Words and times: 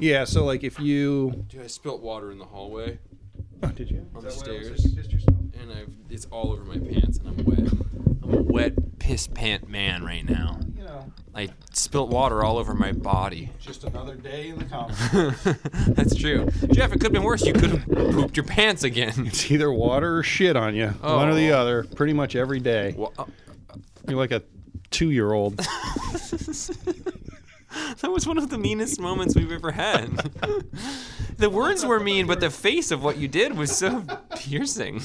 Yeah, 0.00 0.24
so 0.24 0.44
like 0.44 0.64
if 0.64 0.78
you 0.80 1.44
Dude, 1.48 1.62
I 1.62 1.66
spilt 1.66 2.00
water 2.00 2.32
in 2.32 2.38
the 2.38 2.44
hallway 2.46 2.98
oh, 3.62 3.68
did 3.68 3.90
you 3.90 4.06
on 4.14 4.24
the 4.24 4.30
stairs, 4.30 4.84
and 4.86 5.72
I've 5.72 5.90
it's 6.08 6.24
all 6.26 6.52
over 6.52 6.64
my 6.64 6.78
pants, 6.78 7.18
and 7.18 7.28
I'm 7.28 7.44
wet. 7.44 7.72
I'm 8.22 8.34
a 8.34 8.42
wet 8.42 8.98
piss 8.98 9.26
pant 9.26 9.68
man 9.68 10.04
right 10.04 10.28
now. 10.28 10.58
You 10.76 10.84
know, 10.84 11.12
I 11.34 11.48
spilt 11.72 12.10
water 12.10 12.42
all 12.44 12.58
over 12.58 12.74
my 12.74 12.92
body. 12.92 13.50
just 13.60 13.84
another 13.84 14.14
day 14.16 14.48
in 14.48 14.58
the 14.58 14.64
comic. 14.66 15.96
That's 15.96 16.14
true. 16.14 16.48
Jeff, 16.72 16.90
it 16.90 16.94
could 16.94 17.04
have 17.04 17.12
been 17.12 17.22
worse. 17.22 17.42
You 17.44 17.52
could 17.52 17.70
have 17.70 17.86
pooped 17.86 18.36
your 18.36 18.46
pants 18.46 18.82
again. 18.82 19.12
it's 19.26 19.50
either 19.50 19.70
water 19.72 20.18
or 20.18 20.22
shit 20.22 20.56
on 20.56 20.74
you, 20.74 20.88
one 20.88 21.28
or 21.28 21.34
the 21.34 21.52
Oh. 21.52 21.58
other, 21.60 21.84
pretty 21.84 22.12
much 22.12 22.36
every 22.36 22.60
day. 22.60 22.94
Well, 22.96 23.12
uh, 23.18 23.24
You're 24.08 24.18
like 24.18 24.32
a 24.32 24.42
two-year-old. 24.90 25.60
That 28.00 28.10
was 28.10 28.26
one 28.26 28.38
of 28.38 28.50
the 28.50 28.58
meanest 28.58 29.00
moments 29.00 29.34
we've 29.34 29.52
ever 29.52 29.72
had. 29.72 30.16
the 31.36 31.50
words 31.50 31.84
were 31.84 32.00
mean, 32.00 32.26
but 32.26 32.40
the 32.40 32.50
face 32.50 32.90
of 32.90 33.02
what 33.02 33.18
you 33.18 33.28
did 33.28 33.56
was 33.56 33.74
so 33.76 34.04
piercing. 34.36 35.00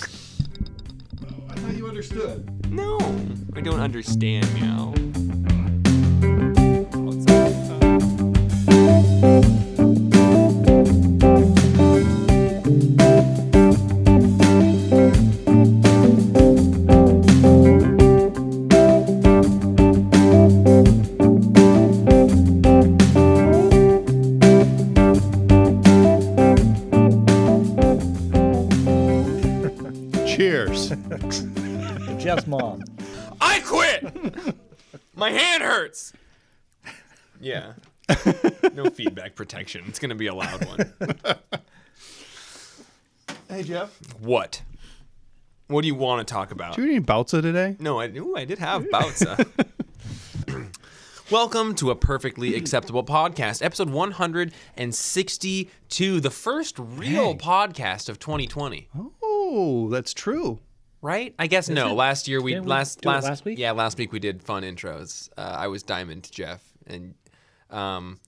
Oh, 1.24 1.28
I 1.50 1.56
thought 1.56 1.76
you 1.76 1.88
understood. 1.88 2.72
No, 2.72 2.98
I 3.56 3.62
don't 3.62 3.80
understand, 3.80 4.52
meow. 4.54 4.94
Hurts. 35.86 36.14
Yeah. 37.40 37.74
No 38.74 38.90
feedback 38.90 39.36
protection. 39.36 39.84
It's 39.88 40.00
gonna 40.00 40.16
be 40.16 40.26
a 40.28 40.34
loud 40.34 40.66
one. 40.66 40.94
hey 43.50 43.64
Jeff, 43.64 43.92
What? 44.20 44.62
What 45.68 45.82
do 45.82 45.88
you 45.88 45.96
want 45.96 46.26
to 46.28 46.32
talk 46.34 46.52
about? 46.52 46.76
do 46.76 46.82
you 46.84 46.88
need 46.94 47.06
Bautza 47.06 47.42
today? 47.42 47.76
No, 47.80 48.00
I 48.00 48.08
ooh, 48.08 48.36
I 48.36 48.46
did 48.46 48.58
have 48.60 48.84
Bautza. 48.86 49.46
Welcome 51.32 51.74
to 51.76 51.90
a 51.92 51.96
perfectly 51.96 52.56
acceptable 52.56 53.04
podcast, 53.04 53.64
episode 53.64 53.90
162, 53.90 56.20
the 56.20 56.30
first 56.32 56.76
real 56.80 57.32
Hey. 57.34 57.38
podcast 57.38 58.10
of 58.10 58.20
2020. 58.20 58.88
Oh, 59.24 59.90
that's 59.90 60.14
true. 60.14 60.60
Right? 61.06 61.36
I 61.38 61.46
guess 61.46 61.70
no. 61.70 61.94
Last 61.94 62.28
year 62.28 62.42
we 62.42 62.56
Didn't 62.56 62.66
last 62.66 63.04
it 63.04 63.06
last 63.06 63.26
last 63.26 63.46
week? 63.46 63.60
Yeah, 63.60 63.74
last 63.74 64.00
week 64.00 64.12
we 64.12 64.18
did 64.18 64.42
fun 64.42 64.64
intros. 64.64 65.30
Uh, 65.38 65.56
I 65.56 65.68
was 65.68 65.84
Diamond 65.84 66.28
Jeff, 66.32 66.64
and 66.88 67.14
um, 67.70 68.20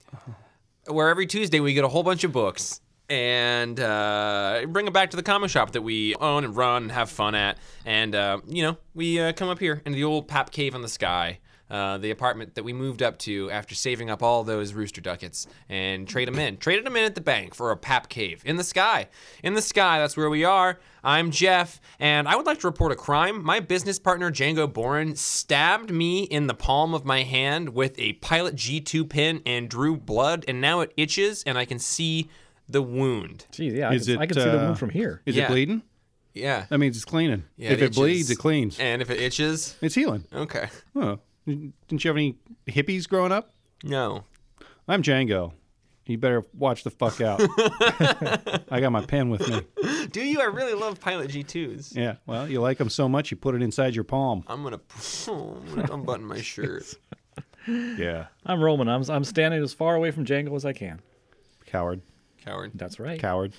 where 0.86 1.10
every 1.10 1.26
Tuesday 1.26 1.60
we 1.60 1.74
get 1.74 1.86
a 1.86 1.88
whole 1.88 2.04
bunch 2.04 2.24
of 2.24 2.32
books 2.32 2.80
and 3.10 3.80
uh, 3.80 4.64
bring 4.68 4.86
them 4.86 4.94
back 4.94 5.10
to 5.10 5.18
the 5.18 5.24
comic 5.24 5.50
shop 5.50 5.72
that 5.72 5.82
we 5.82 6.14
own 6.18 6.44
and 6.44 6.56
run 6.56 6.84
and 6.84 6.92
have 6.92 7.10
fun 7.10 7.34
at. 7.34 7.58
And 7.84 8.14
uh, 8.14 8.42
you 8.48 8.62
know, 8.62 8.78
we 8.94 9.20
uh, 9.20 9.34
come 9.34 9.50
up 9.50 9.58
here 9.58 9.82
into 9.84 9.96
the 9.96 10.04
old 10.04 10.28
Pap 10.28 10.52
Cave 10.52 10.76
in 10.76 10.84
the 10.84 10.88
Sky. 10.88 11.40
Uh, 11.70 11.98
the 11.98 12.12
apartment 12.12 12.56
that 12.56 12.64
we 12.64 12.72
moved 12.72 13.04
up 13.04 13.18
to 13.20 13.52
after 13.52 13.76
saving 13.76 14.10
up 14.10 14.24
all 14.24 14.46
those 14.46 14.74
rooster 14.74 15.02
ducats 15.02 15.48
and 15.68 16.08
trade 16.08 16.26
them 16.30 16.40
in. 16.40 16.56
Traded 16.56 16.86
them 16.86 16.96
in 16.96 17.04
at 17.04 17.14
the 17.14 17.20
bank 17.20 17.54
for 17.54 17.72
a 17.72 17.76
pap 17.76 18.08
cave 18.08 18.42
in 18.46 18.56
the 18.56 18.64
sky. 18.64 19.08
In 19.44 19.54
the 19.54 19.62
sky, 19.62 20.00
that's 20.00 20.16
where 20.16 20.30
we 20.30 20.46
are. 20.46 20.80
I'm 21.04 21.30
Jeff, 21.30 21.82
and 22.00 22.26
I 22.26 22.38
would 22.38 22.46
like 22.46 22.62
to 22.62 22.68
report 22.68 22.94
a 22.94 22.96
crime. 22.96 23.44
My 23.44 23.60
business 23.60 24.00
partner, 24.00 24.32
Django 24.32 24.72
Boren, 24.72 25.18
stabbed 25.18 25.92
me 25.92 26.24
in 26.24 26.48
the 26.48 26.54
palm 26.54 26.94
of 26.94 27.04
my 27.04 27.24
hand 27.24 27.70
with 27.70 28.00
a 28.00 28.14
Pilot 28.14 28.56
G2 28.56 29.10
pin 29.10 29.42
and 29.46 29.68
drew 29.70 29.98
blood, 29.98 30.46
and 30.48 30.62
now 30.62 30.80
it 30.80 30.94
itches, 30.96 31.44
and 31.44 31.58
I 31.58 31.66
can 31.66 31.80
see 31.80 32.30
the 32.70 32.82
wound. 32.82 33.46
Jeez, 33.52 33.76
yeah, 33.76 33.90
I 33.90 33.98
can, 33.98 34.10
it, 34.10 34.20
I 34.20 34.26
can 34.26 34.36
see 34.36 34.44
the 34.44 34.60
uh, 34.62 34.66
wound 34.68 34.80
from 34.80 34.90
here. 34.92 35.22
Is 35.26 35.36
Yeah. 35.36 35.46
it 35.46 35.50
bleeding? 35.50 35.82
Yeah. 36.34 36.66
That 36.70 36.78
means 36.78 36.96
it's 36.96 37.06
cleaning. 37.06 37.44
Yeah, 37.58 37.72
if 37.72 37.82
it, 37.82 37.94
bleeds, 37.96 38.30
it 38.30 38.38
cleans. 38.38 38.80
And 38.80 39.02
if 39.02 39.10
it 39.10 39.20
itches, 39.20 39.76
It's 39.82 39.96
healing. 39.96 40.24
okay. 40.34 40.70
Oh, 40.96 41.20
didn't 41.48 42.04
you 42.04 42.10
have 42.10 42.18
any 42.18 42.36
hippies 42.68 43.08
growing 43.08 43.32
up? 43.32 43.52
No. 43.84 44.24
I'm 44.88 45.02
Django. 45.02 45.54
You 46.06 46.18
better 46.18 46.44
watch 46.54 46.84
the 46.84 46.90
fuck 46.90 47.20
out. 47.20 47.42
I 48.72 48.80
got 48.80 48.92
my 48.94 49.06
pen 49.06 49.30
with 49.30 49.48
me. 49.50 50.08
Do 50.10 50.22
you? 50.22 50.40
I 50.40 50.46
really 50.46 50.74
love 50.74 51.02
Pilot 51.02 51.30
G2s. 51.32 51.96
Yeah. 51.96 52.16
Well, 52.26 52.48
you 52.48 52.62
like 52.62 52.78
them 52.78 52.90
so 52.90 53.10
much, 53.10 53.30
you 53.30 53.36
put 53.36 53.56
it 53.56 53.62
inside 53.62 53.94
your 53.94 54.06
palm. 54.06 54.44
I'm 54.48 54.64
gonna, 54.64 54.80
I'm 55.28 55.76
gonna 55.76 55.94
unbutton 55.94 56.26
my 56.26 56.42
shirt. 56.42 56.94
Yeah. 57.68 58.28
I'm 58.46 58.64
Roman. 58.64 58.88
I'm, 58.88 59.04
I'm 59.10 59.26
standing 59.26 59.62
as 59.62 59.74
far 59.74 59.96
away 59.96 60.12
from 60.12 60.24
Django 60.24 60.56
as 60.56 60.64
I 60.64 60.72
can. 60.72 61.02
Coward. 61.66 62.00
Coward. 62.42 62.72
That's 62.76 62.98
right. 62.98 63.20
Coward. 63.20 63.52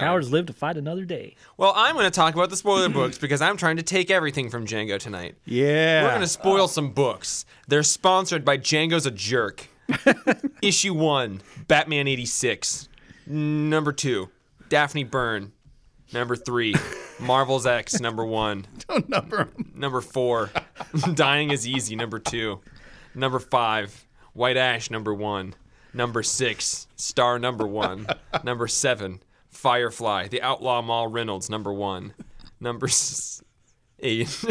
Cowards 0.00 0.30
live 0.30 0.46
to 0.46 0.52
fight 0.52 0.76
another 0.76 1.04
day. 1.04 1.36
Well, 1.56 1.72
I'm 1.76 1.94
going 1.94 2.04
to 2.04 2.10
talk 2.10 2.34
about 2.34 2.50
the 2.50 2.56
spoiler 2.56 2.88
books 2.90 3.18
because 3.18 3.40
I'm 3.42 3.56
trying 3.56 3.76
to 3.76 3.82
take 3.82 4.10
everything 4.10 4.50
from 4.50 4.66
Django 4.66 4.98
tonight. 4.98 5.36
Yeah. 5.44 6.02
We're 6.02 6.10
going 6.10 6.20
to 6.22 6.26
spoil 6.28 6.68
some 6.68 6.90
books. 6.92 7.44
They're 7.68 7.82
sponsored 7.82 8.44
by 8.44 8.58
Django's 8.58 9.06
a 9.06 9.10
Jerk. 9.10 9.68
Issue 10.62 10.94
1, 10.94 11.42
Batman 11.68 12.08
86. 12.08 12.88
Number 13.26 13.92
2, 13.92 14.28
Daphne 14.68 15.04
Byrne. 15.04 15.52
Number 16.12 16.36
3, 16.36 16.74
Marvel's 17.20 17.66
X, 17.66 18.00
number 18.00 18.24
1. 18.24 18.66
Don't 18.88 19.08
number 19.08 19.40
'em. 19.40 19.72
Number 19.74 20.00
4, 20.00 20.50
Dying 21.14 21.50
is 21.50 21.66
Easy, 21.66 21.96
number 21.96 22.18
2. 22.18 22.60
Number 23.14 23.38
5, 23.38 24.06
White 24.34 24.56
Ash, 24.56 24.90
number 24.90 25.12
1. 25.14 25.54
Number 25.94 26.22
6, 26.22 26.86
Star, 26.96 27.38
number 27.38 27.66
1. 27.66 28.06
Number 28.44 28.66
7, 28.66 29.20
Firefly, 29.52 30.28
The 30.28 30.42
Outlaw 30.42 30.82
Maul 30.82 31.08
Reynolds, 31.08 31.48
number 31.48 31.72
1. 31.72 32.14
Number 32.58 32.88
8, 34.00 34.44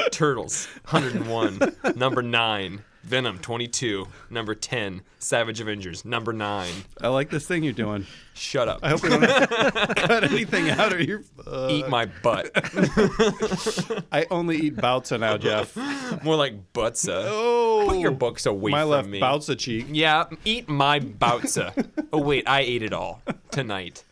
Turtles, 0.12 0.66
101. 0.90 1.60
Number 1.96 2.20
9, 2.22 2.84
Venom, 3.04 3.38
22. 3.38 4.08
Number 4.30 4.54
10, 4.54 5.02
Savage 5.18 5.60
Avengers, 5.60 6.04
number 6.04 6.32
9. 6.32 6.72
I 7.02 7.08
like 7.08 7.28
this 7.30 7.46
thing 7.46 7.62
you're 7.62 7.72
doing. 7.74 8.06
Shut 8.32 8.66
up. 8.66 8.80
I 8.82 8.88
hope 8.88 9.02
we 9.02 9.10
don't 9.10 9.20
cut 9.96 10.24
anything 10.24 10.70
out 10.70 10.92
of 10.92 11.00
your. 11.02 11.22
Uh, 11.46 11.68
Eat 11.70 11.88
my 11.88 12.06
butt. 12.06 12.50
I 14.12 14.26
only 14.30 14.56
eat 14.56 14.76
Bautza 14.76 15.20
now, 15.20 15.36
Jeff. 15.36 15.76
More 16.24 16.34
like 16.36 16.72
butsa. 16.72 17.24
Oh. 17.28 17.84
Put 17.88 17.98
your 17.98 18.10
books 18.10 18.46
away 18.46 18.70
My 18.72 18.80
from 18.80 18.90
left 18.90 19.08
me. 19.08 19.20
Bautza 19.20 19.56
cheek. 19.58 19.86
Yeah, 19.90 20.24
eat 20.44 20.68
my 20.68 20.98
bautza. 20.98 21.86
oh 22.12 22.18
wait, 22.18 22.48
I 22.48 22.60
ate 22.60 22.82
it 22.82 22.92
all 22.94 23.22
tonight. 23.50 24.02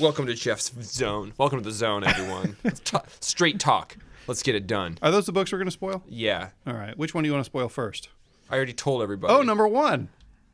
Welcome 0.00 0.26
to 0.26 0.34
Jeff's 0.34 0.72
Zone. 0.82 1.32
Welcome 1.38 1.60
to 1.60 1.64
the 1.64 1.72
Zone, 1.72 2.04
everyone. 2.04 2.56
Let's 2.64 2.80
straight 3.20 3.60
talk. 3.60 3.96
Let's 4.30 4.44
get 4.44 4.54
it 4.54 4.68
done. 4.68 4.96
Are 5.02 5.10
those 5.10 5.26
the 5.26 5.32
books 5.32 5.50
we're 5.50 5.58
going 5.58 5.66
to 5.66 5.72
spoil? 5.72 6.04
Yeah, 6.06 6.50
All 6.64 6.72
right. 6.74 6.96
Which 6.96 7.14
one 7.14 7.24
do 7.24 7.28
you 7.28 7.32
want 7.34 7.44
to 7.44 7.50
spoil 7.50 7.68
first? 7.68 8.08
I 8.48 8.54
already 8.54 8.72
told 8.72 9.02
everybody. 9.02 9.34
Oh, 9.34 9.42
number 9.42 9.66
one. 9.66 10.08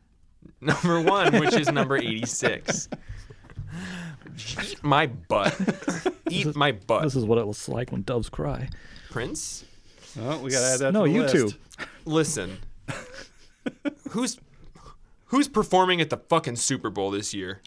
number 0.62 1.00
one, 1.02 1.38
which 1.40 1.52
is 1.54 1.70
number 1.70 1.96
eighty-six. 1.98 2.88
Eat 4.62 4.82
my 4.82 5.06
butt. 5.06 5.54
Eat 6.30 6.56
my 6.56 6.72
butt. 6.72 7.02
This 7.02 7.16
is 7.16 7.24
what 7.26 7.36
it 7.36 7.46
was 7.46 7.68
like 7.68 7.92
when 7.92 8.02
doves 8.02 8.30
cry. 8.30 8.70
Prince, 9.10 9.64
Oh, 10.18 10.38
we 10.38 10.50
got 10.50 10.60
to 10.60 10.66
add 10.66 10.78
that 10.80 10.92
No, 10.94 11.04
to 11.04 11.12
the 11.12 11.20
list. 11.20 11.34
No, 11.34 11.40
you 11.40 11.44
list. 11.44 11.58
two. 11.78 11.86
listen. 12.06 12.58
who's 14.10 14.38
who's 15.26 15.48
performing 15.48 16.00
at 16.00 16.08
the 16.08 16.16
fucking 16.16 16.56
Super 16.56 16.88
Bowl 16.88 17.10
this 17.10 17.34
year? 17.34 17.60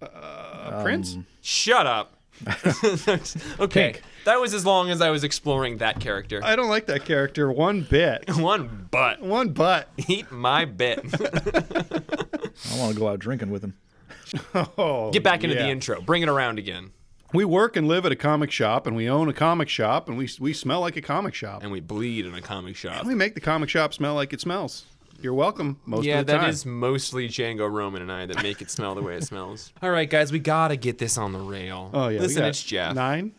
Uh, 0.00 0.82
Prince? 0.82 1.18
Shut 1.40 1.86
up. 1.86 2.14
okay, 3.60 3.92
Pink. 3.92 4.02
that 4.24 4.40
was 4.40 4.54
as 4.54 4.64
long 4.64 4.90
as 4.90 5.00
I 5.00 5.10
was 5.10 5.24
exploring 5.24 5.78
that 5.78 6.00
character. 6.00 6.40
I 6.42 6.56
don't 6.56 6.68
like 6.68 6.86
that 6.86 7.04
character 7.04 7.50
one 7.50 7.82
bit. 7.82 8.24
One 8.36 8.88
butt. 8.90 9.20
One 9.20 9.50
butt. 9.50 9.88
Eat 10.06 10.30
my 10.30 10.64
bit. 10.64 10.98
I 11.20 12.78
want 12.78 12.94
to 12.94 12.98
go 12.98 13.08
out 13.08 13.18
drinking 13.18 13.50
with 13.50 13.62
him. 13.62 13.74
Oh, 14.54 15.10
Get 15.10 15.22
back 15.22 15.42
into 15.44 15.56
yeah. 15.56 15.62
the 15.64 15.68
intro. 15.68 16.00
Bring 16.00 16.22
it 16.22 16.28
around 16.28 16.58
again. 16.58 16.92
We 17.32 17.44
work 17.44 17.76
and 17.76 17.88
live 17.88 18.06
at 18.06 18.12
a 18.12 18.16
comic 18.16 18.50
shop, 18.50 18.86
and 18.86 18.96
we 18.96 19.08
own 19.08 19.28
a 19.28 19.34
comic 19.34 19.68
shop, 19.68 20.08
and 20.08 20.16
we 20.16 20.28
we 20.40 20.52
smell 20.52 20.80
like 20.80 20.96
a 20.96 21.02
comic 21.02 21.34
shop. 21.34 21.62
And 21.62 21.70
we 21.70 21.80
bleed 21.80 22.24
in 22.24 22.34
a 22.34 22.40
comic 22.40 22.76
shop. 22.76 23.04
We 23.04 23.14
make 23.14 23.34
the 23.34 23.40
comic 23.40 23.68
shop 23.68 23.92
smell 23.92 24.14
like 24.14 24.32
it 24.32 24.40
smells. 24.40 24.84
You're 25.20 25.34
welcome 25.34 25.80
most 25.84 26.04
yeah, 26.04 26.20
of 26.20 26.26
the 26.26 26.32
that 26.32 26.40
time. 26.42 26.50
is 26.50 26.64
mostly 26.64 27.28
Django 27.28 27.70
Roman 27.70 28.02
and 28.02 28.12
I 28.12 28.26
that 28.26 28.40
make 28.42 28.62
it 28.62 28.70
smell 28.70 28.94
the 28.94 29.02
way 29.02 29.16
it 29.16 29.24
smells. 29.24 29.72
All 29.82 29.90
right, 29.90 30.08
guys, 30.08 30.30
we 30.30 30.38
gotta 30.38 30.76
get 30.76 30.98
this 30.98 31.18
on 31.18 31.32
the 31.32 31.40
rail. 31.40 31.90
Oh 31.92 32.06
yeah, 32.08 32.20
listen, 32.20 32.44
it's 32.44 32.62
Jeff. 32.62 32.94
Ten. 32.94 33.32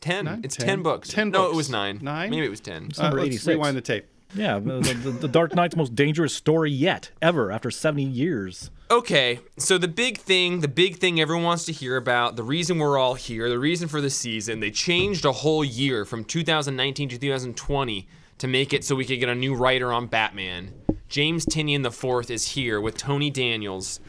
ten. 0.00 0.24
nine, 0.24 0.40
it's 0.42 0.56
10? 0.56 0.66
ten 0.66 0.82
books. 0.82 1.08
10 1.08 1.30
no, 1.30 1.42
books. 1.42 1.52
it 1.52 1.56
was 1.56 1.70
nine. 1.70 2.00
Nine? 2.02 2.30
Maybe 2.30 2.44
it 2.44 2.50
was 2.50 2.60
ten. 2.60 2.90
Uh, 2.98 3.02
Number 3.04 3.18
let's 3.18 3.28
86. 3.28 3.46
rewind 3.46 3.76
the 3.76 3.80
tape. 3.80 4.06
Yeah, 4.34 4.58
the, 4.58 4.80
the, 4.80 5.10
the 5.10 5.28
Dark 5.28 5.54
Knight's 5.54 5.76
most 5.76 5.94
dangerous 5.94 6.34
story 6.34 6.72
yet, 6.72 7.12
ever, 7.22 7.52
after 7.52 7.70
70 7.70 8.02
years. 8.02 8.72
Okay, 8.90 9.38
so 9.58 9.78
the 9.78 9.86
big 9.86 10.18
thing, 10.18 10.58
the 10.58 10.66
big 10.66 10.96
thing 10.96 11.20
everyone 11.20 11.44
wants 11.44 11.64
to 11.66 11.72
hear 11.72 11.96
about, 11.96 12.34
the 12.34 12.42
reason 12.42 12.78
we're 12.78 12.98
all 12.98 13.14
here, 13.14 13.48
the 13.48 13.60
reason 13.60 13.86
for 13.86 14.00
the 14.00 14.10
season, 14.10 14.58
they 14.58 14.72
changed 14.72 15.24
a 15.24 15.30
whole 15.30 15.64
year 15.64 16.04
from 16.04 16.24
2019 16.24 17.10
to 17.10 17.18
2020 17.18 18.08
to 18.38 18.46
make 18.48 18.72
it 18.72 18.84
so 18.84 18.94
we 18.94 19.04
could 19.04 19.20
get 19.20 19.28
a 19.28 19.34
new 19.34 19.54
writer 19.54 19.92
on 19.92 20.06
Batman. 20.06 20.72
James 21.08 21.44
Tynion 21.46 21.84
IV 21.86 22.30
is 22.30 22.48
here 22.48 22.80
with 22.80 22.96
Tony 22.96 23.30
Daniels. 23.30 24.00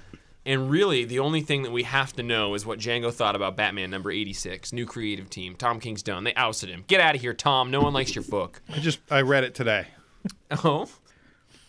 And 0.47 0.69
really, 0.69 1.05
the 1.05 1.19
only 1.19 1.41
thing 1.41 1.63
that 1.63 1.71
we 1.71 1.83
have 1.83 2.13
to 2.13 2.23
know 2.23 2.53
is 2.53 2.65
what 2.67 2.77
Django 2.77 3.11
thought 3.11 3.35
about 3.35 3.55
Batman 3.57 3.89
number 3.89 4.11
86, 4.11 4.73
new 4.73 4.85
creative 4.85 5.27
team. 5.29 5.55
Tom 5.55 5.79
King's 5.79 6.03
done. 6.03 6.23
They 6.23 6.35
ousted 6.35 6.69
him. 6.69 6.83
Get 6.87 7.01
out 7.01 7.15
of 7.15 7.21
here, 7.21 7.33
Tom. 7.33 7.71
No 7.71 7.81
one 7.81 7.93
likes 7.93 8.13
your 8.13 8.23
book. 8.25 8.61
I 8.71 8.77
just 8.79 8.99
I 9.09 9.21
read 9.21 9.43
it 9.43 9.55
today. 9.55 9.87
Oh, 10.63 10.87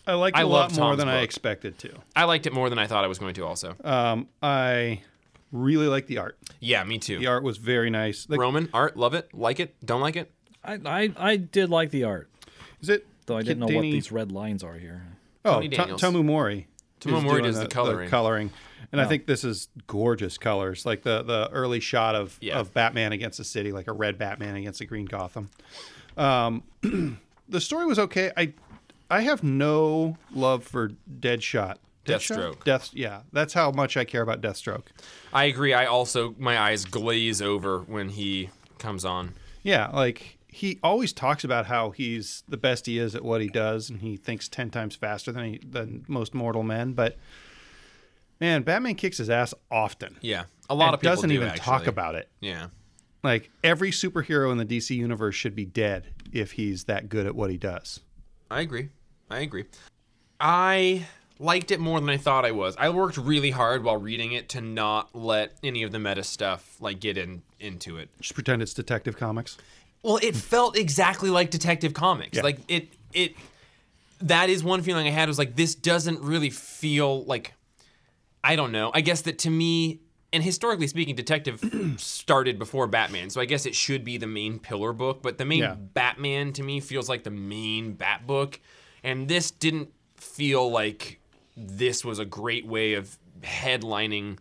I 0.07 0.13
liked 0.13 0.37
it 0.37 0.39
I 0.39 0.43
a 0.43 0.47
love 0.47 0.71
lot 0.71 0.77
more 0.79 0.89
Tom's 0.91 0.97
than 0.99 1.09
I 1.09 1.21
expected 1.21 1.77
to. 1.79 1.93
I 2.15 2.23
liked 2.23 2.47
it 2.47 2.53
more 2.53 2.69
than 2.69 2.79
I 2.79 2.87
thought 2.87 3.03
I 3.03 3.07
was 3.07 3.19
going 3.19 3.33
to, 3.35 3.45
also. 3.45 3.75
Um, 3.83 4.29
I 4.41 5.01
really 5.51 5.87
like 5.87 6.07
the 6.07 6.17
art. 6.19 6.37
yeah, 6.59 6.83
me 6.83 6.97
too. 6.97 7.19
The 7.19 7.27
art 7.27 7.43
was 7.43 7.57
very 7.57 7.89
nice. 7.89 8.25
The- 8.25 8.37
Roman, 8.37 8.69
art, 8.73 8.95
love 8.97 9.13
it, 9.13 9.31
like 9.33 9.59
it, 9.59 9.75
don't 9.85 10.01
like 10.01 10.15
it? 10.15 10.31
I, 10.63 10.79
I, 10.85 11.13
I 11.17 11.35
did 11.35 11.69
like 11.69 11.91
the 11.91 12.03
art, 12.05 12.29
is 12.81 12.89
it? 12.89 13.05
though 13.25 13.37
I 13.37 13.41
didn't 13.41 13.59
know 13.59 13.75
what 13.75 13.81
these 13.81 14.11
red 14.11 14.31
lines 14.31 14.63
are 14.63 14.75
here. 14.75 15.03
Oh, 15.43 15.55
Tony 15.55 15.69
To- 15.69 15.75
Daniels. 15.77 16.01
Tomeu 16.01 16.23
Morey. 16.23 16.67
Tomeu 17.01 17.21
Morey 17.21 17.41
does 17.41 17.59
the 17.59 17.67
coloring. 17.67 18.09
coloring, 18.09 18.49
and 18.91 18.99
I 19.01 19.05
think 19.05 19.27
this 19.27 19.43
is 19.43 19.67
gorgeous 19.85 20.37
colors. 20.37 20.85
Like 20.85 21.03
the 21.03 21.21
the 21.23 21.49
early 21.51 21.79
shot 21.79 22.15
of 22.15 22.37
Yeah. 22.41 22.57
of 22.59 22.73
Batman 22.73 23.11
against 23.11 23.37
the 23.37 23.43
city, 23.43 23.71
like 23.71 23.87
a 23.87 23.93
red 23.93 24.17
Batman 24.17 24.55
against 24.55 24.81
a 24.81 24.85
green 24.85 25.05
Gotham. 25.05 25.49
Um, 26.17 26.63
the 27.49 27.61
story 27.61 27.85
was 27.85 27.99
okay. 27.99 28.31
I 28.35 28.53
I 29.09 29.21
have 29.21 29.43
no 29.43 30.17
love 30.33 30.63
for 30.63 30.89
Deadshot. 31.19 31.75
Deathstroke. 32.05 32.63
Death. 32.63 32.89
Yeah, 32.93 33.21
that's 33.33 33.53
how 33.53 33.69
much 33.71 33.97
I 33.97 34.05
care 34.05 34.21
about 34.21 34.41
Deathstroke. 34.41 34.85
I 35.33 35.43
agree. 35.45 35.73
I 35.73 35.85
also 35.85 36.33
my 36.39 36.57
eyes 36.57 36.85
glaze 36.85 37.41
over 37.41 37.79
when 37.81 38.09
he 38.09 38.49
comes 38.79 39.03
on. 39.05 39.33
Yeah, 39.61 39.89
like 39.89 40.36
he 40.47 40.79
always 40.81 41.13
talks 41.13 41.43
about 41.43 41.65
how 41.65 41.91
he's 41.91 42.43
the 42.47 42.57
best 42.57 42.85
he 42.85 42.97
is 42.97 43.15
at 43.15 43.23
what 43.23 43.41
he 43.41 43.47
does, 43.47 43.89
and 43.89 44.01
he 44.01 44.17
thinks 44.17 44.47
ten 44.47 44.69
times 44.69 44.95
faster 44.95 45.31
than 45.31 45.43
he, 45.43 45.59
than 45.67 46.05
most 46.07 46.33
mortal 46.33 46.63
men. 46.63 46.93
But 46.93 47.17
man, 48.39 48.63
Batman 48.63 48.95
kicks 48.95 49.17
his 49.17 49.29
ass 49.29 49.53
often. 49.69 50.17
Yeah, 50.21 50.45
a 50.69 50.75
lot 50.75 50.93
of 50.93 51.01
people 51.01 51.15
doesn't 51.15 51.29
do, 51.29 51.35
even 51.35 51.49
actually. 51.49 51.63
talk 51.63 51.87
about 51.87 52.15
it. 52.15 52.29
Yeah, 52.39 52.67
Like 53.23 53.49
every 53.63 53.91
superhero 53.91 54.51
in 54.51 54.57
the 54.57 54.65
DC 54.65 54.95
universe 54.95 55.35
should 55.35 55.55
be 55.55 55.65
dead 55.65 56.07
if 56.31 56.53
he's 56.53 56.85
that 56.85 57.09
good 57.09 57.25
at 57.25 57.35
what 57.35 57.49
he 57.49 57.57
does. 57.57 57.99
I 58.49 58.61
agree. 58.61 58.89
I 59.29 59.39
agree. 59.39 59.65
I 60.39 61.05
liked 61.39 61.71
it 61.71 61.79
more 61.79 61.99
than 61.99 62.09
I 62.09 62.17
thought 62.17 62.45
I 62.45 62.51
was. 62.51 62.75
I 62.77 62.89
worked 62.89 63.17
really 63.17 63.51
hard 63.51 63.83
while 63.83 63.97
reading 63.97 64.31
it 64.31 64.49
to 64.49 64.61
not 64.61 65.13
let 65.15 65.57
any 65.63 65.83
of 65.83 65.91
the 65.91 65.99
meta 65.99 66.23
stuff 66.23 66.77
like 66.79 66.99
get 66.99 67.17
in 67.17 67.43
into 67.59 67.97
it. 67.97 68.09
Just 68.21 68.33
pretend 68.33 68.61
it's 68.61 68.73
Detective 68.73 69.17
Comics. 69.17 69.57
Well, 70.07 70.19
it 70.23 70.37
felt 70.37 70.77
exactly 70.77 71.29
like 71.29 71.51
Detective 71.51 71.93
Comics. 71.93 72.37
Yeah. 72.37 72.43
Like 72.43 72.59
it 72.69 72.87
it 73.13 73.35
that 74.21 74.49
is 74.49 74.63
one 74.63 74.81
feeling 74.81 75.05
I 75.05 75.09
had 75.11 75.27
was 75.27 75.37
like 75.37 75.57
this 75.57 75.75
doesn't 75.75 76.21
really 76.21 76.49
feel 76.49 77.25
like 77.25 77.53
I 78.41 78.55
don't 78.55 78.71
know. 78.71 78.89
I 78.93 79.01
guess 79.01 79.23
that 79.23 79.37
to 79.39 79.49
me 79.49 79.99
and 80.31 80.41
historically 80.41 80.87
speaking 80.87 81.13
Detective 81.13 81.61
started 81.97 82.57
before 82.57 82.87
Batman. 82.87 83.29
So 83.29 83.41
I 83.41 83.45
guess 83.45 83.65
it 83.65 83.75
should 83.75 84.05
be 84.05 84.15
the 84.15 84.27
main 84.27 84.59
pillar 84.59 84.93
book, 84.93 85.21
but 85.21 85.37
the 85.37 85.43
main 85.45 85.59
Yeah. 85.59 85.75
Batman 85.75 86.53
to 86.53 86.63
me 86.63 86.79
feels 86.79 87.09
like 87.09 87.25
the 87.25 87.29
main 87.31 87.91
Bat 87.93 88.25
book 88.25 88.61
and 89.03 89.27
this 89.27 89.51
didn't 89.51 89.89
feel 90.15 90.71
like 90.71 91.19
this 91.57 92.05
was 92.05 92.17
a 92.17 92.25
great 92.25 92.65
way 92.65 92.93
of 92.93 93.17
headlining 93.41 94.37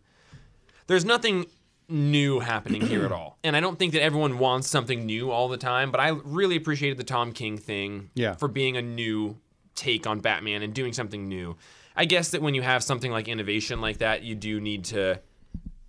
there's 0.87 1.05
nothing 1.05 1.47
new 1.89 2.41
happening 2.41 2.81
here 2.83 3.05
at 3.05 3.13
all. 3.13 3.39
And 3.45 3.57
I 3.57 3.61
don't 3.61 3.79
think 3.79 3.93
that 3.93 4.03
everyone 4.03 4.39
wants 4.39 4.69
something 4.69 5.07
new 5.07 5.31
all 5.31 5.49
the 5.49 5.57
time, 5.57 5.91
but 5.91 6.01
I 6.01 6.09
really 6.09 6.57
appreciated 6.57 6.99
the 6.99 7.05
Tom 7.05 7.33
King 7.33 7.59
thing 7.59 8.11
Yeah. 8.15 8.35
for 8.35 8.49
being 8.49 8.77
a 8.77 8.83
new 8.83 9.37
take 9.75 10.07
on 10.07 10.21
Batman 10.21 10.63
and 10.63 10.75
doing 10.75 10.93
something 10.93 11.29
new. 11.29 11.57
I 11.95 12.05
guess 12.05 12.31
that 12.31 12.43
when 12.43 12.55
you 12.55 12.63
have 12.63 12.83
something 12.83 13.11
like 13.13 13.29
innovation 13.29 13.81
like 13.81 13.99
that, 13.99 14.23
you 14.23 14.35
do 14.35 14.61
need 14.61 14.85
to, 14.87 15.21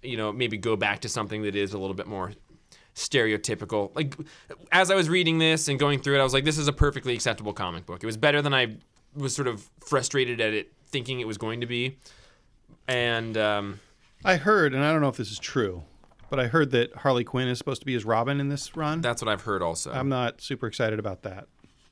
you 0.03 0.17
know, 0.17 0.31
maybe 0.31 0.55
go 0.57 0.75
back 0.75 0.99
to 1.01 1.09
something 1.09 1.41
that 1.43 1.55
is 1.55 1.73
a 1.73 1.77
little 1.77 1.95
bit 1.95 2.07
more 2.07 2.33
stereotypical. 2.95 3.95
Like 3.95 4.15
as 4.71 4.91
I 4.91 4.95
was 4.95 5.09
reading 5.09 5.37
this 5.39 5.67
and 5.67 5.79
going 5.79 5.99
through 5.99 6.15
it, 6.17 6.19
I 6.19 6.23
was 6.23 6.33
like, 6.33 6.45
this 6.45 6.57
is 6.57 6.67
a 6.67 6.73
perfectly 6.73 7.13
acceptable 7.13 7.53
comic 7.53 7.85
book. 7.85 8.03
It 8.03 8.05
was 8.05 8.17
better 8.17 8.41
than 8.41 8.53
I 8.53 8.77
was 9.15 9.35
sort 9.35 9.47
of 9.47 9.67
frustrated 9.85 10.41
at 10.41 10.53
it 10.53 10.71
thinking 10.87 11.19
it 11.19 11.27
was 11.27 11.37
going 11.37 11.61
to 11.61 11.67
be. 11.67 11.97
And 12.87 13.37
um, 13.37 13.79
I 14.25 14.37
heard, 14.37 14.73
and 14.73 14.83
I 14.83 14.91
don't 14.91 15.01
know 15.01 15.09
if 15.09 15.17
this 15.17 15.31
is 15.31 15.39
true, 15.39 15.83
but 16.29 16.39
I 16.39 16.47
heard 16.47 16.71
that 16.71 16.93
Harley 16.97 17.23
Quinn 17.23 17.47
is 17.47 17.57
supposed 17.57 17.81
to 17.81 17.85
be 17.85 17.93
his 17.93 18.05
Robin 18.05 18.39
in 18.39 18.49
this 18.49 18.75
run. 18.75 19.01
that's 19.01 19.21
what 19.21 19.29
I've 19.29 19.41
heard 19.41 19.61
also. 19.61 19.91
I'm 19.91 20.09
not 20.09 20.41
super 20.41 20.67
excited 20.67 20.99
about 20.99 21.23
that. 21.23 21.47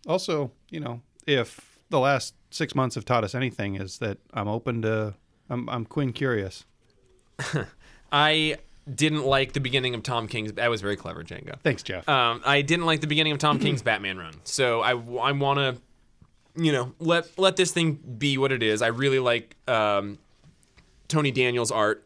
Also, 0.07 0.51
you 0.69 0.79
know, 0.79 1.01
if 1.25 1.79
the 1.89 1.99
last 1.99 2.35
six 2.51 2.75
months 2.75 2.95
have 2.95 3.05
taught 3.05 3.23
us 3.23 3.33
anything, 3.35 3.75
is 3.75 3.99
that 3.99 4.17
I'm 4.33 4.47
open 4.47 4.81
to, 4.81 5.15
I'm, 5.49 5.69
I'm 5.69 5.85
Quinn 5.85 6.13
curious. 6.13 6.65
I 8.11 8.57
didn't 8.93 9.23
like 9.23 9.53
the 9.53 9.59
beginning 9.59 9.95
of 9.95 10.03
Tom 10.03 10.27
King's. 10.27 10.53
That 10.53 10.69
was 10.69 10.81
very 10.81 10.95
clever, 10.95 11.23
Django. 11.23 11.59
Thanks, 11.61 11.83
Jeff. 11.83 12.07
Um, 12.07 12.41
I 12.45 12.61
didn't 12.61 12.85
like 12.85 13.01
the 13.01 13.07
beginning 13.07 13.33
of 13.33 13.39
Tom 13.39 13.59
King's 13.59 13.81
Batman 13.81 14.17
run. 14.17 14.33
So 14.43 14.81
I, 14.81 14.91
I 14.91 15.31
want 15.31 15.59
to, 15.59 16.61
you 16.61 16.71
know, 16.71 16.93
let 16.99 17.37
let 17.37 17.55
this 17.55 17.71
thing 17.71 17.93
be 17.93 18.37
what 18.37 18.51
it 18.51 18.61
is. 18.63 18.81
I 18.81 18.87
really 18.87 19.19
like 19.19 19.55
um, 19.67 20.19
Tony 21.07 21.31
Daniels' 21.31 21.71
art. 21.71 22.04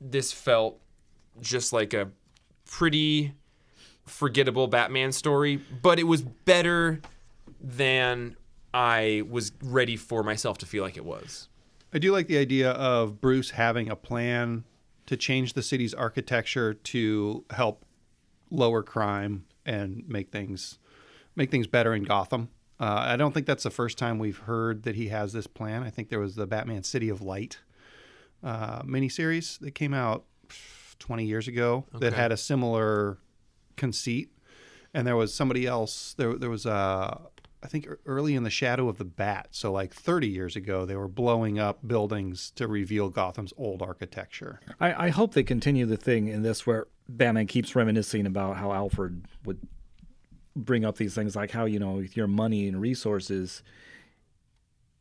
This 0.00 0.32
felt 0.32 0.80
just 1.40 1.72
like 1.72 1.94
a 1.94 2.10
pretty 2.64 3.34
forgettable 4.04 4.66
Batman 4.66 5.12
story, 5.12 5.56
but 5.82 5.98
it 5.98 6.04
was 6.04 6.22
better 6.22 7.00
than 7.60 8.36
I 8.72 9.22
was 9.28 9.52
ready 9.62 9.96
for 9.96 10.22
myself 10.22 10.58
to 10.58 10.66
feel 10.66 10.82
like 10.82 10.96
it 10.96 11.04
was. 11.04 11.48
I 11.92 11.98
do 11.98 12.12
like 12.12 12.28
the 12.28 12.38
idea 12.38 12.70
of 12.70 13.20
Bruce 13.20 13.50
having 13.50 13.88
a 13.88 13.96
plan 13.96 14.64
to 15.06 15.16
change 15.16 15.54
the 15.54 15.62
city's 15.62 15.92
architecture 15.92 16.74
to 16.74 17.44
help 17.50 17.84
lower 18.50 18.82
crime 18.82 19.44
and 19.66 20.04
make 20.08 20.30
things 20.30 20.78
make 21.36 21.50
things 21.50 21.66
better 21.66 21.94
in 21.94 22.04
Gotham. 22.04 22.48
Uh, 22.78 22.96
I 22.98 23.16
don't 23.16 23.32
think 23.32 23.46
that's 23.46 23.62
the 23.62 23.70
first 23.70 23.98
time 23.98 24.18
we've 24.18 24.38
heard 24.38 24.84
that 24.84 24.94
he 24.94 25.08
has 25.08 25.32
this 25.32 25.46
plan. 25.46 25.82
I 25.82 25.90
think 25.90 26.08
there 26.08 26.18
was 26.18 26.34
the 26.34 26.46
Batman 26.46 26.82
City 26.82 27.08
of 27.08 27.22
Light 27.22 27.58
uh, 28.42 28.82
miniseries 28.82 29.58
that 29.60 29.74
came 29.74 29.94
out 29.94 30.24
20 30.98 31.24
years 31.24 31.48
ago 31.48 31.86
that 31.92 32.12
had 32.12 32.32
a 32.32 32.36
similar 32.36 33.18
conceit. 33.76 34.30
And 34.92 35.06
there 35.06 35.16
was 35.16 35.32
somebody 35.32 35.66
else. 35.66 36.14
There, 36.14 36.34
there 36.34 36.50
was 36.50 36.66
uh, 36.66 37.16
I 37.62 37.66
think 37.66 37.86
early 38.06 38.34
in 38.34 38.42
the 38.42 38.50
Shadow 38.50 38.88
of 38.88 38.98
the 38.98 39.04
Bat. 39.04 39.48
So 39.50 39.70
like 39.70 39.92
30 39.92 40.28
years 40.28 40.56
ago, 40.56 40.86
they 40.86 40.96
were 40.96 41.08
blowing 41.08 41.58
up 41.58 41.86
buildings 41.86 42.50
to 42.52 42.66
reveal 42.66 43.10
Gotham's 43.10 43.52
old 43.56 43.82
architecture. 43.82 44.60
I, 44.80 45.06
I 45.06 45.08
hope 45.10 45.34
they 45.34 45.42
continue 45.42 45.84
the 45.84 45.96
thing 45.96 46.28
in 46.28 46.42
this 46.42 46.66
where 46.66 46.86
Batman 47.08 47.46
keeps 47.46 47.74
reminiscing 47.76 48.26
about 48.26 48.56
how 48.56 48.72
Alfred 48.72 49.26
would 49.44 49.60
bring 50.56 50.84
up 50.84 50.96
these 50.96 51.14
things 51.14 51.36
like 51.36 51.50
how, 51.50 51.66
you 51.66 51.78
know, 51.78 51.92
with 51.92 52.16
your 52.16 52.26
money 52.26 52.66
and 52.66 52.80
resources, 52.80 53.62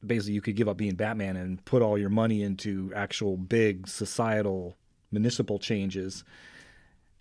basically 0.05 0.33
you 0.33 0.41
could 0.41 0.55
give 0.55 0.67
up 0.67 0.77
being 0.77 0.95
Batman 0.95 1.35
and 1.35 1.63
put 1.65 1.81
all 1.81 1.97
your 1.97 2.09
money 2.09 2.41
into 2.41 2.91
actual 2.95 3.37
big 3.37 3.87
societal 3.87 4.75
municipal 5.11 5.59
changes. 5.59 6.23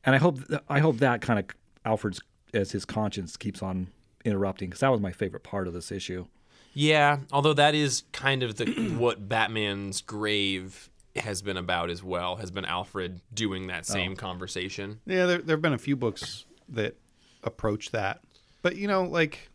And 0.04 0.14
I 0.14 0.18
hope 0.18 0.40
I 0.68 0.78
hope 0.80 0.98
that 0.98 1.20
kind 1.20 1.38
of 1.38 1.46
Alfred's 1.84 2.20
as 2.54 2.72
his 2.72 2.84
conscience 2.84 3.36
keeps 3.36 3.62
on 3.62 3.88
interrupting 4.24 4.70
because 4.70 4.80
that 4.80 4.90
was 4.90 5.00
my 5.00 5.12
favorite 5.12 5.42
part 5.42 5.66
of 5.66 5.74
this 5.74 5.92
issue. 5.92 6.26
Yeah, 6.74 7.18
although 7.32 7.54
that 7.54 7.74
is 7.74 8.04
kind 8.12 8.42
of 8.42 8.56
the 8.56 8.66
what 8.98 9.28
Batman's 9.28 10.00
grave 10.00 10.90
has 11.16 11.42
been 11.42 11.56
about 11.56 11.90
as 11.90 12.02
well. 12.02 12.36
Has 12.36 12.50
been 12.50 12.64
Alfred 12.64 13.20
doing 13.32 13.66
that 13.68 13.84
oh. 13.88 13.92
same 13.92 14.16
conversation. 14.16 15.00
Yeah, 15.06 15.26
there, 15.26 15.38
there 15.38 15.56
have 15.56 15.62
been 15.62 15.72
a 15.72 15.78
few 15.78 15.96
books 15.96 16.44
that 16.68 16.96
approach 17.42 17.90
that. 17.90 18.20
But, 18.62 18.76
you 18.76 18.88
know, 18.88 19.04
like, 19.04 19.50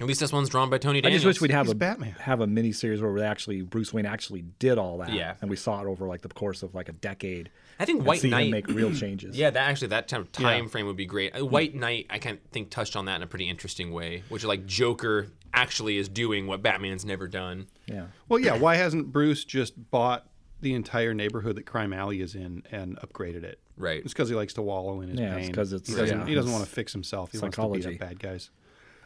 At 0.00 0.06
least 0.06 0.20
this 0.20 0.32
one's 0.32 0.48
drawn 0.48 0.70
by 0.70 0.78
Tony 0.78 1.04
I 1.04 1.10
just 1.10 1.24
wish 1.26 1.40
we'd 1.40 1.50
have 1.50 1.66
He's 1.66 1.72
a 1.72 1.76
Batman. 1.76 2.12
have 2.20 2.40
a 2.40 2.46
mini 2.46 2.72
series 2.72 3.00
where 3.02 3.12
we 3.12 3.22
actually 3.22 3.60
Bruce 3.62 3.92
Wayne 3.92 4.06
actually 4.06 4.42
did 4.58 4.78
all 4.78 4.98
that. 4.98 5.12
Yeah. 5.12 5.34
and 5.40 5.50
we 5.50 5.56
saw 5.56 5.80
it 5.82 5.86
over 5.86 6.06
like 6.06 6.22
the 6.22 6.28
course 6.30 6.62
of 6.62 6.74
like 6.74 6.88
a 6.88 6.92
decade. 6.92 7.50
I 7.78 7.84
think 7.84 8.04
White 8.04 8.24
Knight. 8.24 8.50
make 8.50 8.68
real 8.68 8.92
changes. 8.94 9.36
yeah, 9.36 9.50
that 9.50 9.68
actually 9.68 9.88
that 9.88 10.08
time, 10.08 10.26
time 10.32 10.64
Yeah. 10.64 10.68
frame 10.70 10.86
would 10.86 10.96
be 10.96 11.06
great. 11.06 11.36
Uh, 11.38 11.44
White 11.44 11.74
Knight, 11.74 12.06
I 12.10 12.18
kind 12.18 12.38
of 12.38 12.42
think 12.50 12.70
touched 12.70 12.96
on 12.96 13.04
that 13.04 13.16
in 13.16 13.22
a 13.22 13.26
pretty 13.26 13.48
interesting 13.48 13.92
way, 13.92 14.22
which 14.28 14.44
like 14.44 14.66
Joker 14.66 15.28
actually 15.54 15.98
is 15.98 16.08
doing 16.08 16.46
what 16.46 16.62
Batman's 16.62 17.04
never 17.04 17.28
done. 17.28 17.66
yeah. 17.86 18.06
well, 18.28 18.38
yeah, 18.38 18.56
why 18.56 18.76
hasn't 18.76 19.12
Bruce 19.12 19.44
just 19.44 19.90
bought 19.90 20.26
the 20.62 20.72
entire 20.74 21.12
neighborhood 21.12 21.56
that 21.56 21.66
Crime 21.66 21.92
Alley 21.92 22.22
is 22.22 22.34
in 22.34 22.62
and 22.72 22.96
upgraded 23.00 23.44
it? 23.44 23.58
Right. 23.76 24.02
It's 24.02 24.12
because 24.14 24.28
he 24.30 24.34
likes 24.34 24.54
to 24.54 24.62
wallow 24.62 25.00
in 25.02 25.10
his 25.10 25.20
Yeah, 25.20 25.34
pain. 25.34 25.44
it's 25.48 25.54
'cause 25.54 25.72
it's- 25.74 25.90
he 25.94 26.00
doesn't, 26.00 26.20
yeah, 26.20 26.26
he 26.26 26.34
doesn't 26.34 26.50
want 26.52 26.64
to 26.64 26.70
fix 26.70 26.92
himself. 26.92 27.32
He 27.32 27.38
wants 27.38 27.56
to 27.56 27.60
psychology. 27.62 27.88
beat 27.90 28.02
up 28.02 28.08
bad 28.08 28.18
guys. 28.18 28.50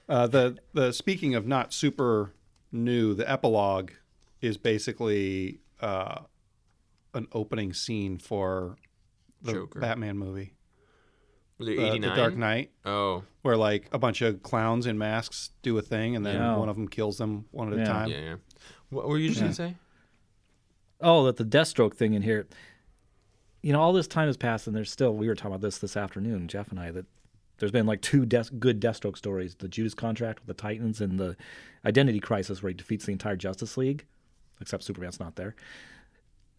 Uh, 0.09 0.27
the 0.27 0.57
the 0.73 0.93
speaking 0.93 1.35
of 1.35 1.47
not 1.47 1.73
super 1.73 2.33
new, 2.73 3.15
the 3.15 3.29
epilogue 3.31 3.91
is 4.41 4.57
basically 4.57 5.61
uh, 5.81 6.21
an 7.15 7.27
opening 7.33 7.73
scene 7.73 8.19
for 8.19 8.77
the 9.43 9.53
Joker. 9.53 9.81
Batman 9.81 10.17
movie, 10.19 10.55
The 11.59 11.79
uh, 11.79 11.93
the 11.95 11.99
Dark 12.15 12.37
Knight, 12.37 12.71
Oh, 12.85 13.25
where 13.43 13.57
like 13.57 13.89
a 13.93 13.99
bunch 13.99 14.23
of 14.23 14.43
clowns 14.43 14.87
in 14.87 14.97
masks 14.99 15.51
do 15.63 15.77
a 15.79 15.83
thing, 15.83 16.15
and 16.15 16.25
then 16.25 16.37
Yeah. 16.37 16.57
one 16.57 16.69
of 16.69 16.77
them 16.77 16.89
kills 16.89 17.19
them 17.19 17.47
one 17.51 17.73
at 17.73 17.79
a 17.81 17.85
time. 17.85 18.09
yeah, 18.11 18.21
yeah. 18.21 18.35
What 18.91 19.09
were 19.09 19.19
you 19.19 19.29
just 19.29 19.39
Yeah. 19.41 19.45
gonna 19.45 19.55
say? 19.55 19.77
Oh, 21.01 21.25
that 21.25 21.37
the 21.37 21.45
Deathstroke 21.45 21.95
thing 21.95 22.15
in 22.15 22.23
here. 22.23 22.47
You 23.63 23.73
know, 23.73 23.81
all 23.81 23.93
this 23.93 24.07
time 24.07 24.29
has 24.29 24.37
passed, 24.37 24.67
and 24.69 24.77
there's 24.77 24.91
still. 24.91 25.15
We 25.15 25.27
were 25.27 25.35
talking 25.35 25.51
about 25.51 25.61
this 25.61 25.79
this 25.79 25.97
afternoon, 25.97 26.47
Jeff 26.47 26.71
and 26.71 26.79
I. 26.79 26.91
That 26.93 27.07
there's 27.59 27.73
been 27.73 27.87
like 27.87 28.03
two 28.03 28.27
death, 28.27 28.51
good 28.59 28.81
Deathstroke 28.81 29.17
stories: 29.17 29.55
the 29.57 29.69
Judas 29.69 29.95
Contract 29.95 30.41
with 30.41 30.47
the 30.57 30.61
Titans, 30.63 31.01
and 31.01 31.19
the 31.19 31.37
Identity 31.85 32.21
Crisis, 32.21 32.63
where 32.63 32.71
he 32.71 32.75
defeats 32.75 33.07
the 33.07 33.13
entire 33.13 33.37
Justice 33.37 33.77
League, 33.77 34.05
except 34.61 34.83
Superman's 34.83 35.21
not 35.21 35.37
there. 35.37 35.55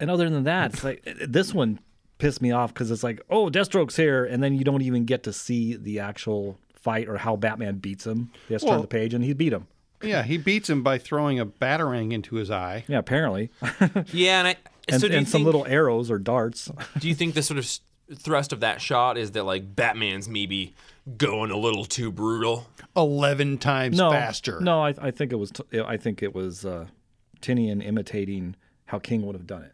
And 0.00 0.10
other 0.10 0.28
than 0.30 0.44
that, 0.44 0.74
it's 0.74 0.84
like 0.84 1.06
this 1.26 1.52
one 1.52 1.80
pissed 2.18 2.42
me 2.42 2.50
off 2.50 2.72
because 2.74 2.90
it's 2.90 3.02
like, 3.02 3.20
oh, 3.30 3.48
Deathstroke's 3.48 3.96
here, 3.96 4.24
and 4.24 4.42
then 4.42 4.54
you 4.54 4.64
don't 4.64 4.82
even 4.82 5.04
get 5.04 5.22
to 5.24 5.32
see 5.32 5.74
the 5.76 6.00
actual 6.00 6.58
fight 6.74 7.08
or 7.08 7.16
how 7.18 7.36
Batman 7.36 7.78
beats 7.78 8.06
him. 8.06 8.30
He 8.48 8.54
has 8.54 8.62
to 8.62 8.68
turn 8.68 8.80
the 8.80 8.86
page, 8.86 9.14
and 9.14 9.24
he 9.24 9.32
beat 9.32 9.52
him. 9.52 9.66
Yeah, 10.00 10.22
he 10.22 10.38
beats 10.38 10.70
him 10.70 10.84
by 10.84 10.98
throwing 10.98 11.40
a 11.40 11.46
batarang 11.46 12.12
into 12.12 12.36
his 12.36 12.52
eye. 12.52 12.84
Yeah, 12.86 12.98
apparently, 12.98 13.50
Yeah, 14.12 14.38
and 14.38 14.48
I. 14.48 14.56
and, 14.88 15.00
so 15.00 15.08
and 15.08 15.28
some 15.28 15.40
think- 15.40 15.46
little 15.46 15.66
arrows 15.66 16.08
or 16.10 16.18
darts. 16.20 16.70
Do 16.98 17.08
you 17.08 17.16
think 17.16 17.34
this 17.34 17.46
sort 17.48 17.58
of 17.58 17.64
s- 17.64 17.80
thrust 18.14 18.52
of 18.52 18.60
that 18.60 18.80
shot 18.80 19.18
is 19.18 19.32
that 19.32 19.44
like 19.44 19.74
Batman's 19.76 20.28
maybe 20.28 20.74
going 21.16 21.50
a 21.50 21.56
little 21.56 21.84
too 21.84 22.10
brutal? 22.12 22.66
Eleven 22.96 23.58
times 23.58 23.96
no, 23.96 24.10
faster. 24.10 24.60
No, 24.60 24.82
I, 24.84 24.94
I 25.00 25.10
think 25.10 25.32
it 25.32 25.36
was. 25.36 25.50
T- 25.52 25.80
I 25.80 25.96
think 25.96 26.22
it 26.22 26.34
was 26.34 26.64
uh, 26.64 26.86
Tynion 27.40 27.84
imitating 27.84 28.56
how 28.86 28.98
King 28.98 29.22
would 29.26 29.34
have 29.34 29.46
done 29.46 29.62
it. 29.62 29.72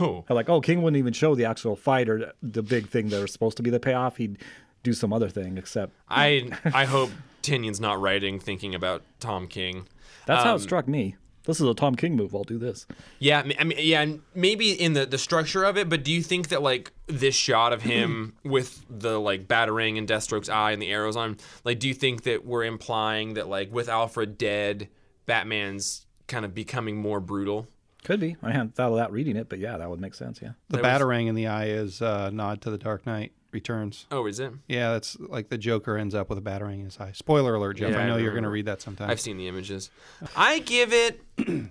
Oh, 0.00 0.24
Like, 0.30 0.48
oh, 0.48 0.62
King 0.62 0.80
wouldn't 0.80 0.98
even 0.98 1.12
show 1.12 1.34
the 1.34 1.44
actual 1.44 1.76
fight 1.76 2.08
or 2.08 2.32
the 2.42 2.62
big 2.62 2.88
thing 2.88 3.08
that 3.10 3.20
was 3.20 3.32
supposed 3.32 3.58
to 3.58 3.62
be 3.62 3.68
the 3.68 3.78
payoff. 3.80 4.16
He'd 4.16 4.38
do 4.82 4.94
some 4.94 5.12
other 5.12 5.28
thing. 5.28 5.58
Except 5.58 5.92
I 6.08 6.48
I 6.64 6.86
hope 6.86 7.10
Tynion's 7.42 7.80
not 7.80 8.00
writing 8.00 8.40
thinking 8.40 8.74
about 8.74 9.02
Tom 9.20 9.46
King. 9.46 9.86
that's 10.26 10.42
how 10.42 10.52
Um, 10.52 10.56
it 10.56 10.60
struck 10.62 10.88
me. 10.88 11.16
This 11.46 11.60
is 11.60 11.68
a 11.68 11.74
Tom 11.74 11.94
King 11.94 12.16
move. 12.16 12.34
I'll 12.34 12.42
do 12.44 12.58
this. 12.58 12.86
Yeah, 13.18 13.42
I 13.58 13.64
mean- 13.64 13.78
yeah, 13.80 14.00
and 14.00 14.22
maybe 14.34 14.72
in 14.72 14.94
the 14.94 15.04
the 15.06 15.18
structure 15.18 15.64
of 15.64 15.76
it, 15.76 15.88
but 15.88 16.02
do 16.02 16.10
you 16.12 16.22
think 16.22 16.48
that 16.48 16.62
like 16.62 16.92
this 17.06 17.34
shot 17.34 17.72
of 17.72 17.82
him 17.82 18.34
with 18.44 18.84
the 18.88 19.20
like 19.20 19.46
batarang 19.46 19.98
and 19.98 20.08
Deathstroke's 20.08 20.48
eye 20.48 20.72
and 20.72 20.80
the 20.80 20.90
arrows 20.90 21.16
on, 21.16 21.30
him, 21.30 21.36
like, 21.64 21.78
do 21.80 21.88
you 21.88 21.94
think 21.94 22.22
that 22.22 22.44
we're 22.46 22.64
implying 22.64 23.34
that 23.34 23.48
like 23.48 23.72
with 23.72 23.88
Alfred 23.88 24.38
dead, 24.38 24.88
Batman's 25.26 26.06
kind 26.26 26.44
of 26.44 26.54
becoming 26.54 26.96
more 26.96 27.20
brutal? 27.20 27.66
Could 28.04 28.20
be. 28.20 28.36
I 28.42 28.50
hadn't 28.52 28.74
thought 28.74 28.90
of 28.90 28.96
that 28.96 29.12
reading 29.12 29.36
it, 29.36 29.48
but 29.48 29.58
yeah, 29.58 29.78
that 29.78 29.88
would 29.88 30.00
make 30.00 30.14
sense. 30.14 30.40
Yeah. 30.42 30.50
the 30.68 30.78
That 30.78 30.82
was- 31.00 31.02
batarang 31.08 31.26
in 31.26 31.34
the 31.34 31.46
eye 31.46 31.66
is 31.68 32.00
a 32.02 32.30
nod 32.30 32.60
to 32.62 32.70
the 32.70 32.78
Dark 32.78 33.06
Knight 33.06 33.32
Returns. 33.54 34.06
Oh, 34.10 34.26
is 34.26 34.40
it? 34.40 34.52
Yeah, 34.68 34.92
that's 34.92 35.16
like 35.18 35.48
the 35.48 35.56
Joker 35.56 35.96
ends 35.96 36.14
up 36.14 36.28
with 36.28 36.36
a 36.38 36.42
batarang 36.42 36.74
in 36.80 36.84
his 36.84 36.98
eye. 37.00 37.12
Spoiler 37.12 37.54
alert, 37.54 37.78
Jeff. 37.78 37.92
Yeah, 37.92 38.00
I 38.00 38.02
I 38.02 38.06
know 38.08 38.16
you're 38.16 38.32
going 38.32 38.44
to 38.44 38.50
read 38.50 38.66
that 38.66 38.82
sometime. 38.82 39.08
I've 39.08 39.20
seen 39.20 39.38
the 39.38 39.48
images. 39.48 39.90
I 40.36 40.58
give 40.58 40.92
it 40.92 41.22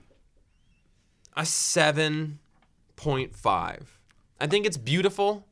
a 1.35 1.45
seven 1.45 2.39
point 2.95 3.35
five. 3.35 3.99
I 4.39 4.47
think 4.47 4.65
it's 4.65 4.77
beautiful, 4.77 5.45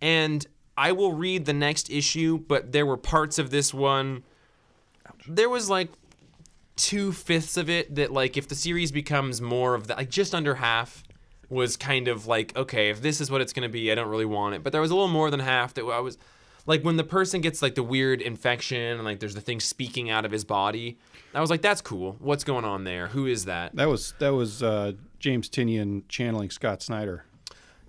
and 0.00 0.46
I 0.76 0.92
will 0.92 1.12
read 1.12 1.44
the 1.44 1.52
next 1.52 1.90
issue. 1.90 2.38
But 2.38 2.72
there 2.72 2.86
were 2.86 2.96
parts 2.96 3.38
of 3.38 3.50
this 3.50 3.74
one. 3.74 4.22
There 5.28 5.48
was 5.48 5.68
like 5.70 5.90
two 6.76 7.12
fifths 7.12 7.56
of 7.56 7.70
it 7.70 7.94
that, 7.94 8.12
like, 8.12 8.36
if 8.36 8.48
the 8.48 8.56
series 8.56 8.90
becomes 8.90 9.40
more 9.40 9.74
of 9.74 9.86
that, 9.86 9.96
like 9.96 10.10
just 10.10 10.34
under 10.34 10.56
half, 10.56 11.03
was 11.54 11.76
kind 11.76 12.08
of 12.08 12.26
like, 12.26 12.56
okay, 12.56 12.90
if 12.90 13.00
this 13.00 13.20
is 13.20 13.30
what 13.30 13.40
it's 13.40 13.52
gonna 13.52 13.68
be, 13.68 13.90
I 13.90 13.94
don't 13.94 14.08
really 14.08 14.24
want 14.26 14.54
it. 14.54 14.62
But 14.62 14.72
there 14.72 14.80
was 14.80 14.90
a 14.90 14.94
little 14.94 15.08
more 15.08 15.30
than 15.30 15.40
half 15.40 15.72
that 15.74 15.84
I 15.84 16.00
was 16.00 16.18
like 16.66 16.82
when 16.82 16.96
the 16.96 17.04
person 17.04 17.40
gets 17.40 17.62
like 17.62 17.74
the 17.74 17.82
weird 17.82 18.20
infection 18.22 18.78
and 18.96 19.04
like 19.04 19.20
there's 19.20 19.34
the 19.34 19.40
thing 19.40 19.60
speaking 19.60 20.10
out 20.10 20.24
of 20.24 20.32
his 20.32 20.44
body. 20.44 20.98
I 21.34 21.40
was 21.40 21.50
like, 21.50 21.62
that's 21.62 21.80
cool. 21.80 22.16
What's 22.20 22.44
going 22.44 22.64
on 22.64 22.84
there? 22.84 23.08
Who 23.08 23.26
is 23.26 23.46
that? 23.46 23.74
that 23.74 23.88
was 23.88 24.14
that 24.18 24.30
was 24.30 24.62
uh, 24.62 24.92
James 25.18 25.48
Tynion 25.48 26.02
channeling 26.08 26.50
Scott 26.50 26.80
Snyder. 26.82 27.24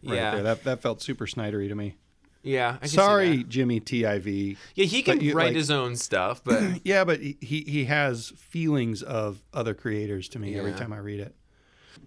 Right 0.03 0.15
yeah, 0.15 0.31
there. 0.31 0.43
That 0.43 0.63
that 0.63 0.81
felt 0.81 1.01
super 1.01 1.25
Snydery 1.25 1.67
to 1.69 1.75
me. 1.75 1.95
yeah. 2.43 2.75
I 2.75 2.77
can 2.79 2.87
see 2.89 2.95
Sorry. 2.95 3.43
Jimmy 3.43 3.79
TIV. 3.81 4.57
Yeah, 4.75 4.85
he 4.85 5.01
can 5.03 5.21
you, 5.21 5.33
write 5.33 5.47
like- 5.47 5.55
his 5.55 5.69
own 5.71 5.95
stuff, 5.95 6.43
but 6.43 6.61
Yeah, 6.83 7.03
but 7.03 7.19
he, 7.19 7.37
he 7.39 7.61
he 7.61 7.85
has 7.85 8.33
feelings 8.37 9.01
of 9.03 9.41
other 9.53 9.73
creators 9.73 10.27
to 10.29 10.39
me 10.39 10.55
every 10.57 10.73
time 10.73 10.91
I 10.91 10.97
read 10.97 11.19
it. 11.19 11.33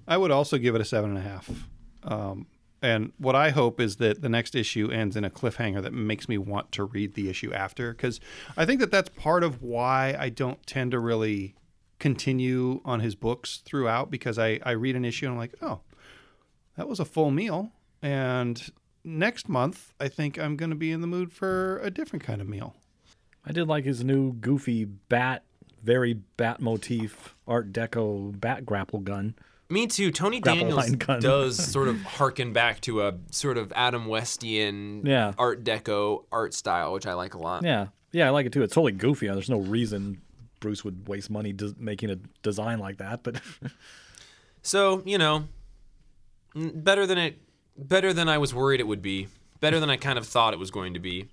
I 0.08 0.16
would 0.16 0.32
also 0.32 0.58
give 0.58 0.74
it 0.74 0.80
a 0.80 0.84
seven 0.84 1.10
and 1.10 1.18
a 1.18 1.22
half. 1.22 1.50
Um, 2.02 2.46
and 2.80 3.12
what 3.18 3.34
I 3.34 3.50
hope 3.50 3.80
is 3.80 3.96
that 3.96 4.22
the 4.22 4.28
next 4.28 4.54
issue 4.54 4.90
ends 4.90 5.16
in 5.16 5.24
a 5.24 5.30
cliffhanger 5.30 5.82
that 5.82 5.92
makes 5.92 6.28
me 6.28 6.38
want 6.38 6.72
to 6.72 6.84
read 6.84 7.14
the 7.14 7.28
issue 7.28 7.52
after, 7.52 7.92
because 7.92 8.18
I 8.56 8.64
think 8.64 8.80
that 8.80 8.90
that's 8.90 9.10
part 9.10 9.44
of 9.44 9.62
why 9.62 10.16
I 10.18 10.28
don't 10.30 10.64
tend 10.66 10.92
to 10.92 10.98
really 10.98 11.54
continue 11.98 12.80
on 12.84 13.00
his 13.00 13.14
books 13.14 13.60
throughout, 13.64 14.10
because 14.10 14.38
I 14.38 14.60
I 14.64 14.70
read 14.70 14.96
an 14.96 15.04
issue 15.04 15.26
and 15.26 15.32
I'm 15.32 15.38
like, 15.38 15.54
oh, 15.60 15.80
that 16.76 16.88
was 16.88 17.00
a 17.00 17.04
full 17.04 17.30
meal, 17.30 17.72
and 18.00 18.70
next 19.04 19.48
month 19.48 19.92
I 19.98 20.08
think 20.08 20.38
I'm 20.38 20.56
going 20.56 20.70
to 20.70 20.76
be 20.76 20.92
in 20.92 21.00
the 21.00 21.06
mood 21.06 21.32
for 21.32 21.80
a 21.82 21.90
different 21.90 22.24
kind 22.24 22.40
of 22.40 22.48
meal. 22.48 22.76
I 23.44 23.52
did 23.52 23.66
like 23.66 23.84
his 23.84 24.04
new 24.04 24.32
goofy 24.34 24.84
bat, 24.84 25.42
very 25.82 26.14
bat 26.14 26.60
motif 26.60 27.34
Art 27.46 27.72
Deco 27.72 28.38
bat 28.40 28.64
grapple 28.64 29.00
gun. 29.00 29.34
Me 29.70 29.86
too. 29.86 30.10
Tony 30.10 30.40
Grapple 30.40 30.68
Daniels 30.70 31.22
does 31.22 31.56
sort 31.72 31.88
of 31.88 32.00
harken 32.02 32.52
back 32.52 32.80
to 32.82 33.06
a 33.06 33.14
sort 33.30 33.58
of 33.58 33.72
Adam 33.74 34.06
Westian 34.06 35.06
Yeah. 35.06 35.32
Art 35.38 35.64
Deco 35.64 36.24
art 36.32 36.54
style, 36.54 36.92
which 36.92 37.06
I 37.06 37.14
like 37.14 37.34
a 37.34 37.38
lot. 37.38 37.62
Yeah, 37.64 37.88
yeah, 38.12 38.26
I 38.26 38.30
like 38.30 38.46
it 38.46 38.52
too. 38.52 38.62
It's 38.62 38.74
totally 38.74 38.92
goofy. 38.92 39.26
There's 39.28 39.50
no 39.50 39.58
reason 39.60 40.20
Bruce 40.60 40.84
would 40.84 41.06
waste 41.08 41.30
money 41.30 41.52
des- 41.52 41.74
making 41.78 42.10
a 42.10 42.16
design 42.42 42.78
like 42.78 42.98
that, 42.98 43.22
but 43.22 43.40
So 44.62 45.02
you 45.04 45.18
know, 45.18 45.44
better 46.54 47.06
than 47.06 47.18
it, 47.18 47.38
better 47.76 48.12
than 48.12 48.28
I 48.28 48.38
was 48.38 48.54
worried 48.54 48.80
it 48.80 48.86
would 48.86 49.02
be. 49.02 49.28
Better 49.60 49.80
than 49.80 49.90
I 49.90 49.96
kind 49.96 50.18
of 50.18 50.26
thought 50.26 50.52
it 50.52 50.58
was 50.58 50.70
going 50.70 50.94
to 50.94 51.00
be. 51.00 51.26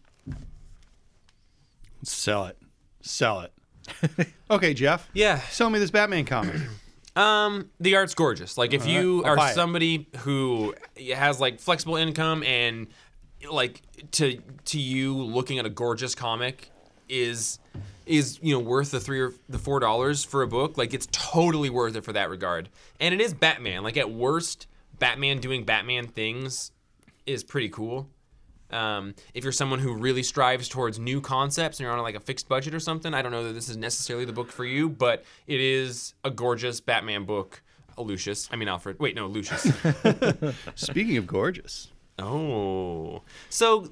Sell 2.03 2.45
it. 2.45 2.57
Sell 3.01 3.41
it. 3.41 3.53
okay, 4.51 4.73
Jeff. 4.73 5.09
Yeah. 5.13 5.39
Sell 5.49 5.69
me 5.69 5.77
this 5.79 5.91
Batman 5.91 6.25
comic. 6.25 6.55
Um, 7.15 7.69
the 7.79 7.95
art's 7.95 8.13
gorgeous. 8.13 8.57
Like 8.57 8.73
if 8.73 8.85
you 8.85 9.23
I'll 9.23 9.35
buy 9.35 9.51
are 9.51 9.53
somebody 9.53 10.07
who 10.19 10.75
has 11.13 11.39
like 11.39 11.59
flexible 11.59 11.95
income 11.95 12.43
and 12.43 12.87
like 13.49 13.81
to 14.11 14.41
to 14.65 14.79
you 14.79 15.13
looking 15.15 15.59
at 15.59 15.65
a 15.65 15.69
gorgeous 15.69 16.15
comic 16.15 16.69
is 17.07 17.59
is 18.05 18.39
you 18.41 18.53
know 18.53 18.59
worth 18.59 18.91
the 18.91 18.99
three 18.99 19.21
or 19.21 19.33
the 19.47 19.59
four 19.59 19.79
dollars 19.79 20.23
for 20.23 20.41
a 20.41 20.47
book 20.47 20.77
like 20.77 20.93
it's 20.93 21.07
totally 21.11 21.69
worth 21.69 21.95
it 21.95 22.03
for 22.03 22.13
that 22.13 22.29
regard. 22.29 22.69
And 22.99 23.13
it 23.13 23.21
is 23.21 23.33
batman. 23.33 23.83
Like 23.83 23.97
at 23.97 24.11
worst 24.11 24.67
batman 24.99 25.39
doing 25.39 25.63
batman 25.63 26.07
things 26.07 26.71
is 27.25 27.43
pretty 27.43 27.69
cool 27.69 28.09
um, 28.71 29.13
if 29.33 29.43
you're 29.43 29.53
someone 29.53 29.79
who 29.79 29.93
really 29.93 30.23
strives 30.23 30.67
towards 30.67 30.99
new 30.99 31.21
concepts 31.21 31.79
and 31.79 31.85
you're 31.85 31.93
on 31.93 32.01
like 32.01 32.15
a 32.15 32.19
fixed 32.19 32.47
budget 32.47 32.73
or 32.73 32.79
something, 32.79 33.13
I 33.13 33.21
don't 33.21 33.31
know 33.31 33.43
that 33.43 33.53
this 33.53 33.69
is 33.69 33.77
necessarily 33.77 34.25
the 34.25 34.33
book 34.33 34.51
for 34.51 34.65
you, 34.65 34.89
but 34.89 35.23
it 35.47 35.59
is 35.59 36.13
a 36.23 36.31
gorgeous 36.31 36.79
Batman 36.79 37.25
book. 37.25 37.61
A 37.97 38.01
Lucius, 38.01 38.49
I 38.51 38.57
mean 38.57 38.67
Alfred. 38.67 38.99
Wait, 38.99 39.15
no, 39.15 39.27
Lucius. 39.27 39.71
Speaking 40.75 41.15
of 41.15 41.25
gorgeous, 41.25 41.93
oh, 42.19 43.21
so 43.49 43.89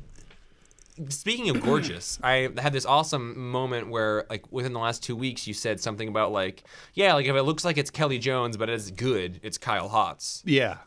speaking 1.10 1.50
of 1.50 1.62
gorgeous, 1.62 2.20
I 2.22 2.50
had 2.58 2.74
this 2.74 2.86
awesome 2.86 3.50
moment 3.50 3.90
where, 3.90 4.26
like, 4.30 4.52
within 4.52 4.74
the 4.74 4.80
last 4.80 5.04
two 5.04 5.16
weeks, 5.16 5.48
you 5.48 5.54
said 5.54 5.80
something 5.80 6.08
about 6.08 6.32
like, 6.32 6.64
yeah, 6.94 7.14
like 7.14 7.26
if 7.26 7.36
it 7.36 7.44
looks 7.44 7.64
like 7.66 7.78
it's 7.78 7.90
Kelly 7.90 8.20
Jones, 8.20 8.58
but 8.58 8.70
it's 8.70 8.92
good, 8.92 9.40
it's 9.44 9.58
Kyle 9.58 9.90
Hotz. 9.90 10.42
yeah, 10.46 10.78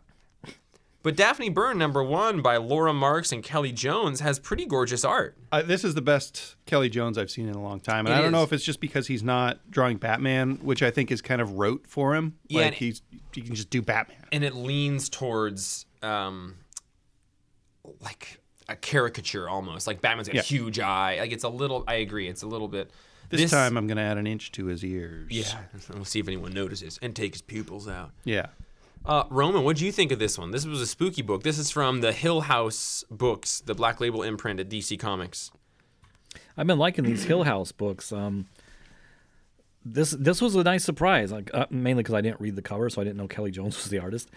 But 1.06 1.14
Daphne 1.14 1.50
Byrne, 1.50 1.78
number 1.78 2.02
one, 2.02 2.42
by 2.42 2.56
Laura 2.56 2.92
Marks 2.92 3.30
and 3.30 3.40
Kelly 3.40 3.70
Jones, 3.70 4.18
has 4.18 4.40
pretty 4.40 4.66
gorgeous 4.66 5.04
art. 5.04 5.36
uh, 5.52 5.62
this 5.62 5.84
is 5.84 5.94
the 5.94 6.02
best 6.02 6.56
Kelly 6.66 6.88
Jones 6.88 7.16
I've 7.16 7.30
seen 7.30 7.48
in 7.48 7.54
a 7.54 7.62
long 7.62 7.78
time, 7.78 8.06
and 8.06 8.12
It 8.14 8.18
I 8.18 8.22
don't 8.22 8.32
know 8.32 8.42
if 8.42 8.52
it's 8.52 8.64
just 8.64 8.80
because 8.80 9.06
he's 9.06 9.22
not 9.22 9.70
drawing 9.70 9.98
Batman, 9.98 10.56
which 10.62 10.82
I 10.82 10.90
think 10.90 11.12
is 11.12 11.22
kind 11.22 11.40
of 11.40 11.52
rote 11.52 11.86
for 11.86 12.16
him. 12.16 12.34
Yeah, 12.48 12.62
like 12.64 12.74
he's 12.74 13.02
he 13.32 13.40
can 13.40 13.54
just 13.54 13.70
do 13.70 13.82
Batman. 13.82 14.18
and 14.32 14.42
it 14.42 14.56
leans 14.56 15.08
towards 15.08 15.86
um 16.02 16.56
like 18.00 18.40
a 18.68 18.74
caricature 18.74 19.48
almost 19.48 19.86
like 19.86 20.00
batman's 20.00 20.26
got 20.26 20.34
Yeah. 20.34 20.40
a 20.40 20.44
huge 20.44 20.80
eye 20.80 21.18
like 21.20 21.30
it's 21.30 21.44
a 21.44 21.48
little 21.48 21.84
i 21.86 21.94
agree 21.94 22.26
it's 22.28 22.42
a 22.42 22.46
little 22.48 22.66
bit 22.66 22.90
This, 23.28 23.50
time 23.52 23.76
I'm 23.76 23.86
going 23.86 23.96
to 23.96 24.02
add 24.02 24.18
an 24.18 24.26
inch 24.26 24.50
to 24.52 24.66
his 24.66 24.84
ears. 24.84 25.28
yeah 25.30 25.44
we'll 25.94 26.04
see 26.04 26.18
if 26.18 26.26
anyone 26.26 26.52
notices 26.52 26.98
and 27.00 27.14
take 27.14 27.34
his 27.34 27.42
pupils 27.42 27.86
out 27.86 28.10
yeah. 28.24 28.46
Uh 29.06 29.24
roman 29.30 29.62
what 29.62 29.76
do 29.76 29.86
you 29.86 29.92
think 29.92 30.10
of 30.12 30.18
this 30.18 30.38
one 30.38 30.50
this 30.50 30.66
was 30.66 30.80
a 30.80 30.86
spooky 30.86 31.22
book 31.22 31.42
this 31.42 31.58
is 31.58 31.70
from 31.70 32.00
the 32.00 32.12
hill 32.12 32.42
house 32.42 33.04
books 33.10 33.60
the 33.60 33.74
black 33.74 34.00
label 34.00 34.22
imprint 34.22 34.60
at 34.60 34.68
dc 34.68 34.98
comics 34.98 35.50
I've 36.56 36.66
been 36.66 36.78
liking 36.78 37.04
these 37.04 37.24
Hill 37.24 37.44
House 37.44 37.72
books. 37.72 38.12
Um, 38.12 38.46
this 39.84 40.10
this 40.12 40.40
was 40.40 40.54
a 40.54 40.62
nice 40.64 40.84
surprise. 40.84 41.30
Like 41.32 41.50
uh, 41.54 41.66
mainly 41.70 42.02
because 42.02 42.14
I 42.14 42.20
didn't 42.20 42.40
read 42.40 42.56
the 42.56 42.62
cover, 42.62 42.88
so 42.90 43.00
I 43.00 43.04
didn't 43.04 43.16
know 43.16 43.28
Kelly 43.28 43.50
Jones 43.50 43.76
was 43.82 43.86
the 43.86 43.98
artist. 43.98 44.30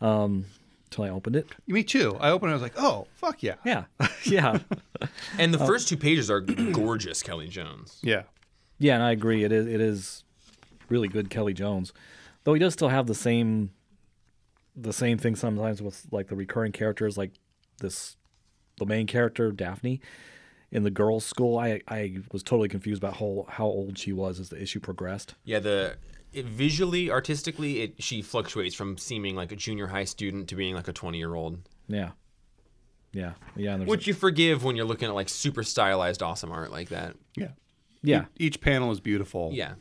Um, 0.00 0.46
until 0.86 1.04
I 1.04 1.08
opened 1.08 1.36
it. 1.36 1.48
Me 1.66 1.82
too. 1.82 2.16
I 2.20 2.30
opened. 2.30 2.50
it, 2.50 2.52
I 2.52 2.56
was 2.56 2.62
like, 2.62 2.78
oh 2.78 3.06
fuck 3.14 3.42
yeah. 3.42 3.56
Yeah, 3.64 3.84
yeah, 4.24 4.58
And 5.38 5.52
the 5.52 5.58
first 5.58 5.88
two 5.88 5.96
pages 5.96 6.30
are 6.30 6.40
gorgeous, 6.72 7.22
Kelly 7.22 7.48
Jones. 7.48 7.98
Yeah. 8.02 8.22
yeah. 8.78 8.94
And 8.94 9.02
I 9.02 9.10
agree. 9.10 9.42
It 9.42 9.52
is 9.52 9.66
it 9.66 9.80
is 9.80 10.24
really 10.88 11.08
good 11.08 11.28
Kelly 11.30 11.54
Jones, 11.54 11.92
though 12.44 12.54
he 12.54 12.60
does 12.60 12.72
still 12.72 12.88
have 12.88 13.06
the 13.06 13.14
same 13.14 13.70
the 14.76 14.92
same 14.92 15.18
thing 15.18 15.34
sometimes 15.36 15.80
with 15.80 16.06
like 16.12 16.28
the 16.28 16.36
recurring 16.36 16.72
characters, 16.72 17.16
like 17.16 17.32
this 17.80 18.16
the 18.78 18.86
main 18.86 19.06
character 19.06 19.50
Daphne 19.50 20.00
in 20.70 20.82
the 20.82 20.90
girls' 20.90 21.24
school. 21.24 21.58
I 21.58 21.80
I 21.88 22.18
was 22.32 22.42
totally 22.42 22.68
confused 22.68 23.02
about 23.02 23.16
how 23.16 23.46
how 23.48 23.66
old 23.66 23.98
she 23.98 24.12
was 24.12 24.38
as 24.38 24.50
the 24.50 24.60
issue 24.60 24.80
progressed. 24.80 25.34
Yeah, 25.44 25.60
the 25.60 25.96
it, 26.32 26.44
visually, 26.44 27.10
artistically, 27.10 27.80
it 27.80 28.02
she 28.02 28.20
fluctuates 28.22 28.74
from 28.74 28.98
seeming 28.98 29.34
like 29.34 29.52
a 29.52 29.56
junior 29.56 29.86
high 29.86 30.04
student 30.04 30.48
to 30.48 30.56
being 30.56 30.74
like 30.74 30.88
a 30.88 30.92
twenty 30.92 31.18
year 31.18 31.34
old, 31.34 31.58
Yeah, 31.88 32.10
yeah, 33.12 33.32
yeah. 33.56 33.72
And 33.72 33.80
there's 33.82 33.88
which 33.88 34.06
you 34.06 34.14
forgive 34.14 34.62
when 34.62 34.76
you're 34.76 34.84
looking 34.84 35.08
at 35.08 35.14
like 35.14 35.28
super 35.28 35.62
stylized, 35.62 36.22
awesome 36.22 36.52
art 36.52 36.70
like 36.70 36.90
that. 36.90 37.16
Yeah. 37.36 37.48
yeah, 38.02 38.24
Each 38.36 38.60
panel 38.60 38.92
is 38.92 39.00
beautiful. 39.00 39.50
Yeah, 39.52 39.74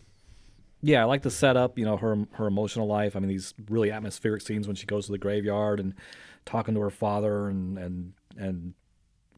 yeah, 0.86 1.02
I 1.02 1.06
like 1.06 1.24
the 1.24 1.32
setup. 1.32 1.80
You 1.80 1.86
know, 1.86 1.98
her 1.98 2.28
her 2.34 2.46
emotional 2.46 2.86
life. 2.86 3.16
I 3.16 3.20
mean, 3.20 3.30
these 3.30 3.56
really 3.70 3.92
atmospheric 3.92 4.44
scenes 4.44 4.68
when 4.68 4.76
she 4.76 4.86
goes 4.86 5.08
to 5.08 5.12
the 5.12 5.18
graveyard 5.18 5.80
and 5.80 5.96
talking 6.46 6.76
to 6.76 6.82
her 6.82 6.92
father 6.92 7.50
and 7.50 7.78
and 7.80 8.14
and 8.38 8.74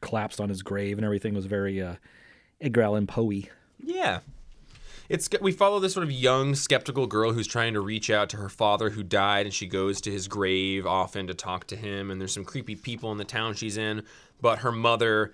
collapsed 0.02 0.42
on 0.42 0.50
his 0.50 0.62
grave 0.62 0.98
and 0.98 1.06
everything 1.06 1.34
was 1.34 1.46
very 1.46 1.82
uh, 1.82 1.96
Edgar 2.60 2.82
Allan 2.82 3.08
Poe. 3.08 3.32
yeah. 3.82 4.20
It's 5.08 5.30
we 5.40 5.54
follow 5.54 5.80
this 5.80 5.94
sort 5.94 6.04
of 6.04 6.12
young 6.12 6.54
skeptical 6.54 7.08
girl 7.08 7.32
who's 7.32 7.48
trying 7.48 7.74
to 7.76 7.80
reach 7.80 8.10
out 8.10 8.30
to 8.32 8.38
her 8.38 8.50
father 8.50 8.90
who 8.90 9.04
died, 9.04 9.46
and 9.46 9.56
she 9.56 9.66
goes 9.66 10.02
to 10.02 10.12
his 10.12 10.28
grave 10.28 10.86
often 10.86 11.28
to 11.28 11.34
talk 11.34 11.66
to 11.68 11.78
him. 11.78 12.12
And 12.12 12.20
there's 12.20 12.34
some 12.34 12.44
creepy 12.44 12.76
people 12.76 13.10
in 13.14 13.18
the 13.18 13.24
town 13.24 13.54
she's 13.54 13.78
in, 13.78 14.04
but 14.42 14.60
her 14.60 14.72
mother 14.74 15.32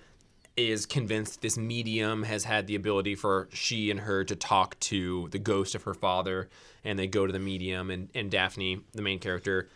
is 0.56 0.86
convinced 0.86 1.42
this 1.42 1.58
medium 1.58 2.22
has 2.22 2.44
had 2.44 2.66
the 2.66 2.76
ability 2.76 3.14
for 3.14 3.48
she 3.52 3.90
and 3.90 4.00
her 4.00 4.24
to 4.24 4.36
talk 4.36 4.78
to 4.78 5.28
the 5.30 5.38
ghost 5.38 5.74
of 5.74 5.82
her 5.82 5.94
father 5.94 6.48
and 6.84 6.98
they 6.98 7.06
go 7.06 7.26
to 7.26 7.32
the 7.32 7.40
medium 7.40 7.90
and, 7.90 8.08
and 8.14 8.30
daphne 8.30 8.80
the 8.92 9.02
main 9.02 9.18
character 9.18 9.68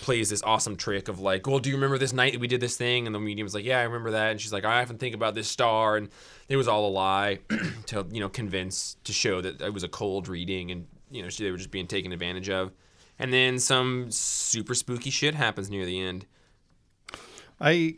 plays 0.00 0.30
this 0.30 0.42
awesome 0.42 0.76
trick 0.76 1.08
of 1.08 1.20
like 1.20 1.46
well 1.46 1.58
do 1.58 1.70
you 1.70 1.76
remember 1.76 1.98
this 1.98 2.12
night 2.12 2.38
we 2.38 2.46
did 2.46 2.60
this 2.60 2.76
thing? 2.76 3.06
And 3.06 3.14
the 3.14 3.20
medium's 3.20 3.54
like 3.54 3.64
yeah 3.64 3.78
i 3.78 3.82
remember 3.82 4.12
that. 4.12 4.30
And 4.30 4.40
she's 4.40 4.52
like 4.52 4.64
i 4.64 4.82
often 4.82 4.98
think 4.98 5.14
about 5.14 5.34
this 5.34 5.48
star. 5.48 5.96
And 5.96 6.08
it 6.48 6.56
was 6.56 6.68
all 6.68 6.86
a 6.88 6.90
lie 6.90 7.38
to 7.86 8.06
you 8.10 8.20
know 8.20 8.28
convince 8.28 8.96
to 9.04 9.12
show 9.12 9.40
that 9.40 9.60
it 9.60 9.72
was 9.72 9.82
a 9.82 9.88
cold 9.88 10.28
reading 10.28 10.70
and 10.70 10.86
you 11.10 11.22
know 11.22 11.28
she, 11.28 11.44
they 11.44 11.50
were 11.50 11.56
just 11.56 11.70
being 11.70 11.86
taken 11.86 12.12
advantage 12.12 12.50
of. 12.50 12.72
And 13.18 13.32
then 13.32 13.58
some 13.58 14.10
super 14.10 14.74
spooky 14.74 15.10
shit 15.10 15.34
happens 15.34 15.70
near 15.70 15.86
the 15.86 16.00
end. 16.00 16.26
I 17.60 17.96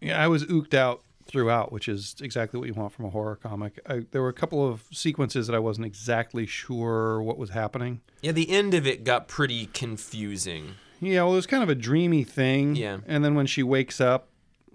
yeah, 0.00 0.22
I 0.22 0.26
was 0.26 0.44
ooked 0.44 0.74
out 0.74 1.02
throughout, 1.32 1.72
which 1.72 1.88
is 1.88 2.14
exactly 2.20 2.60
what 2.60 2.68
you 2.68 2.74
want 2.74 2.92
from 2.92 3.06
a 3.06 3.10
horror 3.10 3.36
comic. 3.36 3.80
I, 3.88 4.02
there 4.10 4.22
were 4.22 4.28
a 4.28 4.34
couple 4.34 4.68
of 4.68 4.84
sequences 4.92 5.46
that 5.48 5.56
I 5.56 5.58
wasn't 5.58 5.86
exactly 5.86 6.46
sure 6.46 7.22
what 7.22 7.38
was 7.38 7.50
happening. 7.50 8.02
yeah 8.20 8.32
the 8.32 8.50
end 8.50 8.74
of 8.74 8.86
it 8.86 9.02
got 9.02 9.26
pretty 9.28 9.66
confusing 9.66 10.74
Yeah, 11.00 11.22
well, 11.22 11.32
it 11.32 11.36
was 11.36 11.46
kind 11.46 11.62
of 11.62 11.68
a 11.68 11.74
dreamy 11.74 12.22
thing. 12.22 12.76
Yeah. 12.76 12.98
And 13.06 13.24
then 13.24 13.34
when 13.34 13.46
she 13.46 13.62
wakes 13.64 14.00
up, 14.00 14.28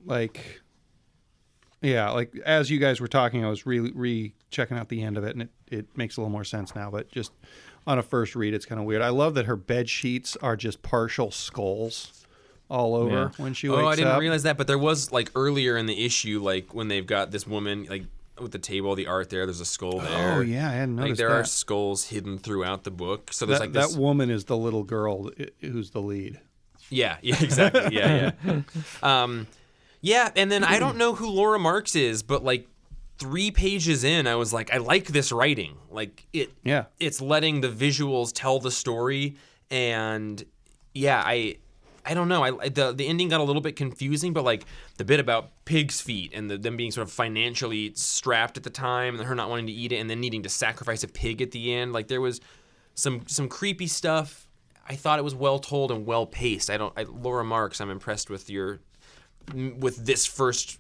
like, 0.06 0.62
yeah, 1.82 2.10
like 2.12 2.36
as 2.46 2.70
you 2.70 2.80
guys 2.80 3.00
were 3.00 3.08
talking, 3.08 3.46
I 3.46 3.50
was 3.50 3.66
re 3.66 3.80
re 3.80 4.34
checking 4.50 4.78
out 4.78 4.90
the 4.90 5.04
end 5.04 5.18
of 5.18 5.24
it, 5.24 5.36
and 5.36 5.44
it 5.44 5.50
it 5.68 5.98
makes 5.98 6.18
a 6.18 6.22
little 6.22 6.32
more 6.32 6.44
sense 6.44 6.76
now. 6.76 6.90
But 6.90 7.12
just 7.12 7.32
on 7.86 8.00
a 8.00 8.04
first 8.04 8.36
read, 8.36 8.54
it's 8.54 8.66
kind 8.66 8.80
of 8.82 8.86
weird. 8.88 9.02
I 9.02 9.10
love 9.10 9.36
that 9.36 9.46
her 9.46 9.56
bed 9.56 9.90
sheets 9.90 10.36
are 10.38 10.56
just 10.56 10.82
partial 10.82 11.30
skulls 11.32 12.17
all 12.70 12.96
over 12.96 13.10
Yeah. 13.16 13.30
when 13.44 13.54
she 13.54 13.70
wakes 13.70 13.80
up. 13.80 13.86
Oh, 13.86 13.88
I 13.88 13.96
didn't 13.96 14.12
up. 14.12 14.20
realize 14.20 14.44
that, 14.44 14.58
but 14.58 14.68
there 14.68 14.78
was 14.78 15.12
like 15.12 15.32
earlier 15.36 15.78
in 15.78 15.86
the 15.86 16.06
issue, 16.06 16.42
like 16.44 16.74
when 16.74 16.88
they've 16.88 17.06
got 17.08 17.32
this 17.32 17.46
woman 17.48 17.86
like 17.90 18.04
with 18.40 18.52
the 18.52 18.60
table, 18.60 18.94
the 18.96 19.08
art 19.08 19.30
there. 19.32 19.46
There's 19.48 19.62
a 19.62 19.66
skull 19.66 20.00
there. 20.00 20.36
Oh 20.36 20.42
yeah, 20.42 20.70
I 20.70 20.74
hadn't 20.74 20.98
Like 20.98 21.04
noticed 21.06 21.18
there 21.20 21.30
that. 21.30 21.36
are 21.36 21.44
skulls 21.46 22.06
hidden 22.10 22.38
throughout 22.38 22.84
the 22.84 22.92
book. 22.92 23.34
So 23.34 23.46
there's 23.46 23.60
that, 23.60 23.66
like 23.66 23.74
this. 23.74 23.94
that 23.96 24.00
woman 24.00 24.30
is 24.30 24.46
the 24.46 24.58
little 24.58 24.84
girl 24.84 25.32
who's 25.62 25.92
the 25.92 26.02
lead. 26.02 26.40
Yeah, 26.90 27.18
yeah, 27.22 27.36
exactly. 27.42 27.88
Yeah, 27.98 28.32
yeah. 28.46 28.62
um, 29.02 29.48
yeah, 30.02 30.30
and 30.36 30.52
then 30.52 30.64
I 30.64 30.78
don't 30.80 30.98
know 30.98 31.16
who 31.16 31.28
Laura 31.30 31.58
Marks 31.60 31.96
is, 31.96 32.22
but 32.24 32.44
like 32.44 32.68
three 33.18 33.50
pages 33.50 34.04
in, 34.04 34.28
I 34.28 34.36
was 34.36 34.54
like, 34.54 34.72
I 34.74 34.78
like 34.78 35.08
this 35.08 35.32
writing. 35.32 35.76
Like 35.90 36.28
it. 36.32 36.52
Yeah. 36.64 36.86
It's 37.00 37.20
letting 37.20 37.62
the 37.62 37.70
visuals 37.70 38.32
tell 38.34 38.60
the 38.60 38.72
story, 38.72 39.36
and 39.72 40.44
yeah, 40.94 41.22
I. 41.26 41.58
I 42.10 42.14
don't 42.14 42.28
know. 42.30 42.44
I 42.44 42.70
the 42.70 42.94
the 42.94 43.06
ending 43.08 43.28
got 43.30 43.40
a 43.42 43.44
little 43.44 43.62
bit 43.62 43.76
confusing, 43.76 44.32
but 44.34 44.44
like 44.46 44.64
the 44.98 45.04
bit 45.04 45.20
about 45.20 45.52
pig's 45.66 46.00
feet 46.00 46.32
and 46.34 46.50
the, 46.50 46.58
them 46.58 46.78
being 46.78 46.92
sort 46.92 47.06
of 47.08 47.12
financially 47.14 47.92
strapped 47.96 48.56
at 48.58 48.64
the 48.64 48.70
time, 48.70 49.20
and 49.20 49.28
her 49.28 49.36
not 49.36 49.50
wanting 49.50 49.68
to 49.68 49.74
eat 49.74 49.92
it, 49.92 49.98
and 49.98 50.10
then 50.10 50.20
needing 50.22 50.44
to 50.44 50.50
sacrifice 50.50 51.04
a 51.04 51.08
pig 51.08 51.42
at 51.42 51.52
the 51.52 51.74
end. 51.74 51.92
Like 51.94 52.08
there 52.08 52.22
was 52.22 52.40
some 52.96 53.28
some 53.28 53.50
creepy 53.50 53.88
stuff. 53.88 54.48
I 54.90 54.96
thought 54.96 55.20
it 55.20 55.24
was 55.24 55.36
well 55.36 55.60
told 55.60 55.92
and 55.92 56.06
well 56.06 56.26
paced. 56.26 56.70
I 56.70 56.78
don't. 56.78 56.94
I, 56.98 57.04
Laura 57.04 57.44
Marks, 57.44 57.82
I'm 57.82 57.90
impressed 57.90 58.30
with 58.30 58.50
your 58.50 58.80
with 59.54 60.06
this 60.06 60.26
first 60.26 60.80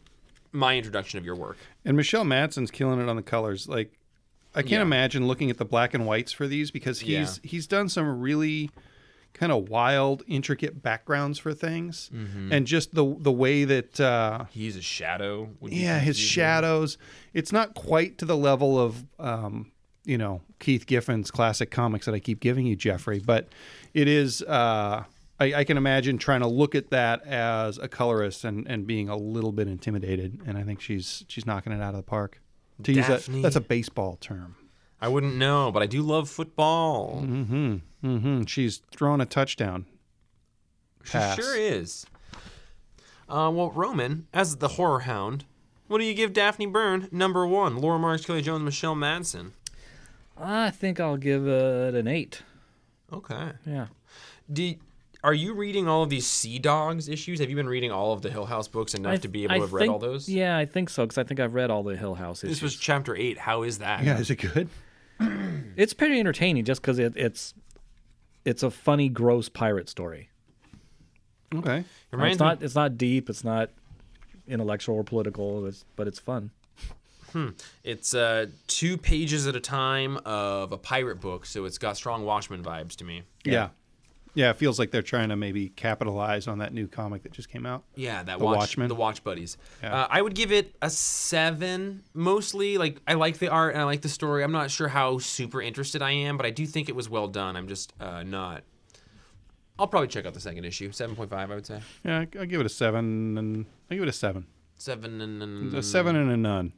my 0.54 0.78
introduction 0.78 1.20
of 1.20 1.26
your 1.26 1.36
work. 1.36 1.58
And 1.86 1.98
Michelle 1.98 2.24
Madsen's 2.24 2.72
killing 2.72 3.02
it 3.02 3.10
on 3.10 3.16
the 3.18 3.22
colors. 3.22 3.68
Like 3.68 3.92
I 4.56 4.62
can't 4.62 4.72
Yeah. 4.72 4.82
imagine 4.82 5.28
looking 5.28 5.50
at 5.50 5.58
the 5.58 5.66
black 5.66 5.94
and 5.94 6.06
whites 6.06 6.32
for 6.32 6.48
these 6.48 6.72
because 6.72 7.02
he's 7.02 7.40
he's 7.44 7.68
done 7.68 7.90
some 7.90 8.22
really 8.22 8.72
kind 9.40 9.52
of 9.52 9.70
wild, 9.70 10.24
intricate 10.28 10.82
backgrounds 10.82 11.38
for 11.40 11.54
things, 11.54 12.10
Mm-hmm. 12.14 12.52
and 12.52 12.66
just 12.68 12.94
the 12.96 13.16
the 13.20 13.32
way 13.32 13.64
that 13.66 14.00
uh, 14.00 14.46
He 14.52 14.64
uses 14.64 14.84
shadow. 14.84 15.50
would 15.60 15.72
yeah, 15.74 16.00
his 16.00 16.18
shadows. 16.18 16.98
It's 17.34 17.52
not 17.52 17.74
quite 17.76 18.18
to 18.18 18.26
the 18.26 18.36
level 18.38 18.80
of 18.80 19.06
um, 19.20 19.72
you 20.06 20.18
know 20.18 20.42
Keith 20.60 20.86
Giffen's 20.88 21.32
classic 21.32 21.70
comics 21.72 22.06
that 22.08 22.16
I 22.16 22.20
keep 22.20 22.40
giving 22.40 22.66
you, 22.66 22.76
Jeffrey, 22.76 23.20
but 23.20 23.48
it 23.94 24.08
is. 24.08 24.42
Uh, 24.42 25.04
I, 25.40 25.54
I 25.54 25.64
can 25.66 25.78
imagine 25.78 26.18
trying 26.18 26.42
to 26.42 26.48
look 26.48 26.74
at 26.74 26.90
that 26.90 27.24
as 27.28 27.78
a 27.78 27.88
colorist 27.88 28.44
and, 28.44 28.66
and 28.68 28.88
being 28.88 29.08
a 29.08 29.16
little 29.16 29.52
bit 29.52 29.68
intimidated, 29.68 30.42
and 30.48 30.58
I 30.58 30.64
think 30.64 30.82
she's 30.82 31.26
she's 31.28 31.46
knocking 31.46 31.72
it 31.74 31.80
out 31.82 31.92
of 31.94 31.98
the 31.98 32.04
park. 32.04 32.42
To 32.84 32.92
use 32.92 33.08
Daphne. 33.08 33.36
that, 33.36 33.42
that's 33.44 33.56
a 33.56 33.62
baseball 33.62 34.18
term. 34.20 34.56
I 35.00 35.08
wouldn't 35.08 35.36
know, 35.36 35.72
but 35.72 35.84
I 35.84 35.86
do 35.86 36.02
love 36.02 36.30
football. 36.30 37.22
Mm-hmm. 37.24 37.76
Mm-hmm. 38.04 38.44
She's 38.46 38.82
throwing 38.92 39.22
a 39.22 39.26
touchdown. 39.26 39.86
Pass. 41.10 41.36
She 41.36 41.42
sure 41.42 41.56
is. 41.56 42.06
Uh, 43.30 43.52
well, 43.54 43.72
Roman, 43.72 44.28
as 44.34 44.58
the 44.58 44.70
horror 44.70 45.02
hound, 45.02 45.46
what 45.88 46.00
do 46.00 46.06
you 46.06 46.14
give 46.14 46.34
Daphne 46.34 46.66
Byrne 46.66 47.08
number 47.12 47.46
one? 47.46 47.78
Laura 47.78 48.00
Marks, 48.00 48.26
Kelly 48.26 48.42
Jones, 48.42 48.64
Michelle 48.64 48.96
Madsen. 48.96 49.52
I 50.40 50.70
think 50.70 51.00
I'll 51.00 51.18
give 51.18 51.48
it 51.48 51.96
an 51.96 52.08
eight. 52.08 52.42
Okay. 53.12 53.52
Yeah. 53.66 53.88
Do, 54.52 54.76
are 55.24 55.34
you 55.34 55.54
reading 55.54 55.88
all 55.88 56.04
of 56.04 56.10
these 56.10 56.28
Sea 56.28 56.60
Dogs 56.60 57.10
issues? 57.10 57.40
Have 57.40 57.50
you 57.50 57.56
been 57.56 57.68
reading 57.70 57.92
all 57.92 58.14
of 58.14 58.22
the 58.22 58.30
Hill 58.30 58.46
House 58.46 58.68
books 58.68 58.94
enough 58.94 59.14
I- 59.14 59.18
to 59.18 59.28
be 59.28 59.44
able 59.44 59.54
I 59.54 59.58
to 59.58 59.62
have 59.62 59.74
read 59.74 59.90
all 59.90 60.00
those? 60.00 60.30
Yeah, 60.30 60.58
I 60.58 60.66
think 60.66 60.90
so 60.90 61.04
because 61.04 61.18
I 61.18 61.24
think 61.24 61.40
I've 61.40 61.54
read 61.54 61.70
all 61.70 61.84
the 61.84 61.98
Hill 61.98 62.16
House 62.16 62.44
issues. 62.44 62.58
This 62.58 62.62
was 62.62 62.76
chapter 62.76 63.16
eight. 63.16 63.38
How 63.38 63.64
is 63.64 63.80
that? 63.80 64.04
Yeah, 64.04 64.20
is 64.20 64.30
it 64.30 64.36
good? 64.38 64.70
It's 65.78 65.94
pretty 65.94 66.20
entertaining 66.20 66.66
just 66.66 66.82
because 66.82 66.98
it, 66.98 67.14
it's 67.16 67.54
it's 68.46 68.64
a 68.64 68.72
funny, 68.72 69.10
gross 69.10 69.48
pirate 69.50 69.90
story. 69.90 70.30
Okay. 71.54 71.78
It 71.78 71.80
It's 71.82 71.88
reminds 72.12 72.40
me- 72.40 72.46
not 72.48 72.64
it's 72.64 72.76
not 72.76 72.98
deep. 72.98 73.30
It's 73.30 73.44
not 73.44 73.70
intellectual 74.48 74.96
or 74.96 75.04
political. 75.04 75.66
It's, 75.68 75.86
but 75.96 76.08
it's 76.08 76.20
fun. 76.20 76.52
It's 77.84 78.16
uh, 78.16 78.48
two 78.66 78.98
pages 78.98 79.46
at 79.46 79.56
a 79.56 79.60
time 79.60 80.18
of 80.26 80.72
a 80.72 80.78
pirate 80.78 81.22
book, 81.22 81.46
so 81.46 81.66
it's 81.66 81.78
got 81.78 81.96
strong 81.96 82.26
Watchmen 82.26 82.64
vibes 82.64 82.96
to 82.96 83.04
me. 83.04 83.22
Yeah. 83.44 83.70
Yeah. 84.38 84.50
it 84.52 84.58
feels 84.58 84.78
like 84.80 84.92
they're 84.92 85.02
trying 85.02 85.30
to 85.30 85.36
maybe 85.36 85.70
capitalize 85.70 86.48
on 86.48 86.60
that 86.60 86.74
new 86.74 86.88
comic 86.88 87.24
that 87.24 87.32
just 87.32 87.50
came 87.50 87.66
out. 87.66 87.84
Yeah, 87.96 88.24
that 88.24 88.40
The 88.40 88.46
watch, 88.46 88.58
Watchmen? 88.58 88.88
the 88.88 88.96
Watch 88.96 89.24
Buddies. 89.24 89.58
Yeah. 89.84 89.94
Uh, 90.04 90.08
I 90.10 90.22
would 90.22 90.36
give 90.36 90.52
it 90.52 90.76
a 90.82 90.90
seven. 90.90 92.04
Mostly, 92.14 92.78
like 92.78 93.02
I 93.08 93.14
like 93.16 93.40
the 93.40 93.50
art 93.50 93.74
and 93.74 93.82
I 93.82 93.86
like 93.86 94.02
the 94.02 94.10
story. 94.10 94.44
I'm 94.44 94.52
not 94.52 94.72
sure 94.72 94.88
how 94.88 95.18
super 95.18 95.62
interested 95.62 96.02
I 96.02 96.12
am, 96.12 96.38
but 96.38 96.46
I 96.46 96.52
do 96.52 96.66
think 96.66 96.88
it 96.90 96.96
was 96.96 97.10
well 97.10 97.28
done. 97.28 97.56
I'm 97.56 97.68
just 97.68 97.94
uh, 98.00 98.24
not. 98.24 98.64
I'll 99.80 99.88
probably 99.88 100.08
check 100.08 100.26
out 100.26 100.34
the 100.34 100.40
second 100.40 100.66
issue. 100.66 100.92
Seven 100.92 101.16
point 101.16 101.30
five, 101.30 101.52
I 101.52 101.56
would 101.56 101.66
say. 101.66 101.82
Yeah, 102.04 102.20
I- 102.20 102.40
I'll 102.40 102.46
give 102.46 102.60
it 102.62 102.66
a 102.66 102.70
seven, 102.70 103.38
and 103.38 103.66
I 103.92 103.96
give 103.96 104.04
it 104.04 104.10
a 104.10 104.14
seven. 104.14 104.46
Seven 104.80 105.22
and 105.22 105.74
A 105.74 105.82
seven 105.84 106.16
and 106.16 106.32
a 106.32 106.38
none. 106.38 106.74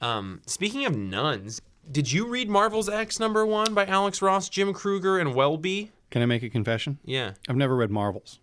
Um, 0.00 0.40
speaking 0.46 0.84
of 0.84 0.96
nuns, 0.96 1.60
did 1.90 2.10
you 2.12 2.26
read 2.26 2.48
Marvel's 2.48 2.88
X 2.88 3.18
number 3.20 3.46
one 3.46 3.74
by 3.74 3.86
Alex 3.86 4.20
Ross, 4.20 4.48
Jim 4.48 4.72
Krueger, 4.72 5.18
and 5.18 5.34
Well-Bee? 5.34 5.90
Can 6.10 6.22
I 6.22 6.26
make 6.26 6.42
a 6.42 6.48
confession? 6.48 6.98
Yeah. 7.04 7.32
I've 7.48 7.56
never 7.56 7.76
read 7.76 7.90
Marvels. 7.90 8.38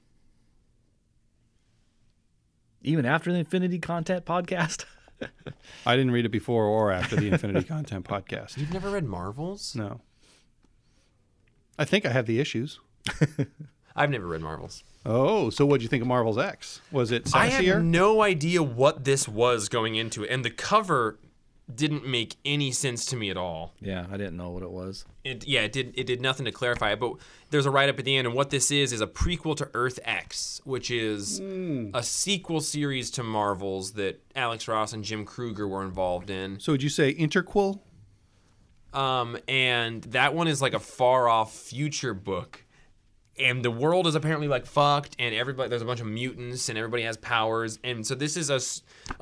Even 2.82 3.06
after 3.06 3.32
the 3.32 3.40
Infinity 3.40 3.80
Content 3.80 4.26
podcast. 4.26 4.86
I 5.86 5.96
didn't 5.96 6.12
read 6.12 6.26
it 6.26 6.30
before 6.30 6.66
or 6.66 6.92
after 6.92 7.16
the 7.16 7.30
Infinity 7.30 7.64
Content 7.68 8.06
podcast. 8.06 8.58
You've 8.58 8.74
never 8.74 8.90
read 8.90 9.06
Marvels? 9.06 9.76
No. 9.76 10.02
I 11.80 11.86
think 11.86 12.06
I 12.06 12.10
have 12.12 12.26
the 12.26 12.40
issues. 12.40 12.80
I've 13.96 14.10
never 14.10 14.28
read 14.28 14.42
Marvels. 14.42 14.84
Oh, 15.06 15.50
so 15.50 15.66
what 15.66 15.80
do 15.80 15.84
you 15.84 15.90
think 15.90 16.02
of 16.02 16.08
Marvel's 16.08 16.38
X? 16.38 16.82
Was 16.92 17.12
it 17.12 17.34
I 17.36 17.48
had 17.48 17.84
no 17.84 18.22
idea 18.22 18.64
what 18.64 19.04
this 19.06 19.28
was 19.28 19.70
going 19.70 19.96
into 19.96 20.24
it, 20.24 20.30
and 20.30 20.44
the 20.44 20.50
cover 20.50 21.20
didn't 21.74 22.06
make 22.06 22.36
any 22.44 22.72
sense 22.72 23.06
to 23.06 23.16
me 23.16 23.30
at 23.30 23.38
all. 23.38 23.74
Yeah, 23.80 24.06
I 24.12 24.18
didn't 24.18 24.36
know 24.38 24.50
what 24.50 24.64
it 24.64 24.72
was. 24.72 25.06
It, 25.24 25.48
yeah, 25.48 25.62
it 25.62 25.72
did. 25.72 25.94
It 25.98 26.06
did 26.06 26.22
nothing 26.22 26.46
to 26.46 26.52
clarify 26.52 26.92
it. 26.92 27.00
But 27.00 27.14
there's 27.52 27.66
a 27.66 27.72
write 27.72 27.90
up 27.90 27.98
at 28.00 28.06
the 28.06 28.18
end, 28.18 28.28
and 28.28 28.36
what 28.36 28.50
this 28.50 28.70
is 28.72 28.92
is 28.92 29.02
a 29.02 29.08
prequel 29.08 29.56
to 29.58 29.70
Earth 29.74 30.00
X, 30.04 30.62
which 30.66 30.92
is 30.92 31.40
a 31.40 32.04
sequel 32.04 32.60
series 32.60 33.10
to 33.12 33.24
Marvels 33.24 33.94
that 33.94 34.22
Alex 34.36 34.68
Ross 34.68 34.94
and 34.94 35.04
Jim 35.04 35.26
Krueger 35.26 35.68
were 35.68 35.84
involved 35.84 36.30
in. 36.30 36.60
so 36.60 36.74
would 36.74 36.84
you 36.84 36.90
say 36.90 37.14
interquel? 37.14 37.80
Um, 38.94 39.38
and 39.48 40.04
that 40.04 40.36
one 40.36 40.48
is 40.48 40.62
like 40.62 40.74
a 40.74 40.80
far 40.80 41.28
off 41.28 41.54
future 41.54 42.14
book. 42.14 42.63
And 43.40 43.66
the 43.66 43.72
world 43.72 44.06
is 44.06 44.14
apparently 44.14 44.48
like 44.48 44.66
fucked, 44.66 45.16
and 45.18 45.34
everybody 45.34 45.70
there's 45.70 45.82
a 45.82 45.86
bunch 45.86 46.00
of 46.00 46.06
mutants, 46.06 46.70
and 46.70 46.78
everybody 46.78 47.04
has 47.04 47.18
powers. 47.18 47.80
And 47.84 48.06
so 48.06 48.14
this 48.14 48.38
is 48.38 48.50
a, 48.52 48.60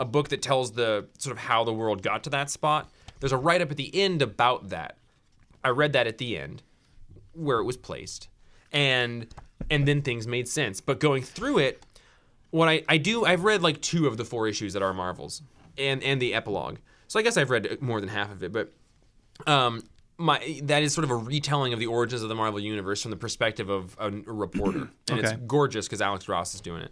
a 0.02 0.06
book 0.06 0.30
that 0.30 0.42
tells 0.42 0.74
the 0.74 1.08
sort 1.18 1.32
of 1.32 1.38
how 1.38 1.64
the 1.64 1.74
world 1.74 2.02
got 2.02 2.24
to 2.26 2.30
that 2.32 2.50
spot. 2.50 2.90
There's 3.20 3.32
a 3.32 3.38
write 3.38 3.62
up 3.62 3.72
at 3.72 3.78
the 3.78 3.96
end 3.96 4.22
about 4.22 4.70
that. 4.70 4.98
I 5.64 5.70
read 5.70 5.94
that 5.94 6.08
at 6.08 6.18
the 6.18 6.38
end, 6.38 6.64
where 7.34 7.60
it 7.60 7.64
was 7.64 7.78
placed, 7.78 8.28
and 8.72 9.28
and 9.70 9.88
then 9.88 10.02
things 10.02 10.28
made 10.28 10.48
sense. 10.50 10.82
But 10.82 11.00
going 11.00 11.24
through 11.24 11.60
it, 11.60 11.84
what 12.50 12.68
I, 12.68 12.84
I 12.90 12.98
do 12.98 13.26
I've 13.26 13.44
read 13.44 13.62
like 13.62 13.82
two 13.82 14.08
of 14.08 14.18
the 14.18 14.26
four 14.26 14.48
issues 14.48 14.74
that 14.74 14.82
are 14.82 14.94
Marvels, 14.94 15.42
and 15.78 16.04
and 16.04 16.22
the 16.22 16.34
epilogue. 16.34 16.80
So 17.08 17.20
I 17.20 17.24
guess 17.24 17.38
I've 17.38 17.50
read 17.50 17.82
more 17.82 18.00
than 18.02 18.10
half 18.10 18.32
of 18.32 18.44
it, 18.44 18.52
but 18.52 18.74
um, 19.48 19.84
my 20.22 20.62
that 20.64 20.84
is 20.84 20.94
sort 20.94 21.04
of 21.04 21.12
a 21.12 21.16
retelling 21.16 21.74
of 21.74 21.80
the 21.80 21.88
origins 21.88 22.22
of 22.22 22.30
the 22.30 22.36
Marvel 22.36 22.60
universe 22.60 23.02
from 23.02 23.12
the 23.12 23.18
perspective 23.18 23.70
of 23.70 23.96
a, 24.00 24.12
reporter, 24.12 24.90
and 25.10 25.20
it's 25.20 25.34
gorgeous 25.48 25.88
because 25.88 26.02
Alex 26.02 26.28
Ross 26.28 26.56
is 26.56 26.62
doing 26.62 26.84
it. 26.84 26.92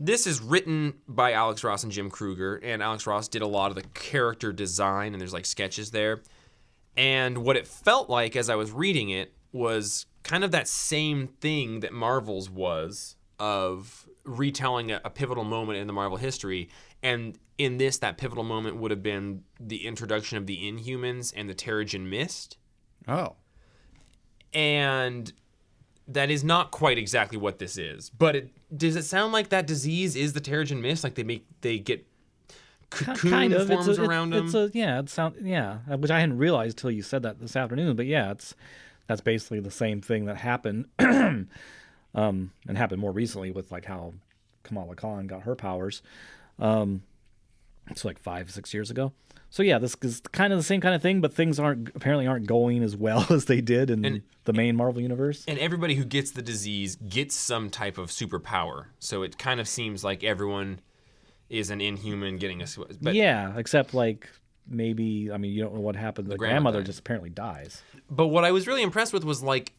This 0.00 0.26
is 0.26 0.40
written 0.40 0.94
by 1.06 1.32
Alex 1.32 1.62
Ross 1.64 1.84
and 1.84 1.92
Jim 1.92 2.10
Krueger, 2.10 2.56
and 2.56 2.82
Alex 2.82 3.06
Ross 3.06 3.28
did 3.28 3.42
a 3.42 3.46
lot 3.46 3.70
of 3.70 3.76
the 3.76 3.84
character 3.94 4.52
design, 4.52 5.14
and 5.14 5.20
there's 5.20 5.32
like 5.32 5.46
sketches 5.46 5.90
there. 5.90 6.22
And 6.96 7.38
what 7.38 7.56
it 7.56 7.66
felt 7.66 8.10
like 8.10 8.36
as 8.36 8.50
I 8.50 8.54
was 8.54 8.70
reading 8.70 9.10
it 9.10 9.32
was 9.52 10.06
kind 10.22 10.42
of 10.42 10.50
that 10.50 10.68
same 10.68 11.28
thing 11.40 11.80
that 11.80 11.92
Marvel's 11.92 12.50
was 12.50 13.16
of 13.38 14.08
retelling 14.24 14.90
a, 14.90 15.00
a 15.04 15.10
pivotal 15.10 15.44
moment 15.44 15.78
in 15.78 15.86
the 15.86 15.92
Marvel 15.92 16.16
history. 16.16 16.68
And 17.04 17.38
in 17.58 17.76
this, 17.76 17.98
that 17.98 18.16
pivotal 18.16 18.42
moment 18.42 18.76
would 18.76 18.90
have 18.90 19.02
been 19.02 19.44
the 19.60 19.86
introduction 19.86 20.38
of 20.38 20.46
the 20.46 20.56
Inhumans 20.56 21.32
and 21.36 21.48
the 21.48 21.54
Terrigen 21.54 22.08
Mist. 22.08 22.56
Oh. 23.06 23.36
And 24.54 25.30
that 26.08 26.30
is 26.30 26.42
not 26.42 26.70
quite 26.70 26.96
exactly 26.96 27.36
what 27.36 27.58
this 27.58 27.76
is. 27.76 28.08
But 28.08 28.36
it, 28.36 28.50
does 28.76 28.96
it 28.96 29.04
sound 29.04 29.34
like 29.34 29.50
that 29.50 29.66
disease 29.66 30.16
is 30.16 30.32
the 30.32 30.40
Terrigen 30.40 30.80
Mist? 30.80 31.04
Like 31.04 31.14
they 31.14 31.22
make 31.22 31.46
they 31.60 31.78
get 31.78 32.06
cocoon 32.88 33.30
kind 33.30 33.52
of. 33.52 33.68
forms 33.68 33.86
it's 33.86 33.98
a, 33.98 34.04
around 34.04 34.30
them? 34.30 34.46
it's, 34.46 34.54
a 34.54 34.70
yeah. 34.72 35.00
It 35.00 35.10
sound 35.10 35.36
yeah, 35.42 35.78
which 35.96 36.10
I 36.10 36.20
hadn't 36.20 36.38
realized 36.38 36.78
till 36.78 36.90
you 36.90 37.02
said 37.02 37.22
that 37.22 37.38
this 37.38 37.54
afternoon. 37.54 37.96
But 37.96 38.06
yeah, 38.06 38.30
it's 38.30 38.54
that's 39.06 39.20
basically 39.20 39.60
the 39.60 39.70
same 39.70 40.00
thing 40.00 40.24
that 40.24 40.38
happened, 40.38 40.86
um, 40.98 41.48
and 42.14 42.78
happened 42.78 43.00
more 43.00 43.12
recently 43.12 43.50
with 43.50 43.70
like 43.70 43.84
how 43.84 44.14
Kamala 44.62 44.96
Khan 44.96 45.26
got 45.26 45.42
her 45.42 45.54
powers. 45.54 46.02
Um, 46.58 47.02
it's 47.90 48.04
like 48.04 48.18
five 48.18 48.50
six 48.50 48.72
years 48.72 48.90
ago. 48.90 49.12
So 49.50 49.62
yeah, 49.62 49.78
this 49.78 49.96
is 50.02 50.20
kind 50.32 50.52
of 50.52 50.58
the 50.58 50.62
same 50.64 50.80
kind 50.80 50.94
of 50.96 51.02
thing, 51.02 51.20
but 51.20 51.32
things 51.32 51.60
aren't 51.60 51.90
apparently 51.94 52.26
aren't 52.26 52.46
going 52.46 52.82
as 52.82 52.96
well 52.96 53.24
as 53.30 53.44
they 53.44 53.60
did 53.60 53.90
in 53.90 54.04
And- 54.04 54.22
the 54.44 54.52
main 54.52 54.76
Marvel 54.76 55.00
universe. 55.00 55.42
and 55.48 55.58
everybody 55.58 55.94
who 55.94 56.04
gets 56.04 56.30
the 56.32 56.42
disease 56.42 56.96
gets 56.96 57.34
some 57.34 57.70
type 57.70 57.96
of 57.96 58.10
superpower. 58.10 58.86
So 58.98 59.22
it 59.22 59.38
kind 59.38 59.58
of 59.60 59.66
seems 59.68 60.04
like 60.04 60.22
everyone 60.24 60.80
is 61.48 61.70
an 61.70 61.80
inhuman 61.80 62.36
getting 62.36 62.60
a. 62.62 62.66
But 63.00 63.14
yeah, 63.14 63.56
except 63.56 63.94
like 63.94 64.28
maybe 64.68 65.30
I 65.32 65.36
mean 65.38 65.52
you 65.52 65.62
don't 65.62 65.74
know 65.74 65.80
what 65.80 65.94
happened. 65.96 66.28
The, 66.28 66.36
grandma 66.36 66.52
grandmother 66.54 66.78
died. 66.80 66.86
just 66.86 66.98
apparently 67.00 67.30
dies. 67.30 67.80
but 68.10 68.28
what 68.28 68.44
I 68.44 68.50
was 68.50 68.66
really 68.66 68.82
impressed 68.82 69.12
with 69.12 69.24
was 69.24 69.42
like 69.42 69.72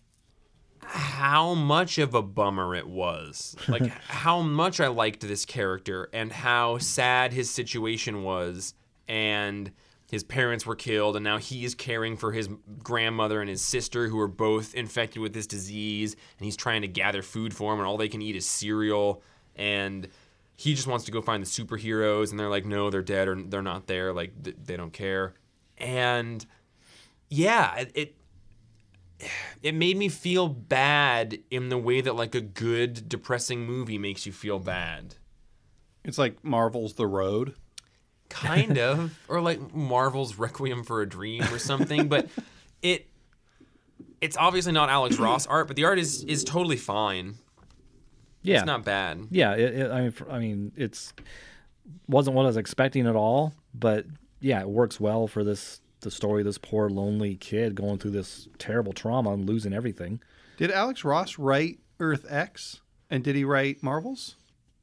how 0.88 1.54
much 1.54 1.98
of 1.98 2.14
a 2.14 2.22
bummer 2.22 2.76
it 2.76 2.88
was. 2.88 3.56
Like 3.68 3.88
how 4.08 4.42
much 4.42 4.80
I 4.80 4.88
liked 4.88 5.22
this 5.22 5.46
character 5.46 6.10
and 6.14 6.32
how 6.32 6.78
sad 6.78 7.34
his 7.34 7.50
situation 7.50 8.24
was 8.24 8.74
and 9.08 9.72
his 10.10 10.24
parents 10.24 10.66
were 10.66 10.76
killed 10.76 11.16
and 11.16 11.24
now 11.24 11.38
he 11.38 11.66
is 11.66 11.76
caring 11.76 12.16
for 12.16 12.32
his 12.32 12.48
grandmother 12.84 13.42
and 13.42 13.50
his 13.50 13.62
sister 13.62 14.08
who 14.08 14.20
are 14.20 14.28
both 14.28 14.74
infected 14.76 15.22
with 15.22 15.34
this 15.34 15.48
disease 15.48 16.14
and 16.38 16.46
he's 16.46 16.56
trying 16.56 16.84
to 16.84 16.88
gather 16.88 17.22
food 17.22 17.54
for 17.54 17.72
them 17.72 17.80
and 17.80 17.88
all 17.88 17.98
they 17.98 18.08
can 18.08 18.22
eat 18.22 18.36
is 18.36 18.46
cereal. 18.46 19.22
And 19.56 20.08
he 20.56 20.74
just 20.74 20.88
wants 20.88 21.06
to 21.06 21.12
go 21.12 21.22
find 21.22 21.44
the 21.44 21.48
superheroes 21.48 22.32
and 22.32 22.40
they're 22.40 22.50
like 22.50 22.66
no 22.66 22.90
they're 22.90 23.02
dead 23.02 23.28
or 23.28 23.42
they're 23.42 23.62
not 23.62 23.88
there. 23.88 24.14
Like 24.14 24.32
they 24.42 24.78
don't 24.78 24.94
care. 24.94 25.34
And 25.78 26.46
yeah 27.30 27.86
it, 27.94 28.16
it 29.64 29.74
made 29.74 29.98
me 29.98 30.10
feel 30.10 30.48
bad 30.48 31.38
in 31.52 31.70
the 31.70 31.78
way 31.78 32.02
that 32.02 32.16
like 32.16 32.36
a 32.36 32.42
good 32.42 33.08
depressing 33.10 33.66
movie 33.66 33.98
makes 33.98 34.26
you 34.26 34.32
feel 34.32 34.60
bad 34.60 35.16
It's 36.04 36.18
like 36.18 36.44
Marvel's 36.44 36.94
The 36.94 37.08
Road. 37.08 37.56
kind 38.30 38.78
of 38.90 39.18
or 39.28 39.40
like 39.42 39.74
marvel's 39.74 40.38
requiem 40.38 40.84
for 40.84 41.02
a 41.02 41.08
dream 41.08 41.44
or 41.54 41.60
something 41.60 42.08
but 42.08 42.28
it 42.82 43.08
it's 44.22 44.36
obviously 44.38 44.72
not 44.72 44.90
alex 44.90 45.18
ross 45.20 45.46
art 45.48 45.68
but 45.68 45.76
the 45.76 45.84
art 45.86 46.00
is 46.00 46.24
is 46.24 46.44
totally 46.44 46.78
fine 46.78 47.36
Yeah, 48.42 48.58
it's 48.58 48.66
not 48.66 48.84
bad 48.84 49.28
yeah. 49.32 49.54
It, 49.54 49.74
it, 49.76 49.92
I 49.92 50.02
mean, 50.02 50.14
I 50.30 50.40
mean, 50.40 50.72
it's 50.76 51.14
wasn't 52.08 52.36
what 52.36 52.44
I 52.44 52.48
was 52.48 52.58
expecting 52.58 53.06
at 53.08 53.16
all, 53.16 53.54
but 53.74 54.06
yeah, 54.40 54.60
it 54.62 54.70
works 54.70 55.00
well 55.00 55.28
for 55.28 55.44
this 55.44 55.82
the 56.06 56.12
story 56.12 56.42
of 56.42 56.46
this 56.46 56.58
poor 56.58 56.90
lonely 56.90 57.36
kid 57.36 57.76
going 57.76 57.98
through 57.98 58.12
this 58.12 58.48
terrible 58.58 58.94
trauma 58.94 59.32
and 59.34 59.46
losing 59.46 59.74
everything. 59.74 60.22
Did 60.56 60.72
Alex 60.72 61.04
Ross 61.04 61.38
write 61.38 61.80
Earth 62.00 62.26
X? 62.30 62.80
And 63.10 63.24
did 63.24 63.36
he 63.36 63.44
write 63.44 63.84
Marvels? 63.84 64.36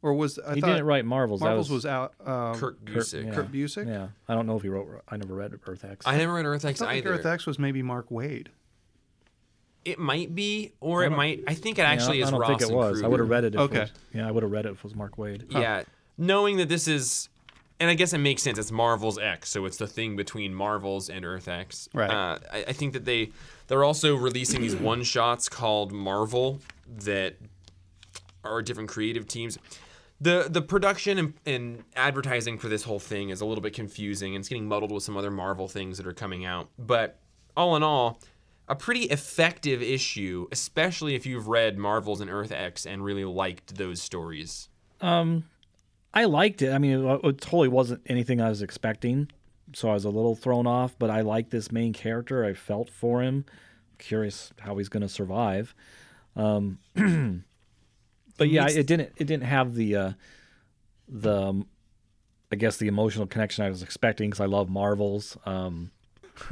Or 0.02 0.12
was 0.14 0.38
I 0.38 0.54
he 0.56 0.60
thought 0.60 0.66
didn't 0.68 0.84
write 0.84 1.04
Marvels. 1.04 1.40
that 1.40 1.46
Marvels 1.46 1.70
was, 1.70 1.86
out 1.86 2.12
um, 2.26 2.56
kurt 2.56 2.84
busiek 2.84 3.24
yeah. 3.26 3.34
Kurt 3.34 3.52
Busiek? 3.52 3.86
Yeah, 3.86 4.08
I 4.28 4.34
don't 4.34 4.46
know 4.46 4.56
if 4.56 4.62
he 4.62 4.68
wrote. 4.68 4.88
I 5.08 5.16
never 5.16 5.34
read 5.34 5.52
Earth 5.66 5.84
X. 5.84 6.06
i 6.06 6.16
never 6.16 6.34
read 6.34 6.44
earth 6.44 6.64
I 6.64 6.70
x 6.70 6.80
thought 6.80 6.86
like 6.86 6.98
either 6.98 7.14
Earth 7.14 7.24
X 7.24 7.46
was 7.46 7.58
maybe 7.58 7.82
Mark 7.82 8.10
Waid. 8.10 8.48
it 9.84 9.98
might 10.00 10.34
be 10.34 10.72
or 10.80 11.04
it 11.04 11.10
might 11.10 11.42
i 11.46 11.54
think 11.54 11.78
it 11.78 11.82
actually 11.82 12.18
Yeah, 12.18 12.24
actually 12.24 12.26
I 12.26 12.30
don't 12.30 12.40
ross 12.40 12.48
think 12.50 12.62
it 12.62 12.68
and 12.68 12.76
was. 12.76 13.02
I 13.02 13.06
would 13.06 13.20
have 13.20 13.28
read 13.30 13.44
it. 13.44 13.54
If 13.54 13.60
Okay. 13.60 13.76
It 13.76 13.80
was, 13.82 13.90
yeah, 14.12 14.26
I 14.28 14.30
would 14.32 14.42
have 14.42 14.52
read 14.52 14.66
it 14.66 14.70
if 14.72 14.78
it 14.78 14.84
was 14.84 14.94
Mark 14.96 15.16
Waid. 15.16 15.44
Yeah, 15.52 15.84
knowing 16.18 16.56
that 16.56 16.68
this 16.68 16.88
is, 16.88 17.28
and 17.82 17.90
I 17.90 17.94
guess 17.94 18.12
it 18.12 18.18
makes 18.18 18.44
sense. 18.44 18.60
It's 18.60 18.70
Marvel's 18.70 19.18
X, 19.18 19.50
so 19.50 19.64
it's 19.64 19.76
the 19.76 19.88
thing 19.88 20.14
between 20.14 20.54
Marvel's 20.54 21.10
and 21.10 21.24
Earth 21.24 21.48
X. 21.48 21.88
Right. 21.92 22.08
Uh, 22.08 22.38
I, 22.52 22.64
I 22.68 22.72
think 22.72 22.92
that 22.92 23.04
they 23.04 23.32
they're 23.66 23.82
also 23.82 24.14
releasing 24.14 24.60
these 24.60 24.76
one 24.76 25.02
shots 25.02 25.48
called 25.48 25.90
Marvel 25.90 26.60
that 26.86 27.34
are 28.44 28.62
different 28.62 28.88
creative 28.88 29.26
teams. 29.26 29.58
The 30.20 30.46
the 30.48 30.62
production 30.62 31.18
and, 31.18 31.34
and 31.44 31.84
advertising 31.96 32.56
for 32.56 32.68
this 32.68 32.84
whole 32.84 33.00
thing 33.00 33.30
is 33.30 33.40
a 33.40 33.44
little 33.44 33.62
bit 33.62 33.74
confusing 33.74 34.36
and 34.36 34.42
it's 34.42 34.48
getting 34.48 34.68
muddled 34.68 34.92
with 34.92 35.02
some 35.02 35.16
other 35.16 35.32
Marvel 35.32 35.66
things 35.66 35.96
that 35.98 36.06
are 36.06 36.12
coming 36.12 36.44
out. 36.44 36.68
But 36.78 37.18
all 37.56 37.74
in 37.74 37.82
all, 37.82 38.20
a 38.68 38.76
pretty 38.76 39.06
effective 39.06 39.82
issue, 39.82 40.46
especially 40.52 41.16
if 41.16 41.26
you've 41.26 41.48
read 41.48 41.78
Marvels 41.78 42.20
and 42.20 42.30
Earth 42.30 42.52
X 42.52 42.86
and 42.86 43.02
really 43.02 43.24
liked 43.24 43.74
those 43.74 44.00
stories. 44.00 44.68
I 46.14 46.24
liked 46.24 46.62
it. 46.62 46.72
I 46.72 46.78
mean, 46.78 47.04
it, 47.06 47.20
it 47.24 47.40
totally 47.40 47.68
wasn't 47.68 48.02
anything 48.06 48.40
I 48.40 48.48
was 48.48 48.62
expecting, 48.62 49.30
so 49.72 49.90
I 49.90 49.94
was 49.94 50.04
a 50.04 50.10
little 50.10 50.34
thrown 50.34 50.66
off. 50.66 50.94
But 50.98 51.10
I 51.10 51.22
like 51.22 51.50
this 51.50 51.72
main 51.72 51.92
character. 51.92 52.44
I 52.44 52.54
felt 52.54 52.90
for 52.90 53.22
him. 53.22 53.44
Curious 53.98 54.52
how 54.60 54.76
he's 54.76 54.88
going 54.88 55.02
to 55.02 55.08
survive. 55.08 55.74
Um, 56.36 56.78
but 58.36 58.48
yeah, 58.48 58.68
it 58.68 58.86
didn't. 58.86 59.12
It 59.16 59.26
didn't 59.26 59.44
have 59.44 59.74
the 59.74 59.96
uh, 59.96 60.12
the 61.08 61.42
um, 61.42 61.66
I 62.50 62.56
guess 62.56 62.76
the 62.76 62.88
emotional 62.88 63.26
connection 63.26 63.64
I 63.64 63.68
was 63.68 63.82
expecting 63.82 64.30
because 64.30 64.40
I 64.40 64.46
love 64.46 64.68
Marvels. 64.68 65.36
Um, 65.46 65.90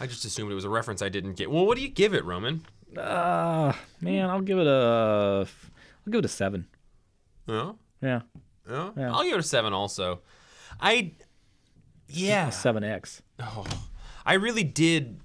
I 0.00 0.06
just 0.06 0.24
assumed 0.24 0.50
it 0.50 0.54
was 0.54 0.64
a 0.64 0.70
reference 0.70 1.02
I 1.02 1.08
didn't 1.08 1.34
get. 1.34 1.50
Well, 1.50 1.66
what 1.66 1.76
do 1.76 1.82
you 1.82 1.88
give 1.88 2.14
it, 2.14 2.24
Roman? 2.24 2.64
uh, 2.96 3.72
man, 4.00 4.30
I'll 4.30 4.40
give 4.40 4.58
it 4.58 4.66
a. 4.66 5.46
I'll 5.46 6.10
give 6.10 6.18
it 6.20 6.24
a 6.24 6.28
seven. 6.28 6.66
Oh, 7.46 7.76
Yeah, 8.02 8.20
oh. 8.68 8.92
Yeah. 8.96 9.12
I'll 9.12 9.24
give 9.24 9.34
it 9.34 9.40
a 9.40 9.42
seven. 9.42 9.72
Also, 9.72 10.20
I, 10.80 11.12
yeah, 12.08 12.50
seven 12.50 12.82
X. 12.84 13.22
oh, 13.40 13.64
I 14.24 14.34
really 14.34 14.64
did. 14.64 15.20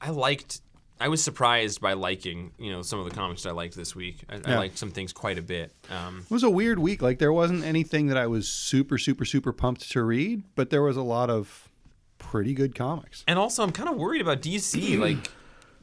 I 0.00 0.10
liked. 0.10 0.60
I 1.00 1.08
was 1.08 1.22
surprised 1.22 1.80
by 1.80 1.94
liking, 1.94 2.52
you 2.56 2.70
know, 2.70 2.80
some 2.82 3.00
of 3.00 3.04
the 3.04 3.10
comics 3.10 3.42
that 3.42 3.48
I 3.50 3.52
liked 3.52 3.74
this 3.76 3.96
week. 3.96 4.24
I, 4.28 4.36
I 4.52 4.56
liked 4.56 4.78
some 4.78 4.90
things 4.90 5.12
quite 5.12 5.38
a 5.38 5.42
bit. 5.42 5.72
Um, 5.90 6.20
It 6.24 6.30
was 6.30 6.44
a 6.44 6.50
weird 6.50 6.78
week. 6.78 7.02
Like 7.02 7.18
there 7.18 7.32
wasn't 7.32 7.64
anything 7.64 8.06
that 8.06 8.16
I 8.16 8.26
was 8.28 8.48
super, 8.48 8.96
super, 8.96 9.24
super 9.24 9.52
pumped 9.52 9.90
to 9.90 10.02
read, 10.02 10.44
but 10.54 10.70
there 10.70 10.82
was 10.82 10.96
a 10.96 11.02
lot 11.02 11.30
of 11.30 11.68
pretty 12.18 12.54
good 12.54 12.74
comics. 12.74 13.24
and 13.26 13.38
also, 13.38 13.62
I'm 13.64 13.72
kind 13.72 13.88
of 13.88 13.96
worried 13.96 14.22
about 14.22 14.40
DC. 14.40 14.98
like 15.00 15.30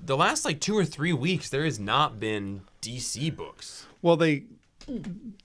the 0.03 0.15
last 0.15 0.45
like 0.45 0.59
two 0.61 0.77
or 0.77 0.85
three 0.85 1.13
weeks, 1.13 1.49
there 1.49 1.65
has 1.65 1.77
not 1.79 2.19
been 2.19 2.61
DC 2.81 3.35
books. 3.35 3.85
Well, 4.01 4.15
they, 4.15 4.45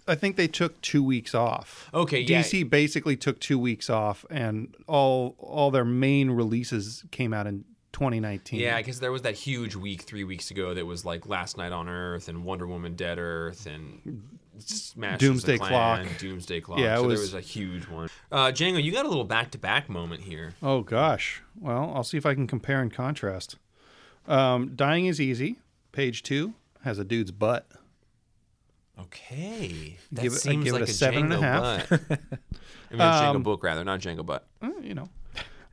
I 0.09 0.15
think 0.15 0.37
they 0.37 0.49
took 0.49 0.81
two 0.81 1.03
weeks 1.03 1.35
off. 1.35 1.89
Okay, 1.95 2.21
yeah. 2.21 2.43
DC 2.43 2.69
basically 2.69 3.17
took 3.17 3.41
two 3.41 3.59
weeks 3.59 3.89
off, 3.91 4.25
and 4.31 4.75
all 4.87 5.35
all 5.39 5.71
their 5.71 5.85
main 5.85 6.31
releases 6.31 7.05
came 7.11 7.33
out 7.35 7.47
in 7.47 7.65
2019. 7.93 8.61
Yeah, 8.61 8.77
because 8.79 9.01
there 9.01 9.13
was 9.13 9.23
that 9.23 9.35
huge 9.35 9.75
week 9.77 10.03
three 10.03 10.25
weeks 10.25 10.51
ago 10.51 10.75
that 10.75 10.85
was 10.87 11.05
like 11.05 11.27
Last 11.27 11.57
Knight 11.57 11.73
on 11.73 11.89
Earth 11.89 12.29
and 12.29 12.45
Wonder 12.45 12.67
Woman 12.67 12.95
Dead 12.95 13.19
Earth 13.19 13.67
and 13.67 14.23
Smash 14.59 15.19
Doomsday 15.19 15.59
Clan, 15.59 16.05
Clock. 16.07 16.19
Doomsday 16.19 16.61
Clock. 16.61 16.79
Yeah, 16.79 16.95
it 16.95 16.97
so 16.97 17.03
there 17.03 17.11
was- 17.11 17.21
was 17.21 17.35
a 17.35 17.41
huge 17.41 17.89
one. 17.89 18.09
Uh, 18.33 18.47
Django, 18.47 18.83
you 18.83 18.93
got 18.93 19.05
a 19.07 19.09
little 19.09 19.25
back 19.25 19.51
to 19.53 19.59
back 19.59 19.89
moment 19.89 20.23
here. 20.23 20.53
Oh 20.63 20.83
gosh. 20.83 21.43
Well, 21.59 21.93
I'll 21.95 22.05
see 22.05 22.17
if 22.19 22.27
I 22.27 22.35
can 22.35 22.47
compare 22.47 22.81
and 22.81 22.93
contrast. 22.93 23.57
Um, 24.27 24.73
Dying 24.75 25.07
is 25.07 25.21
easy. 25.21 25.57
Page 25.93 26.23
two 26.23 26.55
has 26.85 26.99
a 26.99 27.05
dude's 27.05 27.31
butt. 27.33 27.67
Okay, 28.99 29.99
that 30.13 30.23
Give 30.23 30.33
it- 30.33 30.37
seems 30.41 30.65
give 30.65 30.75
it 30.75 30.79
like 30.81 30.89
a 30.89 30.91
a, 30.91 30.95
seven 30.95 31.25
and 31.25 31.33
a 31.35 31.37
Django 31.37 31.41
half. 31.43 31.89
butt. 31.89 32.01
I 32.91 32.93
mean, 32.93 33.01
a 33.01 33.05
Django 33.05 33.35
Um, 33.37 33.43
book 33.43 33.63
rather, 33.63 33.85
not 33.85 34.01
Django 34.01 34.25
butt. 34.25 34.47
Uh, 34.63 34.71
you 34.83 34.95
know, 34.95 35.09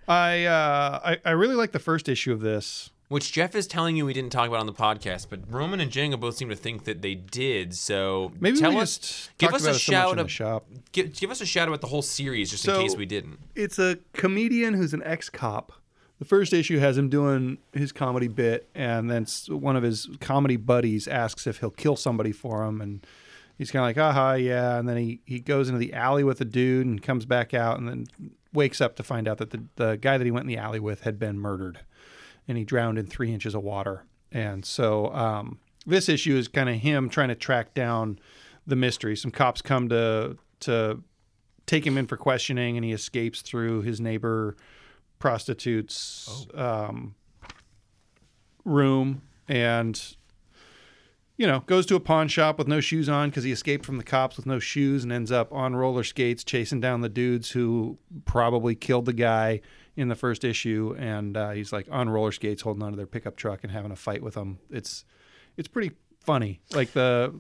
I, 0.08 0.46
uh, 0.46 1.00
I 1.04 1.18
I 1.24 1.32
really 1.32 1.56
like 1.56 1.72
the 1.72 1.80
first 1.80 2.10
issue 2.10 2.34
of 2.34 2.42
this. 2.42 2.90
Which 3.10 3.32
Jeff 3.32 3.54
is 3.54 3.68
telling 3.68 3.96
you 3.96 4.06
we 4.06 4.14
didn't 4.14 4.32
talk 4.32 4.48
about 4.48 4.60
on 4.60 4.66
the 4.66 4.74
podcast, 4.74 5.28
but 5.30 5.42
Roman 5.52 5.80
and 5.80 5.92
Django 5.92 6.20
both 6.20 6.36
seem 6.36 6.50
to 6.50 6.56
think 6.56 6.86
that 6.86 7.02
they 7.04 7.14
did. 7.14 7.76
So 7.76 8.32
Maybe 8.40 8.58
tell 8.58 8.72
we 8.72 8.80
us, 8.80 8.98
just 8.98 9.38
give 9.38 9.54
us 9.54 9.62
about 9.62 9.74
a 9.74 9.76
it 9.76 9.80
so 9.80 9.92
much 9.92 10.02
shout 10.02 10.12
in 10.18 10.24
the 10.24 10.30
shop. 10.30 10.66
give, 10.92 11.14
give 11.14 11.30
us 11.30 11.40
a 11.40 11.46
shout 11.46 11.68
about 11.68 11.82
the 11.82 11.88
whole 11.88 12.02
series, 12.02 12.50
just 12.50 12.68
in 12.68 12.74
case 12.76 12.96
we 12.96 13.06
didn't. 13.06 13.40
It's 13.56 13.78
a 13.78 14.00
comedian 14.14 14.74
who's 14.74 14.94
an 14.94 15.04
ex-cop. 15.06 15.74
The 16.20 16.26
first 16.26 16.54
issue 16.54 16.80
has 16.80 16.98
him 16.98 17.10
doing 17.10 17.58
his 17.74 17.92
comedy 17.92 18.28
bit, 18.28 18.70
and 18.76 19.10
then 19.10 19.26
one 19.50 19.76
of 19.76 19.84
his 19.84 20.08
comedy 20.22 20.56
buddies 20.56 21.08
asks 21.08 21.48
if 21.48 21.60
he'll 21.60 21.72
kill 21.72 21.96
somebody 21.96 22.32
for 22.32 22.64
him, 22.64 22.82
and 22.82 23.06
he's 23.58 23.72
kind 23.72 23.84
of 23.84 23.88
like, 23.88 23.98
"Aha, 23.98 24.34
yeah." 24.34 24.78
And 24.78 24.88
then 24.88 24.98
he 24.98 25.20
he 25.26 25.40
goes 25.40 25.68
into 25.68 25.80
the 25.80 25.94
alley 25.94 26.24
with 26.24 26.40
a 26.40 26.46
dude 26.46 26.86
and 26.86 27.02
comes 27.02 27.26
back 27.26 27.54
out, 27.54 27.78
and 27.78 27.90
then 27.90 28.08
wakes 28.54 28.80
up 28.80 28.96
to 28.98 29.04
find 29.04 29.28
out 29.28 29.40
that 29.40 29.50
the 29.50 29.64
the 29.76 29.98
guy 29.98 30.18
that 30.18 30.26
he 30.26 30.32
went 30.32 30.44
in 30.44 30.48
the 30.48 30.58
alley 30.58 30.80
with 30.80 31.02
had 31.02 31.20
been 31.20 31.40
murdered, 31.40 31.80
and 32.48 32.58
he 32.58 32.64
drowned 32.64 32.98
in 32.98 33.08
three 33.08 33.34
inches 33.34 33.56
of 33.56 33.64
water. 33.64 34.06
And 34.32 34.66
so 34.66 35.14
um, 35.14 35.60
this 35.86 36.10
issue 36.10 36.36
is 36.36 36.48
kind 36.48 36.70
of 36.70 36.76
him 36.76 37.10
trying 37.10 37.30
to 37.30 37.36
track 37.36 37.74
down 37.74 38.20
the 38.66 38.76
mystery. 38.76 39.16
Some 39.16 39.32
cops 39.32 39.62
come 39.62 39.90
to 39.90 40.38
to 40.62 41.04
take 41.66 41.86
him 41.86 41.98
in 41.98 42.08
for 42.08 42.18
questioning, 42.18 42.78
and 42.78 42.86
he 42.86 42.92
escapes 42.92 43.42
through 43.42 43.82
his 43.82 44.00
neighbor 44.00 44.56
prostitute's 45.24 46.48
um, 46.54 47.16
room, 48.66 49.22
and 49.48 50.18
you 51.38 51.48
know 51.48 51.62
goes 51.62 51.86
to 51.86 51.96
a 51.96 52.00
pawn 52.02 52.28
shop 52.28 52.58
with 52.58 52.68
no 52.68 52.82
shoes 52.82 53.08
on 53.08 53.30
because 53.30 53.46
he 53.46 53.52
escaped 53.54 53.86
from 53.86 53.96
the 53.96 54.04
cops 54.04 54.36
with 54.36 54.46
no 54.46 54.60
shoes, 54.60 55.02
and 55.02 55.14
ends 55.14 55.32
up 55.32 55.50
on 55.54 55.78
roller 55.78 56.04
skates 56.04 56.44
chasing 56.44 56.82
down 56.82 57.00
the 57.00 57.08
dudes 57.08 57.52
who 57.52 57.98
probably 58.26 58.76
killed 58.76 59.06
the 59.06 59.14
guy 59.14 59.62
in 59.96 60.10
the 60.10 60.16
first 60.16 60.44
issue, 60.44 60.94
and 61.00 61.38
uh, 61.38 61.52
he's 61.52 61.72
like 61.72 61.88
on 61.90 62.10
roller 62.10 62.34
skates 62.34 62.62
holding 62.62 62.84
onto 62.84 62.98
their 62.98 63.08
pickup 63.08 63.38
truck 63.38 63.62
and 63.64 63.72
having 63.72 63.92
a 63.92 63.96
fight 63.96 64.22
with 64.22 64.34
them. 64.34 64.60
It's 64.70 65.06
it's 65.56 65.70
pretty 65.70 65.96
funny. 66.20 66.60
Like 66.76 66.92
the 66.92 67.34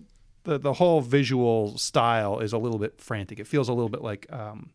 the 0.46 0.58
the 0.58 0.72
whole 0.72 1.02
visual 1.02 1.78
style 1.78 2.39
is 2.39 2.54
a 2.54 2.58
little 2.58 2.80
bit 2.80 3.02
frantic. 3.02 3.41
It 3.41 3.48
feels 3.48 3.67
a 3.67 3.74
little 3.74 3.89
bit 3.89 4.02
like 4.02 4.26
um, 4.32 4.69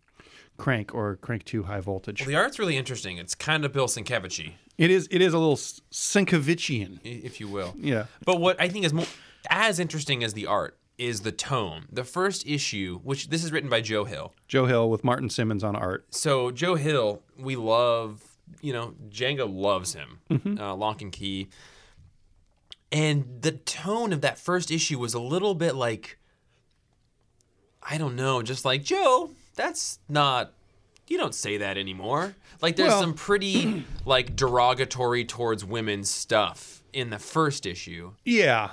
Crank 0.58 0.94
or 0.94 1.16
Crank 1.16 1.44
Two 1.44 1.62
High 1.62 1.80
Voltage. 1.80 2.20
Well, 2.20 2.28
the 2.28 2.36
art's 2.36 2.58
really 2.58 2.76
interesting. 2.76 3.16
It's 3.16 3.34
kind 3.34 3.64
of 3.64 3.72
Bill 3.72 3.86
Sienkiewicz, 3.86 4.52
It 4.76 4.90
is 4.90 5.08
it 5.10 5.22
is 5.22 5.32
a 5.32 5.38
little 5.38 5.56
Sienkiewiczian. 5.56 6.98
if 7.04 7.40
you 7.40 7.48
will. 7.48 7.74
Yeah. 7.78 8.06
But 8.24 8.40
what 8.40 8.60
I 8.60 8.68
think 8.68 8.84
is 8.84 8.92
more 8.92 9.06
as 9.48 9.78
interesting 9.78 10.22
as 10.22 10.34
the 10.34 10.46
art 10.46 10.76
is 10.98 11.20
the 11.20 11.30
tone. 11.32 11.86
The 11.92 12.02
first 12.04 12.44
issue, 12.46 12.98
which 13.04 13.30
this 13.30 13.44
is 13.44 13.52
written 13.52 13.70
by 13.70 13.80
Joe 13.80 14.04
Hill. 14.04 14.34
Joe 14.48 14.66
Hill 14.66 14.90
with 14.90 15.04
Martin 15.04 15.30
Simmonds 15.30 15.62
on 15.62 15.76
art. 15.76 16.06
So 16.10 16.50
Joe 16.50 16.74
Hill, 16.74 17.22
we 17.38 17.56
love. 17.56 18.24
You 18.60 18.72
know, 18.72 18.94
Django 19.10 19.46
loves 19.48 19.94
him. 19.94 20.18
Mm-hmm. 20.30 20.58
Uh, 20.60 20.74
Locke 20.74 21.02
and 21.02 21.12
Key. 21.12 21.48
And 22.90 23.42
the 23.42 23.52
tone 23.52 24.12
of 24.12 24.22
that 24.22 24.38
first 24.38 24.70
issue 24.70 24.98
was 24.98 25.12
a 25.14 25.20
little 25.20 25.54
bit 25.54 25.74
like, 25.74 26.18
I 27.82 27.98
don't 27.98 28.16
know, 28.16 28.40
just 28.42 28.64
like 28.64 28.82
Joe. 28.82 29.30
That's 29.58 29.98
not. 30.08 30.52
You 31.08 31.18
don't 31.18 31.34
say 31.34 31.56
that 31.58 31.76
anymore. 31.76 32.36
Like 32.62 32.76
there's 32.76 32.90
Well- 32.90 33.00
some 33.00 33.14
pretty 33.14 33.84
like 34.06 34.36
derogatory 34.36 35.24
towards 35.24 35.64
women 35.64 36.04
stuff 36.04 36.82
in 36.92 37.10
the 37.10 37.18
first 37.18 37.66
issue. 37.66 38.12
Yeah. 38.24 38.70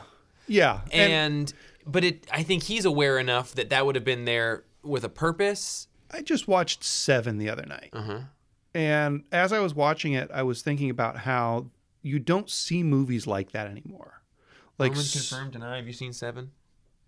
Yeah. 0.47 0.81
And, 0.91 1.11
and 1.13 1.53
but 1.87 2.03
it 2.03 2.25
i 2.31 2.41
think 2.43 2.63
he's 2.63 2.85
aware 2.85 3.19
enough 3.19 3.53
that 3.55 3.69
that 3.69 3.85
would 3.85 3.95
have 3.95 4.03
been 4.03 4.25
there 4.25 4.63
with 4.83 5.03
a 5.03 5.09
purpose 5.09 5.87
I 6.11 6.21
just 6.21 6.47
watched 6.47 6.83
Seven 6.83 7.39
the 7.39 7.49
other 7.49 7.65
night. 7.65 7.89
Uh-huh. 7.91 8.19
And 8.73 9.23
as 9.31 9.51
I 9.51 9.59
was 9.59 9.73
watching 9.73 10.13
it, 10.13 10.29
I 10.33 10.43
was 10.43 10.61
thinking 10.61 10.89
about 10.89 11.17
how 11.17 11.67
you 12.03 12.19
don't 12.19 12.49
see 12.49 12.83
movies 12.83 13.25
like 13.25 13.51
that 13.51 13.67
anymore. 13.67 14.21
Like 14.77 14.93
confirmed 14.93 15.53
deny 15.53 15.77
have 15.77 15.87
you 15.87 15.93
seen 15.93 16.13
seven 16.13 16.51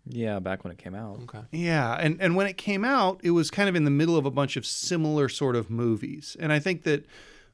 Yeah, 0.10 0.39
back 0.39 0.63
when 0.63 0.72
it 0.72 0.78
came 0.78 0.96
out. 0.96 1.20
okay. 1.24 1.41
Yeah, 1.52 1.93
and 1.93 2.22
and 2.22 2.36
when 2.36 2.48
it 2.48 2.58
came 2.58 2.86
out, 2.86 3.20
it 3.24 3.32
was 3.32 3.52
kind 3.52 3.70
of 3.70 3.76
in 3.76 3.84
the 3.84 3.91
middle 3.91 4.17
of 4.17 4.26
a 4.26 4.32
bunch 4.32 4.58
of 4.58 4.65
similar 4.65 5.30
sort 5.30 5.56
of 5.56 5.70
movies, 5.70 6.36
and 6.39 6.52
I 6.54 6.60
think 6.60 6.84
that 6.84 7.06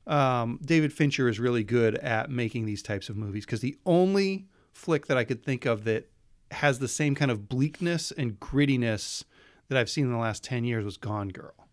um, 0.06 0.60
David 0.63 0.92
Fincher 0.94 1.30
is 1.30 1.39
really 1.39 1.63
good 1.63 1.96
at 1.96 2.30
making 2.30 2.66
these 2.66 2.84
types 2.84 3.10
of 3.10 3.16
movies 3.16 3.46
because 3.46 3.62
the 3.62 3.78
only 3.86 4.48
flick 4.72 5.08
that 5.08 5.18
I 5.18 5.24
could 5.24 5.44
think 5.44 5.66
of 5.66 5.86
that 5.86 6.10
has 6.52 6.80
the 6.80 6.88
same 6.88 7.16
kind 7.16 7.32
of 7.32 7.48
bleakness 7.48 8.12
and 8.12 8.39
grittiness 8.39 9.24
that 9.70 9.78
I've 9.78 9.89
seen 9.89 10.06
in 10.06 10.12
the 10.12 10.18
last 10.18 10.44
ten 10.44 10.63
years 10.63 10.84
was 10.86 10.98
Gone 10.98 11.30
Girl, 11.30 11.68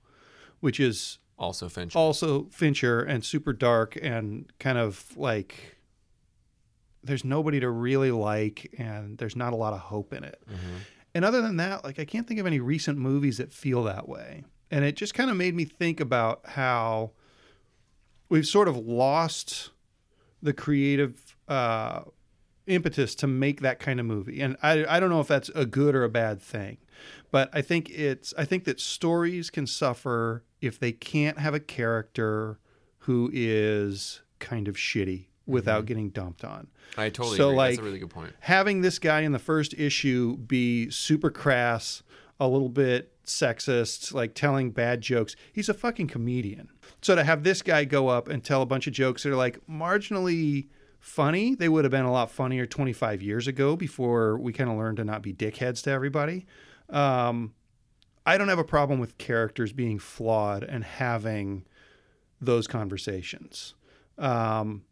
which 0.60 0.78
is 0.78 1.18
also 1.38 1.68
finch 1.68 1.96
also 1.96 2.44
Fincher 2.50 3.00
and 3.00 3.24
super 3.24 3.52
dark 3.52 3.98
and 4.00 4.52
kind 4.58 4.78
of 4.78 5.16
like 5.16 5.76
there's 7.02 7.24
nobody 7.24 7.60
to 7.60 7.70
really 7.70 8.10
like 8.10 8.74
and 8.78 9.16
there's 9.18 9.36
not 9.36 9.52
a 9.52 9.56
lot 9.56 9.72
of 9.72 9.80
hope 9.80 10.12
in 10.12 10.24
it. 10.24 10.42
And 11.14 11.24
other 11.24 11.42
than 11.42 11.56
that, 11.56 11.84
like 11.84 11.98
I 11.98 12.04
can't 12.04 12.26
think 12.26 12.40
of 12.40 12.46
any 12.46 12.60
recent 12.60 12.98
movies 12.98 13.38
that 13.38 13.52
feel 13.52 13.82
that 13.84 14.08
way. 14.08 14.44
And 14.70 14.84
it 14.84 14.96
just 14.96 15.14
kind 15.14 15.30
of 15.30 15.36
made 15.36 15.54
me 15.54 15.64
think 15.64 15.98
about 15.98 16.40
how 16.44 17.12
we've 18.28 18.46
sort 18.46 18.68
of 18.68 18.76
lost 18.76 19.70
the 20.42 20.52
creative 20.52 21.36
uh, 21.48 22.02
impetus 22.66 23.14
to 23.16 23.26
make 23.26 23.60
that 23.62 23.80
kind 23.80 23.98
of 23.98 24.06
movie. 24.06 24.40
And 24.40 24.56
I, 24.62 24.84
I 24.86 25.00
don't 25.00 25.10
know 25.10 25.20
if 25.20 25.26
that's 25.28 25.48
a 25.54 25.66
good 25.66 25.94
or 25.94 26.04
a 26.04 26.08
bad 26.08 26.40
thing, 26.40 26.78
but 27.30 27.50
I 27.52 27.62
think 27.62 27.90
it's 27.90 28.32
I 28.38 28.44
think 28.44 28.64
that 28.64 28.80
stories 28.80 29.50
can 29.50 29.66
suffer 29.66 30.44
if 30.60 30.78
they 30.78 30.92
can't 30.92 31.38
have 31.38 31.54
a 31.54 31.60
character 31.60 32.60
who 33.04 33.30
is 33.32 34.22
kind 34.38 34.68
of 34.68 34.76
shitty 34.76 35.26
without 35.50 35.86
getting 35.86 36.10
dumped 36.10 36.44
on. 36.44 36.68
i 36.96 37.08
totally 37.10 37.36
So, 37.36 37.48
agree 37.48 37.56
like- 37.56 37.70
that's 37.72 37.80
a 37.80 37.84
really 37.84 37.98
good 37.98 38.10
point 38.10 38.32
Having 38.40 38.80
this 38.82 38.98
guy 38.98 39.20
in 39.20 39.32
the 39.32 39.38
first 39.38 39.74
issue 39.74 40.36
be 40.36 40.88
super 40.90 41.30
crass, 41.30 42.02
a 42.38 42.48
little 42.48 42.68
bit 42.70 43.12
sexist, 43.26 44.12
like 44.14 44.34
telling 44.34 44.70
bad 44.70 45.00
jokes. 45.02 45.36
He's 45.52 45.68
a 45.68 45.74
fucking 45.74 46.08
comedian. 46.08 46.68
So 47.02 47.14
to 47.14 47.22
have 47.22 47.44
this 47.44 47.62
guy 47.62 47.84
go 47.84 48.08
up 48.08 48.28
and 48.28 48.42
tell 48.42 48.62
a 48.62 48.66
bunch 48.66 48.86
of 48.86 48.92
jokes 48.92 49.22
that 49.22 49.30
are 49.32 49.36
like 49.36 49.58
marginally 49.68 50.68
funny, 50.98 51.54
they 51.54 51.68
would 51.68 51.84
have 51.84 51.90
been 51.92 52.04
a 52.04 52.12
lot 52.12 52.30
funnier 52.30 52.66
25 52.66 53.22
years 53.22 53.46
ago 53.46 53.76
before 53.76 54.36
we 54.38 54.52
kind 54.52 54.68
of 54.70 54.76
learned 54.76 54.96
to 54.96 55.04
not 55.04 55.22
be 55.22 55.32
dickheads 55.32 55.82
to 55.84 55.90
everybody. 55.90 56.46
Um, 56.88 57.54
I 58.26 58.36
don't 58.36 58.48
have 58.48 58.58
a 58.58 58.64
problem 58.64 58.98
with 59.00 59.16
characters 59.18 59.72
being 59.72 59.98
flawed 59.98 60.62
and 60.64 60.82
having 60.84 61.64
those 62.40 62.66
conversations. 62.66 63.74
Um, 64.18 64.82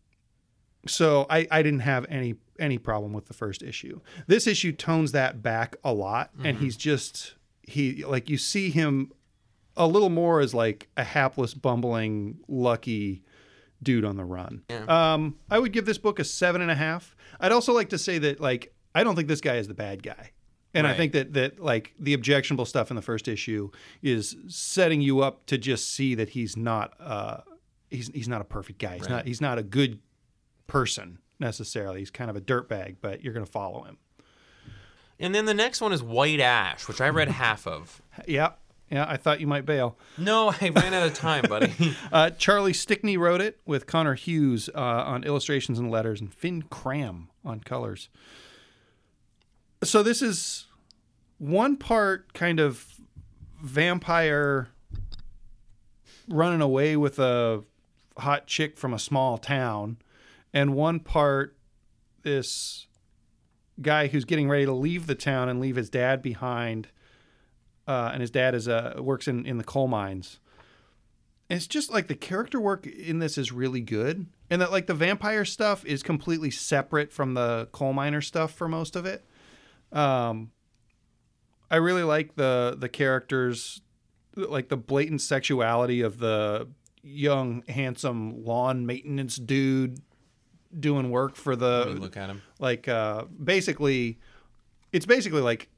so 0.86 1.26
I, 1.28 1.46
I 1.50 1.62
didn't 1.62 1.80
have 1.80 2.06
any 2.08 2.34
any 2.58 2.78
problem 2.78 3.12
with 3.12 3.26
the 3.26 3.34
first 3.34 3.62
issue. 3.62 4.00
This 4.26 4.46
issue 4.46 4.72
tones 4.72 5.12
that 5.12 5.42
back 5.42 5.76
a 5.84 5.92
lot, 5.92 6.30
and 6.44 6.58
he's 6.58 6.76
just 6.76 7.34
he 7.62 8.04
like 8.04 8.28
you 8.28 8.38
see 8.38 8.70
him 8.70 9.12
a 9.76 9.86
little 9.86 10.10
more 10.10 10.40
as 10.40 10.54
like 10.54 10.88
a 10.96 11.04
hapless, 11.04 11.54
bumbling, 11.54 12.38
lucky 12.48 13.22
dude 13.82 14.04
on 14.04 14.16
the 14.16 14.24
run. 14.24 14.62
Um, 14.88 15.36
I 15.50 15.58
would 15.58 15.72
give 15.72 15.86
this 15.86 15.98
book 15.98 16.18
a 16.18 16.24
seven 16.24 16.60
and 16.60 16.70
a 16.70 16.74
half. 16.74 17.14
I'd 17.38 17.52
also 17.52 17.72
like 17.72 17.90
to 17.90 17.98
say 17.98 18.18
that 18.18 18.40
like 18.40 18.74
I 18.94 19.04
don't 19.04 19.14
think 19.14 19.28
this 19.28 19.40
guy 19.40 19.56
is 19.56 19.68
the 19.68 19.74
bad 19.74 20.02
guy. 20.02 20.32
And 20.74 20.86
I 20.86 20.94
think 20.94 21.12
that 21.12 21.32
that 21.34 21.60
like 21.60 21.94
the 21.98 22.12
objectionable 22.14 22.64
stuff 22.66 22.90
in 22.90 22.96
the 22.96 23.02
first 23.02 23.26
issue 23.28 23.70
is 24.02 24.36
setting 24.48 25.00
you 25.00 25.20
up 25.20 25.46
to 25.46 25.58
just 25.58 25.92
see 25.94 26.14
that 26.16 26.30
he's 26.30 26.56
not 26.56 26.92
uh 27.00 27.38
he's 27.90 28.08
he's 28.12 28.28
not 28.28 28.40
a 28.40 28.44
perfect 28.44 28.78
guy. 28.78 28.96
He's 28.96 29.08
not 29.08 29.26
he's 29.26 29.40
not 29.40 29.58
a 29.58 29.62
good 29.62 29.98
person 30.68 31.18
necessarily. 31.40 31.98
He's 31.98 32.10
kind 32.10 32.30
of 32.30 32.36
a 32.36 32.40
dirtbag, 32.40 32.96
but 33.00 33.24
you're 33.24 33.32
going 33.32 33.44
to 33.44 33.50
follow 33.50 33.82
him. 33.82 33.98
And 35.18 35.34
then 35.34 35.46
the 35.46 35.54
next 35.54 35.80
one 35.80 35.92
is 35.92 36.00
White 36.02 36.38
Ash, 36.38 36.86
which 36.86 37.00
I 37.00 37.08
read 37.08 37.28
half 37.28 37.66
of. 37.66 38.00
Yeah, 38.26 38.52
yeah. 38.90 39.06
I 39.08 39.16
thought 39.16 39.40
you 39.40 39.46
might 39.46 39.64
bail. 39.64 39.96
No, 40.16 40.52
I 40.60 40.70
ran 40.70 40.92
out 40.92 41.06
of 41.06 41.14
time, 41.14 41.44
buddy. 41.48 41.72
Uh, 42.12 42.30
Charlie 42.30 42.72
Stickney 42.72 43.16
wrote 43.16 43.40
it 43.40 43.60
with 43.64 43.86
Conor 43.86 44.14
Hughes 44.14 44.68
uh, 44.74 44.80
on 44.80 45.24
illustrations 45.24 45.78
and 45.78 45.90
letters, 45.90 46.20
and 46.20 46.32
Fin 46.32 46.62
Cramb 46.62 47.28
on 47.44 47.60
colors. 47.60 48.08
So 49.84 50.02
this 50.02 50.20
is 50.20 50.66
one 51.38 51.76
part 51.76 52.32
kind 52.34 52.58
of 52.58 52.84
vampire 53.62 54.68
running 56.28 56.60
away 56.60 56.96
with 56.96 57.18
a 57.18 57.62
hot 58.18 58.46
chick 58.46 58.76
from 58.76 58.92
a 58.92 58.98
small 58.98 59.38
town, 59.38 59.98
and 60.52 60.74
one 60.74 61.00
part 61.00 61.56
this 62.22 62.86
guy 63.80 64.08
who's 64.08 64.24
getting 64.24 64.48
ready 64.48 64.64
to 64.64 64.72
leave 64.72 65.06
the 65.06 65.14
town 65.14 65.48
and 65.48 65.60
leave 65.60 65.76
his 65.76 65.90
dad 65.90 66.22
behind. 66.22 66.88
Uh, 67.86 68.10
and 68.12 68.20
his 68.20 68.30
dad 68.30 68.54
is 68.54 68.68
uh, 68.68 68.94
works 68.98 69.28
in, 69.28 69.46
in 69.46 69.56
the 69.56 69.64
coal 69.64 69.88
mines. 69.88 70.40
And 71.48 71.56
it's 71.56 71.66
just 71.66 71.90
like 71.90 72.08
the 72.08 72.14
character 72.14 72.60
work 72.60 72.86
in 72.86 73.20
this 73.20 73.38
is 73.38 73.50
really 73.50 73.80
good, 73.80 74.26
and 74.50 74.60
that 74.60 74.70
like 74.70 74.86
the 74.86 74.94
vampire 74.94 75.46
stuff 75.46 75.84
is 75.86 76.02
completely 76.02 76.50
separate 76.50 77.10
from 77.10 77.32
the 77.32 77.68
coal 77.72 77.94
miner 77.94 78.20
stuff 78.20 78.52
for 78.52 78.68
most 78.68 78.94
of 78.94 79.06
it. 79.06 79.24
Um, 79.90 80.50
I 81.70 81.76
really 81.76 82.02
like 82.02 82.34
the 82.34 82.76
the 82.78 82.90
characters, 82.90 83.80
like 84.36 84.68
the 84.68 84.76
blatant 84.76 85.22
sexuality 85.22 86.02
of 86.02 86.18
the 86.18 86.68
young, 87.02 87.62
handsome 87.66 88.44
lawn 88.44 88.84
maintenance 88.84 89.36
dude 89.36 90.02
doing 90.78 91.10
work 91.10 91.34
for 91.36 91.56
Let 91.56 91.88
me 91.88 91.94
the 91.94 92.00
look 92.00 92.16
at 92.16 92.28
him. 92.30 92.42
like 92.58 92.88
uh 92.88 93.24
basically 93.42 94.18
it's 94.92 95.06
basically 95.06 95.40
like 95.40 95.68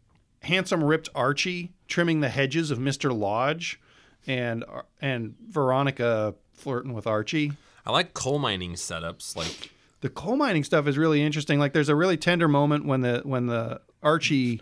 handsome 0.42 0.83
ripped 0.83 1.09
Archie 1.14 1.72
trimming 1.88 2.20
the 2.20 2.29
hedges 2.29 2.70
of 2.70 2.79
Mr. 2.79 3.16
Lodge 3.16 3.81
and 4.26 4.64
and 5.00 5.35
Veronica 5.48 6.35
flirting 6.53 6.92
with 6.92 7.07
Archie. 7.07 7.53
I 7.87 7.92
like 7.92 8.12
coal 8.14 8.38
mining 8.38 8.74
setups. 8.74 9.35
Like, 9.37 9.70
The 10.00 10.11
coal 10.11 10.37
mining 10.37 10.64
stuff 10.64 10.87
is 10.87 10.98
really 10.98 11.22
interesting. 11.22 11.59
Like 11.59 11.72
there's 11.72 11.88
a 11.88 11.94
really 11.96 12.16
tender 12.16 12.48
moment 12.48 12.85
when 12.85 13.00
the 13.00 13.20
when 13.24 13.46
the 13.46 13.81
Archie 14.03 14.61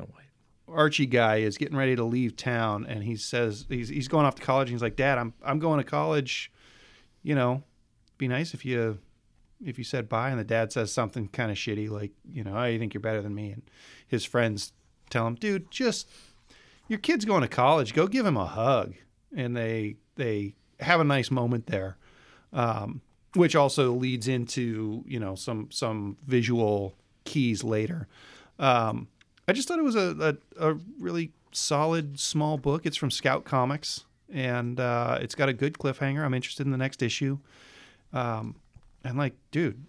Archie 0.69 1.07
guy 1.07 1.37
is 1.39 1.57
getting 1.57 1.77
ready 1.77 1.97
to 1.97 2.05
leave 2.05 2.37
town 2.37 2.85
and 2.87 3.03
he 3.03 3.17
says 3.17 3.65
he's 3.69 3.89
he's 3.89 4.09
going 4.09 4.27
off 4.27 4.35
to 4.37 4.43
college 4.43 4.69
and 4.69 4.75
he's 4.75 4.83
like, 4.83 4.97
"Dad, 4.97 5.17
I'm 5.19 5.33
I'm 5.43 5.59
going 5.59 5.79
to 5.79 5.85
college. 5.85 6.53
You 7.23 7.35
know, 7.35 7.63
be 8.19 8.29
nice 8.29 8.53
if 8.55 8.65
you 8.65 8.99
if 9.65 9.79
you 9.79 9.85
said 9.85 10.09
bye." 10.09 10.31
And 10.31 10.39
the 10.39 10.45
dad 10.45 10.73
says 10.73 10.93
something 10.93 11.29
kind 11.29 11.51
of 11.51 11.57
shitty 11.57 11.91
like, 11.91 12.13
"You 12.31 12.45
know, 12.45 12.57
I 12.57 12.79
think 12.79 12.95
you're 12.95 13.01
better 13.01 13.23
than 13.23 13.35
me." 13.35 13.53
And 13.53 13.63
his 14.07 14.25
friends 14.25 14.73
tell 15.11 15.27
him, 15.27 15.35
"Dude, 15.35 15.71
just 15.71 16.09
your 16.89 16.99
kid's 16.99 17.25
going 17.25 17.43
to 17.43 17.49
college. 17.49 17.95
Go 17.95 18.07
give 18.07 18.27
him 18.27 18.37
a 18.37 18.47
hug." 18.47 18.95
And 19.37 19.57
they 19.57 19.97
they 20.17 20.55
have 20.81 21.01
a 21.01 21.05
nice 21.05 21.31
moment 21.31 21.67
there. 21.67 21.97
Um, 22.53 23.03
which 23.35 23.55
also 23.55 23.93
leads 23.93 24.27
into, 24.27 25.05
you 25.07 25.21
know, 25.21 25.35
some 25.35 25.69
some 25.71 26.17
visual 26.27 26.95
keys 27.25 27.63
later. 27.63 28.09
Um, 28.59 29.09
I 29.47 29.53
just 29.53 29.69
thought 29.69 29.79
it 29.79 29.85
was 29.85 29.97
a, 29.97 30.37
a, 30.59 30.71
a 30.71 30.79
really 30.99 31.33
solid 31.53 32.19
small 32.19 32.59
book. 32.59 32.87
It's 32.87 32.97
from 32.97 33.11
Scout 33.11 33.45
Comics, 33.45 34.05
and 34.33 34.81
uh, 34.81 35.19
it's 35.21 35.35
got 35.35 35.49
a 35.49 35.53
good 35.53 35.75
cliffhanger. 35.75 36.25
I'm 36.25 36.35
interested 36.35 36.67
in 36.67 36.73
the 36.73 36.79
next 36.79 37.03
issue. 37.03 37.39
Um, 38.13 38.57
and 39.09 39.19
like, 39.19 39.35
dude, 39.51 39.87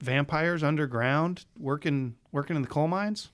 vampires 0.00 0.62
underground 0.62 1.44
working 1.58 2.14
working 2.32 2.56
in 2.56 2.62
the 2.62 2.68
coal 2.68 2.88
mines. 2.88 3.30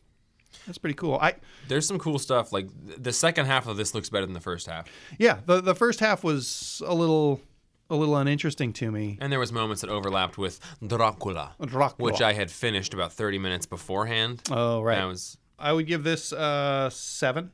That's 0.66 0.78
pretty 0.78 0.94
cool. 0.94 1.16
I 1.20 1.34
there's 1.68 1.86
some 1.86 1.98
cool 1.98 2.18
stuff. 2.18 2.52
Like, 2.52 2.68
the 3.00 3.12
second 3.12 3.46
half 3.46 3.66
of 3.68 3.76
this 3.76 3.94
looks 3.94 4.10
better 4.10 4.26
than 4.26 4.34
the 4.34 4.40
first 4.40 4.66
half. 4.66 4.88
yeah, 5.18 5.38
the 5.46 5.60
the 5.60 5.74
first 5.74 6.00
half 6.00 6.24
was 6.24 6.82
a 6.84 6.94
little 6.94 7.40
a 7.88 7.96
little 7.96 8.16
uninteresting 8.16 8.72
to 8.74 8.90
me. 8.90 9.18
And 9.20 9.32
there 9.32 9.38
was 9.40 9.52
moments 9.52 9.80
that 9.82 9.90
overlapped 9.90 10.38
with 10.38 10.60
Dracula, 10.84 11.54
Dracula. 11.60 12.10
which 12.10 12.20
I 12.22 12.32
had 12.34 12.50
finished 12.50 12.94
about 12.94 13.12
30 13.12 13.38
minutes 13.38 13.66
beforehand. 13.66 14.42
Oh 14.50 14.80
right. 14.80 14.98
I 14.98 15.04
was 15.06 15.36
I 15.58 15.72
would 15.72 15.86
give 15.86 16.02
this 16.04 16.32
uh 16.32 16.88
seven. 16.90 17.52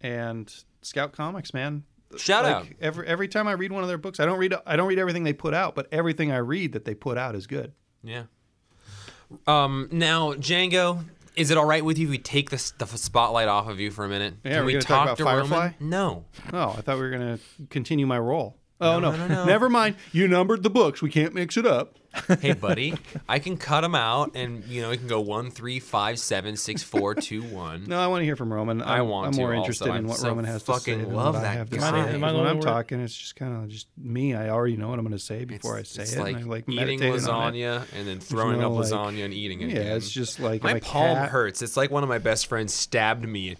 And 0.00 0.52
Scout 0.82 1.12
Comics, 1.12 1.52
man. 1.52 1.84
Shout 2.16 2.44
like 2.44 2.54
out. 2.54 2.66
every 2.80 3.06
every 3.06 3.28
time 3.28 3.46
I 3.48 3.52
read 3.52 3.72
one 3.72 3.82
of 3.82 3.88
their 3.88 3.98
books, 3.98 4.20
I 4.20 4.26
don't 4.26 4.38
read 4.38 4.54
I 4.66 4.76
don't 4.76 4.88
read 4.88 4.98
everything 4.98 5.24
they 5.24 5.32
put 5.32 5.54
out, 5.54 5.74
but 5.74 5.88
everything 5.92 6.32
I 6.32 6.38
read 6.38 6.72
that 6.72 6.84
they 6.84 6.94
put 6.94 7.18
out 7.18 7.34
is 7.34 7.46
good. 7.46 7.72
Yeah. 8.02 8.24
Um. 9.46 9.88
Now, 9.92 10.32
Django, 10.34 11.04
is 11.36 11.50
it 11.50 11.56
all 11.56 11.66
right 11.66 11.84
with 11.84 11.98
you 11.98 12.06
if 12.06 12.10
we 12.10 12.18
take 12.18 12.50
the, 12.50 12.72
the 12.78 12.86
spotlight 12.86 13.48
off 13.48 13.68
of 13.68 13.78
you 13.78 13.90
for 13.90 14.04
a 14.04 14.08
minute? 14.08 14.34
Yeah, 14.44 14.56
Can 14.56 14.66
we're 14.66 14.80
talk 14.80 15.06
talk 15.08 15.16
to 15.18 15.22
about 15.22 15.36
Roman? 15.36 15.50
Firefly? 15.50 15.76
No. 15.80 16.24
Oh, 16.52 16.74
I 16.76 16.80
thought 16.80 16.96
we 16.96 17.02
were 17.02 17.10
gonna 17.10 17.38
continue 17.70 18.06
my 18.06 18.18
role. 18.18 18.57
Oh 18.80 19.00
no, 19.00 19.10
no, 19.16 19.26
no. 19.26 19.44
never 19.44 19.68
mind. 19.68 19.96
You 20.12 20.28
numbered 20.28 20.62
the 20.62 20.70
books. 20.70 21.02
We 21.02 21.10
can't 21.10 21.34
mix 21.34 21.56
it 21.56 21.66
up. 21.66 21.94
Hey, 22.40 22.52
buddy, 22.54 22.94
I 23.28 23.38
can 23.38 23.56
cut 23.58 23.82
them 23.82 23.94
out, 23.94 24.32
and 24.34 24.64
you 24.64 24.80
know, 24.82 24.90
it 24.90 24.96
can 24.96 25.06
go 25.08 25.20
one, 25.20 25.50
three, 25.50 25.78
five, 25.78 26.18
seven, 26.18 26.56
six, 26.56 26.82
four, 26.82 27.14
two, 27.14 27.42
one. 27.42 27.84
No, 27.86 28.00
I 28.00 28.06
want 28.08 28.22
to 28.22 28.24
hear 28.24 28.34
from 28.34 28.52
Roman. 28.52 28.82
I'm, 28.82 28.88
I 28.88 29.02
want 29.02 29.26
I'm 29.28 29.32
to 29.34 29.38
more 29.40 29.50
also. 29.54 29.58
interested 29.60 29.94
in 29.94 30.06
what 30.06 30.16
so 30.16 30.28
Roman 30.28 30.44
has 30.46 30.62
to 30.62 30.72
say 30.72 30.72
fucking 30.72 31.02
than 31.02 31.14
love 31.14 31.34
what 31.34 31.40
I 31.44 31.48
that 31.48 31.56
have 31.58 31.70
to 31.70 31.76
guy. 31.76 31.90
say. 31.90 32.14
Am 32.14 32.24
I- 32.24 32.28
am 32.30 32.34
the 32.34 32.40
when 32.40 32.48
I'm 32.48 32.56
one- 32.56 32.66
talking, 32.66 33.00
it's 33.00 33.14
just 33.14 33.36
kind 33.36 33.62
of 33.62 33.68
just 33.68 33.86
me. 33.96 34.34
I 34.34 34.48
already 34.48 34.76
know 34.76 34.88
what 34.88 34.98
I'm 34.98 35.04
going 35.04 35.18
to 35.18 35.22
say 35.22 35.44
before 35.44 35.76
I 35.76 35.82
say 35.82 36.02
it's 36.02 36.14
it. 36.14 36.20
like, 36.20 36.36
and 36.36 36.44
I 36.46 36.48
like 36.48 36.64
eating 36.68 36.98
meditating 37.00 37.28
on 37.28 37.54
it. 37.54 37.58
lasagna 37.58 37.84
and 37.96 38.08
then 38.08 38.20
throwing 38.20 38.60
no, 38.60 38.72
up 38.72 38.78
like- 38.84 38.90
lasagna 38.90 39.24
and 39.26 39.34
eating 39.34 39.60
it. 39.60 39.68
Yeah, 39.70 39.80
again. 39.80 39.96
it's 39.98 40.10
just 40.10 40.40
like 40.40 40.62
my 40.62 40.80
palm 40.80 41.14
cat- 41.16 41.28
hurts. 41.28 41.62
It's 41.62 41.76
like 41.76 41.90
one 41.90 42.02
of 42.02 42.08
my 42.08 42.18
best 42.18 42.46
friends 42.46 42.72
stabbed 42.74 43.28
me. 43.28 43.56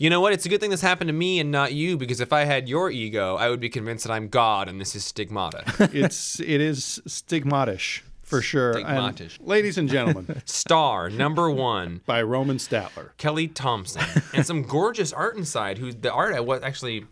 You 0.00 0.08
know 0.08 0.22
what? 0.22 0.32
It's 0.32 0.46
a 0.46 0.48
good 0.48 0.62
thing 0.62 0.70
this 0.70 0.80
happened 0.80 1.08
to 1.08 1.12
me 1.12 1.40
and 1.40 1.50
not 1.50 1.74
you 1.74 1.98
because 1.98 2.22
if 2.22 2.32
I 2.32 2.44
had 2.44 2.70
your 2.70 2.90
ego, 2.90 3.36
I 3.36 3.50
would 3.50 3.60
be 3.60 3.68
convinced 3.68 4.06
that 4.06 4.12
I'm 4.14 4.28
God 4.28 4.66
and 4.66 4.80
this 4.80 4.96
is 4.96 5.04
stigmata. 5.04 5.62
it's 5.92 6.40
it 6.40 6.62
is 6.62 7.02
stigmatish 7.06 8.00
for 8.22 8.40
sure. 8.40 8.78
And 8.78 8.86
Stigmatish. 8.86 9.36
ladies 9.42 9.76
and 9.76 9.90
gentlemen, 9.90 10.40
Star 10.46 11.10
number 11.10 11.50
one, 11.50 12.00
by 12.06 12.22
Roman 12.22 12.56
Statler. 12.56 13.10
Kelly 13.18 13.46
Thompson, 13.46 14.22
and 14.32 14.46
some 14.46 14.62
gorgeous 14.62 15.12
art 15.12 15.36
inside. 15.36 15.76
Who 15.76 15.92
the 15.92 16.10
art 16.10 16.34
I 16.34 16.40
was 16.40 16.62
actually 16.62 17.04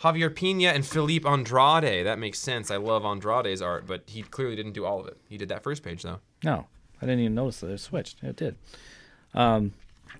Javier 0.00 0.34
Pina 0.34 0.68
and 0.68 0.86
Filipe 0.86 1.26
Andrade. 1.26 2.06
That 2.06 2.18
makes 2.18 2.38
sense. 2.38 2.70
I 2.70 2.76
love 2.76 3.04
Andrade's 3.04 3.60
art, 3.60 3.86
but 3.86 4.04
he 4.06 4.22
clearly 4.22 4.56
didn't 4.56 4.72
do 4.72 4.86
all 4.86 4.98
of 4.98 5.06
it. 5.08 5.18
He 5.28 5.36
did 5.36 5.50
that 5.50 5.62
first 5.62 5.82
page 5.82 6.02
though. 6.02 6.20
No, 6.42 6.68
I 7.02 7.04
didn't 7.04 7.20
even 7.20 7.34
notice 7.34 7.60
that 7.60 7.70
it 7.70 7.80
switched. 7.80 8.22
It 8.22 8.36
did. 8.36 8.56
Um, 9.34 9.74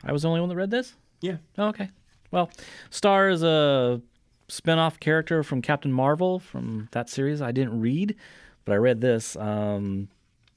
I 0.04 0.12
was 0.12 0.20
the 0.20 0.28
only 0.28 0.40
one 0.40 0.50
that 0.50 0.56
read 0.56 0.70
this. 0.70 0.92
Yeah. 1.24 1.36
Oh, 1.56 1.68
okay. 1.68 1.88
Well, 2.30 2.50
Star 2.90 3.30
is 3.30 3.42
a 3.42 4.00
spin-off 4.48 5.00
character 5.00 5.42
from 5.42 5.62
Captain 5.62 5.92
Marvel 5.92 6.38
from 6.38 6.88
that 6.92 7.08
series. 7.08 7.40
I 7.40 7.50
didn't 7.50 7.80
read, 7.80 8.14
but 8.64 8.72
I 8.72 8.76
read 8.76 9.00
this. 9.00 9.34
Um, 9.36 10.08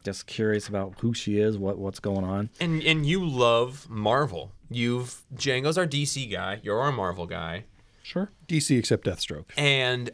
just 0.03 0.27
curious 0.27 0.67
about 0.67 0.95
who 0.99 1.13
she 1.13 1.39
is, 1.39 1.57
what 1.57 1.77
what's 1.77 1.99
going 1.99 2.25
on. 2.25 2.49
And 2.59 2.81
and 2.83 3.05
you 3.05 3.25
love 3.25 3.89
Marvel. 3.89 4.51
You've 4.69 5.21
Django's 5.35 5.77
our 5.77 5.87
DC 5.87 6.29
guy. 6.31 6.59
You're 6.63 6.79
our 6.81 6.91
Marvel 6.91 7.25
guy. 7.25 7.63
Sure. 8.03 8.29
DC 8.47 8.77
except 8.77 9.05
Deathstroke. 9.05 9.45
And 9.57 10.11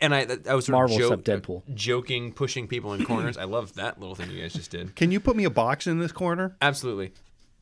and 0.00 0.14
I 0.14 0.26
I 0.48 0.54
was 0.54 0.66
sort 0.66 0.74
Marvel 0.74 0.96
of 0.96 1.20
except 1.20 1.24
Deadpool. 1.24 1.62
joking, 1.74 2.32
pushing 2.32 2.66
people 2.68 2.94
in 2.94 3.04
corners. 3.04 3.36
I 3.36 3.44
love 3.44 3.74
that 3.74 3.98
little 4.00 4.14
thing 4.14 4.30
you 4.30 4.40
guys 4.40 4.52
just 4.54 4.70
did. 4.70 4.94
Can 4.96 5.10
you 5.10 5.20
put 5.20 5.36
me 5.36 5.44
a 5.44 5.50
box 5.50 5.86
in 5.86 5.98
this 5.98 6.12
corner? 6.12 6.56
Absolutely. 6.62 7.12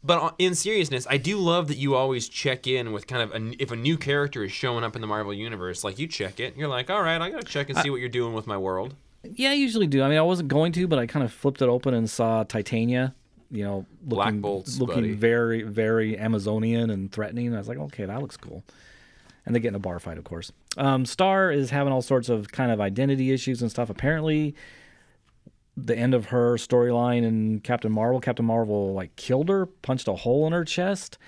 But 0.08 0.36
in 0.38 0.54
seriousness, 0.54 1.06
I 1.10 1.18
do 1.18 1.36
love 1.36 1.68
that 1.68 1.76
you 1.76 1.94
always 1.94 2.30
check 2.30 2.66
in 2.66 2.92
with 2.92 3.06
kind 3.06 3.20
of 3.20 3.30
a, 3.30 3.62
if 3.62 3.70
a 3.70 3.76
new 3.76 3.98
character 3.98 4.42
is 4.42 4.50
showing 4.50 4.82
up 4.82 4.94
in 4.94 5.02
the 5.02 5.06
Marvel 5.06 5.34
universe, 5.34 5.84
like 5.84 5.98
you 5.98 6.06
check 6.06 6.40
it. 6.40 6.56
You're 6.56 6.66
like, 6.66 6.88
all 6.88 7.02
right, 7.02 7.20
I 7.20 7.28
gotta 7.28 7.44
check 7.44 7.68
and 7.68 7.76
see 7.80 7.90
what 7.90 8.00
you're 8.00 8.08
doing 8.08 8.32
with 8.32 8.46
my 8.46 8.56
world. 8.56 8.94
Yeah, 9.22 9.50
I 9.50 9.52
usually 9.52 9.86
do. 9.86 10.02
I 10.02 10.08
mean, 10.08 10.16
I 10.16 10.22
wasn't 10.22 10.48
going 10.48 10.72
to, 10.72 10.86
but 10.88 10.98
I 10.98 11.04
kind 11.06 11.26
of 11.26 11.30
flipped 11.30 11.60
it 11.60 11.68
open 11.68 11.92
and 11.92 12.08
saw 12.08 12.42
Titania. 12.42 13.14
You 13.50 13.64
know, 13.64 13.86
Black 14.00 14.28
looking 14.28 14.40
Bolt's 14.40 14.80
looking 14.80 14.94
buddy. 14.94 15.12
very 15.12 15.62
very 15.62 16.18
Amazonian 16.18 16.88
and 16.88 17.12
threatening. 17.12 17.54
I 17.54 17.58
was 17.58 17.68
like, 17.68 17.76
okay, 17.78 18.06
that 18.06 18.22
looks 18.22 18.38
cool. 18.38 18.64
And 19.44 19.54
they 19.54 19.60
get 19.60 19.68
in 19.68 19.74
a 19.74 19.78
bar 19.78 19.98
fight, 19.98 20.16
of 20.16 20.24
course. 20.24 20.52
Um, 20.78 21.04
Star 21.04 21.50
is 21.50 21.68
having 21.68 21.92
all 21.92 22.00
sorts 22.00 22.30
of 22.30 22.50
kind 22.50 22.72
of 22.72 22.80
identity 22.80 23.30
issues 23.30 23.60
and 23.60 23.70
stuff. 23.70 23.90
Apparently, 23.90 24.54
the 25.86 25.96
end 25.96 26.14
of 26.14 26.26
her 26.26 26.56
storyline 26.56 27.22
in 27.24 27.60
Captain 27.60 27.92
Marvel, 27.92 28.20
Captain 28.20 28.44
Marvel 28.44 28.92
like 28.94 29.14
killed 29.16 29.48
her, 29.48 29.66
punched 29.66 30.08
a 30.08 30.14
hole 30.14 30.46
in 30.46 30.52
her 30.52 30.64
chest. 30.64 31.18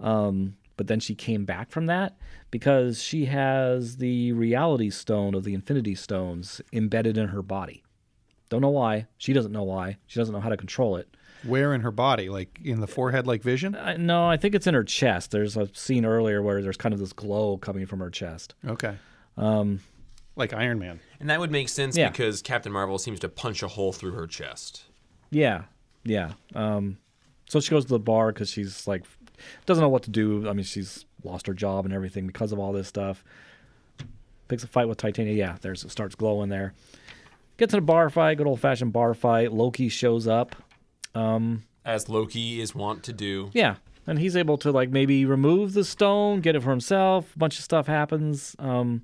Um, 0.00 0.56
but 0.76 0.86
then 0.86 1.00
she 1.00 1.14
came 1.14 1.44
back 1.44 1.70
from 1.70 1.86
that 1.86 2.16
because 2.50 3.02
she 3.02 3.26
has 3.26 3.96
the 3.96 4.32
reality 4.32 4.90
stone 4.90 5.34
of 5.34 5.44
the 5.44 5.54
Infinity 5.54 5.94
Stones 5.94 6.60
embedded 6.72 7.18
in 7.18 7.28
her 7.28 7.42
body. 7.42 7.82
Don't 8.48 8.62
know 8.62 8.70
why. 8.70 9.06
She 9.18 9.32
doesn't 9.32 9.52
know 9.52 9.64
why. 9.64 9.98
She 10.06 10.18
doesn't 10.18 10.32
know 10.32 10.40
how 10.40 10.48
to 10.48 10.56
control 10.56 10.96
it. 10.96 11.14
Where 11.44 11.74
in 11.74 11.82
her 11.82 11.90
body? 11.90 12.28
Like 12.28 12.58
in 12.64 12.80
the 12.80 12.86
forehead, 12.86 13.26
like 13.26 13.42
Vision? 13.42 13.74
I, 13.74 13.96
no, 13.96 14.28
I 14.28 14.36
think 14.36 14.54
it's 14.54 14.66
in 14.66 14.74
her 14.74 14.84
chest. 14.84 15.30
There's 15.30 15.56
a 15.56 15.68
scene 15.74 16.04
earlier 16.04 16.42
where 16.42 16.62
there's 16.62 16.76
kind 16.76 16.92
of 16.92 16.98
this 16.98 17.12
glow 17.12 17.58
coming 17.58 17.86
from 17.86 18.00
her 18.00 18.10
chest. 18.10 18.54
Okay. 18.66 18.96
Um, 19.36 19.80
like 20.38 20.52
Iron 20.52 20.78
Man. 20.78 21.00
And 21.20 21.28
that 21.30 21.40
would 21.40 21.50
make 21.50 21.68
sense 21.68 21.96
Yeah. 21.96 22.10
because 22.10 22.42
Captain 22.42 22.72
Marvel 22.72 22.98
seems 22.98 23.20
to 23.20 23.28
punch 23.28 23.62
a 23.62 23.68
hole 23.68 23.92
through 23.92 24.12
her 24.12 24.26
chest. 24.26 24.84
Yeah. 25.30 25.64
Yeah. 26.04 26.32
Um, 26.54 26.98
so 27.48 27.60
she 27.60 27.70
goes 27.70 27.84
to 27.84 27.90
the 27.90 27.98
bar 27.98 28.32
because 28.32 28.48
she's 28.50 28.86
like 28.86 29.04
doesn't 29.66 29.82
know 29.82 29.88
what 29.88 30.02
to 30.04 30.10
do. 30.10 30.48
I 30.48 30.52
mean, 30.52 30.64
she's 30.64 31.04
lost 31.24 31.46
her 31.46 31.54
job 31.54 31.84
and 31.84 31.94
everything 31.94 32.26
because 32.26 32.52
of 32.52 32.58
all 32.58 32.72
this 32.72 32.88
stuff. 32.88 33.22
Picks 34.48 34.64
a 34.64 34.66
fight 34.66 34.88
with 34.88 34.98
Titania. 34.98 35.34
Yeah, 35.34 35.56
there's 35.60 35.84
it 35.84 35.90
starts 35.90 36.14
glowing 36.14 36.48
there. 36.48 36.72
Gets 37.58 37.74
in 37.74 37.78
a 37.78 37.82
bar 37.82 38.08
fight, 38.08 38.38
good 38.38 38.46
old 38.46 38.60
fashioned 38.60 38.92
bar 38.92 39.12
fight. 39.14 39.52
Loki 39.52 39.88
shows 39.88 40.26
up. 40.26 40.56
As 41.84 42.08
Loki 42.08 42.60
is 42.60 42.74
wont 42.74 43.02
to 43.04 43.12
do. 43.12 43.50
Yeah, 43.52 43.76
and 44.06 44.18
he's 44.18 44.36
able 44.36 44.56
to 44.58 44.70
like 44.70 44.90
maybe 44.90 45.24
remove 45.24 45.72
the 45.72 45.84
stone, 45.84 46.40
get 46.40 46.54
it 46.54 46.62
for 46.62 46.70
himself. 46.70 47.34
A 47.34 47.38
bunch 47.38 47.58
of 47.58 47.64
stuff 47.64 47.86
happens. 47.86 48.54
Um, 48.58 49.02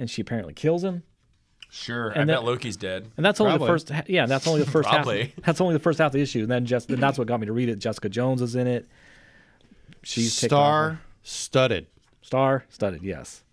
and 0.00 0.10
she 0.10 0.20
apparently 0.22 0.52
kills 0.54 0.82
him. 0.82 1.04
Sure. 1.70 2.10
I 2.10 2.14
And 2.16 2.26
bet 2.26 2.38
that- 2.38 2.44
Loki's 2.44 2.76
dead. 2.76 3.06
And 3.16 3.24
that's 3.24 3.40
only 3.40 3.52
Probably. 3.52 3.66
the 3.68 3.72
first. 3.72 3.88
ha- 3.90 4.02
Yeah, 4.08 4.26
that's 4.26 4.48
only 4.48 4.64
the 4.64 4.70
first 4.70 4.88
Probably. 4.88 5.22
half. 5.26 5.30
That's 5.46 5.60
only 5.60 5.74
the 5.74 5.78
first 5.78 5.98
half 6.00 6.08
of 6.08 6.12
the 6.14 6.20
issue. 6.20 6.40
And 6.40 6.50
then 6.50 6.66
just 6.66 6.90
and 6.90 7.00
that's 7.00 7.16
what 7.16 7.28
got 7.28 7.38
me 7.38 7.46
to 7.46 7.52
read 7.52 7.68
it. 7.68 7.76
Jessica 7.78 8.08
Jones 8.08 8.42
is 8.42 8.56
in 8.56 8.66
it. 8.66 8.88
She's 10.02 10.38
taken 10.40 10.56
off 10.56 10.62
her- 10.64 10.72
Star 10.72 11.00
studded. 11.22 11.86
Star 12.22 12.64
studded, 12.70 13.02
yes, 13.02 13.44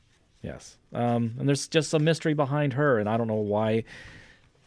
yes. 0.41 0.77
Um, 0.93 1.35
and 1.39 1.47
there's 1.47 1.67
just 1.67 1.89
some 1.89 2.03
mystery 2.03 2.33
behind 2.33 2.73
her, 2.73 2.97
and 2.99 3.07
I 3.09 3.17
don't 3.17 3.27
know 3.27 3.35
why. 3.35 3.83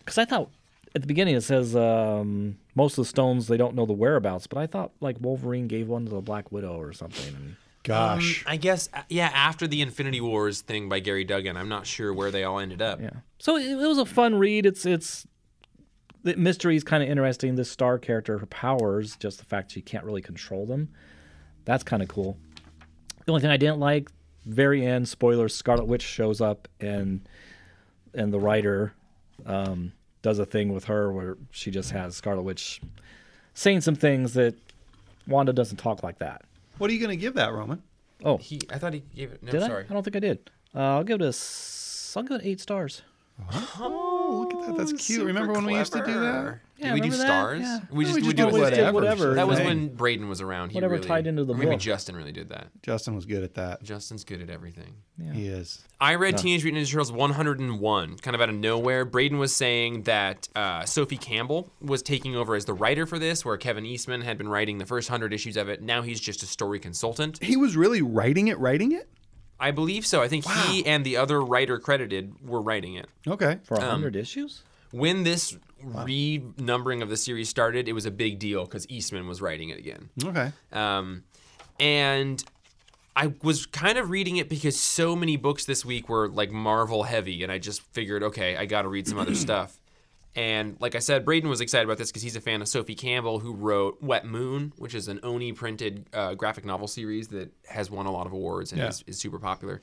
Because 0.00 0.18
I 0.18 0.24
thought 0.26 0.50
at 0.94 1.00
the 1.00 1.06
beginning 1.08 1.34
it 1.34 1.40
says 1.42 1.74
um, 1.76 2.58
most 2.74 2.92
of 2.98 3.04
the 3.04 3.08
stones 3.08 3.46
they 3.48 3.56
don't 3.56 3.74
know 3.74 3.86
the 3.86 3.92
whereabouts, 3.92 4.46
but 4.46 4.58
I 4.58 4.66
thought 4.66 4.92
like 5.00 5.16
Wolverine 5.20 5.66
gave 5.66 5.88
one 5.88 6.04
to 6.04 6.10
the 6.10 6.20
Black 6.20 6.52
Widow 6.52 6.78
or 6.80 6.92
something. 6.92 7.56
And 7.84 8.20
Gosh. 8.20 8.44
I 8.46 8.56
guess, 8.56 8.88
uh, 8.92 9.02
yeah, 9.08 9.30
after 9.32 9.66
the 9.66 9.80
Infinity 9.80 10.20
Wars 10.20 10.60
thing 10.60 10.88
by 10.88 11.00
Gary 11.00 11.24
Duggan, 11.24 11.56
I'm 11.56 11.68
not 11.68 11.86
sure 11.86 12.12
where 12.12 12.30
they 12.30 12.44
all 12.44 12.58
ended 12.58 12.82
up. 12.82 13.00
yeah, 13.00 13.10
so 13.38 13.56
it, 13.56 13.70
it 13.70 13.76
was 13.86 13.98
a 13.98 14.04
fun 14.04 14.34
read. 14.38 14.66
It's 14.66 14.84
it's 14.84 15.26
the 16.22 16.36
mystery 16.36 16.76
is 16.76 16.84
kind 16.84 17.02
of 17.02 17.08
interesting. 17.08 17.54
This 17.54 17.70
Star 17.70 17.98
character, 17.98 18.38
her 18.38 18.46
powers, 18.46 19.16
just 19.16 19.38
the 19.38 19.44
fact 19.44 19.72
she 19.72 19.80
can't 19.80 20.04
really 20.04 20.20
control 20.20 20.66
them, 20.66 20.90
that's 21.64 21.82
kind 21.82 22.02
of 22.02 22.08
cool. 22.08 22.36
The 23.24 23.32
only 23.32 23.40
thing 23.40 23.50
I 23.50 23.56
didn't 23.56 23.80
like, 23.80 24.10
very 24.44 24.84
end 24.84 25.08
spoilers, 25.08 25.54
Scarlet 25.54 25.86
Witch 25.86 26.02
shows 26.02 26.40
up 26.40 26.68
and 26.80 27.26
and 28.12 28.32
the 28.32 28.40
writer 28.40 28.92
um, 29.46 29.92
does 30.22 30.38
a 30.38 30.44
thing 30.44 30.72
with 30.72 30.84
her 30.84 31.12
where 31.12 31.38
she 31.50 31.70
just 31.70 31.92
has 31.92 32.16
Scarlet 32.16 32.42
Witch 32.42 32.80
saying 33.54 33.80
some 33.80 33.94
things 33.94 34.34
that 34.34 34.54
Wanda 35.26 35.52
doesn't 35.52 35.78
talk 35.78 36.02
like 36.02 36.18
that. 36.18 36.42
What 36.80 36.88
are 36.88 36.94
you 36.94 36.98
going 36.98 37.10
to 37.10 37.16
give 37.20 37.34
that, 37.34 37.52
Roman? 37.52 37.82
Oh, 38.24 38.38
He, 38.38 38.58
I 38.70 38.78
thought 38.78 38.94
he 38.94 39.02
gave 39.14 39.32
it. 39.32 39.42
No, 39.42 39.52
did 39.52 39.60
sorry. 39.60 39.84
I? 39.84 39.90
I 39.90 39.92
don't 39.92 40.02
think 40.02 40.16
I 40.16 40.20
did. 40.20 40.50
Uh, 40.74 40.78
I'll 40.96 41.04
give 41.04 41.20
it 41.20 41.24
a. 41.24 41.28
s- 41.28 42.14
I'll 42.16 42.22
give 42.22 42.40
it 42.40 42.46
eight 42.46 42.58
stars. 42.60 43.02
Oh, 43.38 43.44
look 43.48 43.62
at 43.62 44.19
that. 44.76 44.86
That's 44.88 45.06
cute. 45.06 45.16
Super 45.18 45.26
Remember 45.26 45.52
when 45.52 45.64
we 45.64 45.74
used 45.74 45.92
to 45.92 45.98
do 46.00 46.04
that? 46.06 46.12
clever. 46.12 46.62
Yeah, 46.78 46.86
Did 46.86 46.94
we 46.94 47.00
do 47.00 47.04
remember 47.12 47.16
that? 47.18 47.26
stars? 47.26 47.60
Yeah. 47.60 47.78
We 47.92 48.04
just 48.04 48.16
we 48.16 48.22
we 48.22 48.32
just 48.32 48.36
do 48.36 48.44
did 48.44 48.52
whatever. 48.60 48.92
whatever. 48.92 49.34
That 49.34 49.46
was 49.46 49.58
Thing. 49.58 49.66
when 49.66 49.94
Braden 49.96 50.28
was 50.30 50.40
around. 50.40 50.70
He 50.70 50.76
Whatever 50.76 50.94
really, 50.94 51.06
tied 51.06 51.26
into 51.26 51.44
the 51.44 51.52
or 51.52 51.56
maybe 51.58 51.72
book. 51.72 51.80
Justin 51.80 52.16
really 52.16 52.32
did 52.32 52.48
that. 52.48 52.68
Justin 52.82 53.14
was 53.14 53.26
good 53.26 53.42
at 53.42 53.52
that. 53.56 53.82
Justin's 53.82 54.24
good 54.24 54.40
at 54.40 54.48
everything. 54.48 54.94
Yeah. 55.18 55.32
He 55.32 55.46
is. 55.48 55.84
I 56.00 56.14
read 56.14 56.38
Teenage 56.38 56.64
Mutant 56.64 56.82
Ninja 56.86 56.90
Turtles 56.92 57.12
101, 57.12 58.16
kind 58.18 58.34
of 58.34 58.40
out 58.40 58.48
of 58.48 58.54
nowhere. 58.54 59.04
Braden 59.04 59.38
was 59.38 59.54
saying 59.54 60.04
that 60.04 60.48
uh, 60.56 60.86
Sophie 60.86 61.18
Campbell 61.18 61.70
was 61.82 62.02
taking 62.02 62.34
over 62.34 62.54
as 62.54 62.64
the 62.64 62.72
writer 62.72 63.04
for 63.04 63.18
this, 63.18 63.44
where 63.44 63.58
Kevin 63.58 63.84
Eastman 63.84 64.22
had 64.22 64.38
been 64.38 64.48
writing 64.48 64.78
the 64.78 64.86
first 64.86 65.10
hundred 65.10 65.34
issues 65.34 65.58
of 65.58 65.68
it. 65.68 65.82
Now 65.82 66.00
he's 66.00 66.18
just 66.18 66.42
a 66.42 66.46
story 66.46 66.78
consultant. 66.80 67.42
He 67.42 67.58
was 67.58 67.76
really 67.76 68.00
writing 68.00 68.48
it, 68.48 68.58
writing 68.58 68.92
it? 68.92 69.06
I 69.60 69.70
believe 69.70 70.06
so. 70.06 70.22
I 70.22 70.28
think 70.28 70.44
he 70.48 70.84
and 70.86 71.04
the 71.04 71.16
other 71.18 71.40
writer 71.42 71.78
credited 71.78 72.34
were 72.48 72.62
writing 72.62 72.94
it. 72.94 73.06
Okay. 73.28 73.58
For 73.64 73.74
a 73.74 73.80
Um, 73.82 73.90
hundred 73.90 74.16
issues. 74.16 74.62
When 74.90 75.22
this 75.22 75.56
renumbering 75.84 77.02
of 77.02 77.08
the 77.08 77.16
series 77.16 77.48
started, 77.48 77.88
it 77.88 77.92
was 77.92 78.06
a 78.06 78.10
big 78.10 78.38
deal 78.38 78.64
because 78.64 78.86
Eastman 78.88 79.26
was 79.28 79.40
writing 79.40 79.68
it 79.70 79.78
again. 79.78 80.08
Okay. 80.24 80.52
Um, 80.72 81.24
and 81.78 82.42
I 83.16 83.34
was 83.42 83.66
kind 83.66 83.98
of 83.98 84.10
reading 84.10 84.36
it 84.36 84.48
because 84.48 84.78
so 84.78 85.14
many 85.16 85.36
books 85.36 85.64
this 85.64 85.84
week 85.84 86.08
were 86.08 86.28
like 86.28 86.50
Marvel 86.50 87.04
heavy, 87.04 87.42
and 87.42 87.50
I 87.52 87.58
just 87.58 87.82
figured, 87.92 88.22
okay, 88.22 88.56
I 88.56 88.66
got 88.66 88.82
to 88.82 88.88
read 88.88 89.06
some 89.08 89.18
other 89.18 89.34
stuff. 89.46 89.79
And 90.36 90.76
like 90.80 90.94
I 90.94 91.00
said, 91.00 91.24
Braden 91.24 91.50
was 91.50 91.60
excited 91.60 91.84
about 91.84 91.98
this 91.98 92.10
because 92.10 92.22
he's 92.22 92.36
a 92.36 92.40
fan 92.40 92.62
of 92.62 92.68
Sophie 92.68 92.94
Campbell, 92.94 93.40
who 93.40 93.52
wrote 93.52 94.00
Wet 94.00 94.24
Moon, 94.24 94.72
which 94.78 94.94
is 94.94 95.08
an 95.08 95.18
Oni 95.24 95.52
printed 95.52 96.06
uh, 96.12 96.34
graphic 96.34 96.64
novel 96.64 96.86
series 96.86 97.28
that 97.28 97.52
has 97.68 97.90
won 97.90 98.06
a 98.06 98.12
lot 98.12 98.26
of 98.26 98.32
awards 98.32 98.70
and 98.72 98.80
Yeah. 98.80 98.88
is, 98.88 99.02
is 99.08 99.18
super 99.18 99.38
popular. 99.40 99.80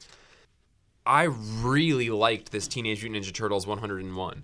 I 1.05 1.23
really 1.23 2.09
liked 2.09 2.51
this 2.51 2.67
Teenage 2.67 3.03
Mutant 3.03 3.25
Ninja 3.25 3.33
Turtles 3.33 3.67
101. 3.67 4.43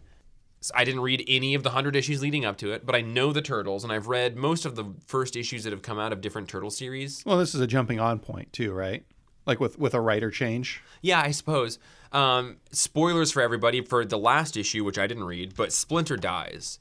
I 0.73 0.83
didn't 0.85 1.01
read 1.01 1.23
any 1.27 1.55
of 1.55 1.63
the 1.63 1.69
100 1.69 1.93
issues 1.95 2.21
leading 2.21 2.45
up 2.45 2.57
to 2.59 2.71
it, 2.71 2.85
but 2.85 2.95
I 2.95 3.01
know 3.01 3.33
the 3.33 3.41
Turtles, 3.41 3.83
and 3.83 3.91
I've 3.91 4.07
read 4.07 4.37
most 4.37 4.65
of 4.65 4.75
the 4.77 4.85
first 5.07 5.35
issues 5.35 5.65
that 5.65 5.71
have 5.73 5.81
come 5.81 5.99
out 5.99 6.13
of 6.13 6.21
different 6.21 6.47
Turtle 6.47 6.69
series. 6.69 7.21
Well, 7.25 7.37
this 7.37 7.53
is 7.53 7.59
a 7.59 7.67
jumping 7.67 7.99
on 7.99 8.19
point 8.19 8.53
too, 8.53 8.71
right? 8.71 9.03
Like 9.45 9.59
with 9.59 9.77
with 9.77 9.93
a 9.93 9.99
writer 9.99 10.31
change. 10.31 10.81
Yeah, 11.01 11.19
I 11.21 11.31
suppose. 11.31 11.79
Um, 12.13 12.57
spoilers 12.71 13.31
for 13.31 13.41
everybody 13.41 13.81
for 13.81 14.05
the 14.05 14.19
last 14.19 14.55
issue, 14.55 14.83
which 14.83 14.99
I 14.99 15.07
didn't 15.07 15.23
read, 15.23 15.55
but 15.55 15.73
Splinter 15.73 16.15
dies. 16.15 16.79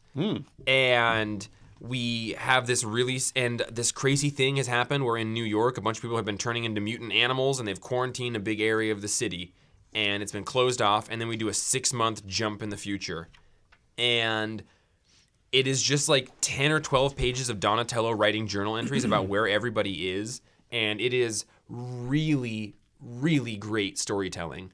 And 0.66 1.48
we 1.80 2.32
have 2.38 2.66
this 2.66 2.84
really, 2.84 3.18
and 3.34 3.64
this 3.70 3.90
crazy 3.90 4.30
thing 4.30 4.56
has 4.56 4.66
happened 4.66 5.04
where 5.04 5.16
in 5.16 5.32
New 5.32 5.42
York, 5.44 5.78
a 5.78 5.80
bunch 5.80 5.98
of 5.98 6.02
people 6.02 6.16
have 6.16 6.26
been 6.26 6.38
turning 6.38 6.64
into 6.64 6.80
mutant 6.80 7.12
animals 7.12 7.58
and 7.58 7.66
they've 7.66 7.80
quarantined 7.80 8.36
a 8.36 8.40
big 8.40 8.60
area 8.60 8.92
of 8.92 9.00
the 9.00 9.08
city. 9.08 9.52
And 9.94 10.22
it's 10.22 10.32
been 10.32 10.44
closed 10.44 10.80
off. 10.80 11.08
And 11.10 11.20
then 11.20 11.28
we 11.28 11.36
do 11.36 11.48
a 11.48 11.54
six 11.54 11.92
month 11.92 12.26
jump 12.26 12.62
in 12.62 12.68
the 12.68 12.76
future. 12.76 13.28
And 13.98 14.62
it 15.50 15.66
is 15.66 15.82
just 15.82 16.08
like 16.08 16.30
10 16.40 16.72
or 16.72 16.80
12 16.80 17.16
pages 17.16 17.48
of 17.48 17.58
Donatello 17.58 18.12
writing 18.12 18.46
journal 18.46 18.76
entries 18.76 19.04
about 19.04 19.26
where 19.28 19.48
everybody 19.48 20.10
is. 20.10 20.40
And 20.70 21.00
it 21.00 21.12
is 21.12 21.46
really, 21.68 22.74
really 23.00 23.56
great 23.56 23.98
storytelling. 23.98 24.72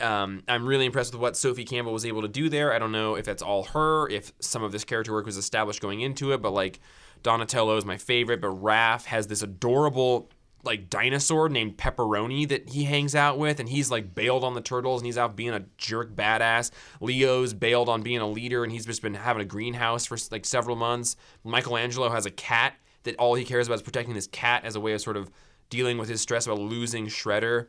Um, 0.00 0.42
I'm 0.46 0.66
really 0.66 0.86
impressed 0.86 1.12
with 1.12 1.20
what 1.20 1.36
Sophie 1.36 1.64
Campbell 1.64 1.92
was 1.92 2.06
able 2.06 2.22
to 2.22 2.28
do 2.28 2.48
there. 2.48 2.72
I 2.72 2.78
don't 2.78 2.92
know 2.92 3.16
if 3.16 3.24
that's 3.24 3.42
all 3.42 3.64
her, 3.64 4.08
if 4.08 4.32
some 4.40 4.62
of 4.62 4.72
this 4.72 4.84
character 4.84 5.12
work 5.12 5.26
was 5.26 5.36
established 5.36 5.80
going 5.80 6.00
into 6.00 6.32
it, 6.32 6.40
but 6.40 6.52
like 6.52 6.80
Donatello 7.22 7.76
is 7.76 7.84
my 7.84 7.96
favorite, 7.96 8.40
but 8.40 8.50
Raph 8.62 9.06
has 9.06 9.26
this 9.26 9.42
adorable 9.42 10.30
like 10.64 10.90
dinosaur 10.90 11.48
named 11.48 11.76
Pepperoni 11.76 12.48
that 12.48 12.68
he 12.68 12.84
hangs 12.84 13.14
out 13.14 13.38
with, 13.38 13.60
and 13.60 13.68
he's 13.68 13.90
like 13.90 14.14
bailed 14.14 14.44
on 14.44 14.54
the 14.54 14.60
turtles 14.60 15.00
and 15.00 15.06
he's 15.06 15.18
out 15.18 15.36
being 15.36 15.54
a 15.54 15.64
jerk 15.76 16.14
badass. 16.14 16.70
Leo's 17.00 17.54
bailed 17.54 17.88
on 17.88 18.02
being 18.02 18.18
a 18.18 18.28
leader 18.28 18.64
and 18.64 18.72
he's 18.72 18.86
just 18.86 19.02
been 19.02 19.14
having 19.14 19.42
a 19.42 19.46
greenhouse 19.46 20.06
for 20.06 20.16
like 20.30 20.44
several 20.44 20.76
months. 20.76 21.16
Michelangelo 21.44 22.08
has 22.10 22.26
a 22.26 22.30
cat 22.30 22.74
that 23.04 23.16
all 23.16 23.34
he 23.34 23.44
cares 23.44 23.66
about 23.66 23.76
is 23.76 23.82
protecting 23.82 24.14
this 24.14 24.26
cat 24.26 24.64
as 24.64 24.74
a 24.76 24.80
way 24.80 24.92
of 24.92 25.00
sort 25.00 25.16
of 25.16 25.30
dealing 25.70 25.98
with 25.98 26.08
his 26.08 26.20
stress 26.20 26.46
about 26.46 26.58
losing 26.58 27.06
Shredder. 27.06 27.68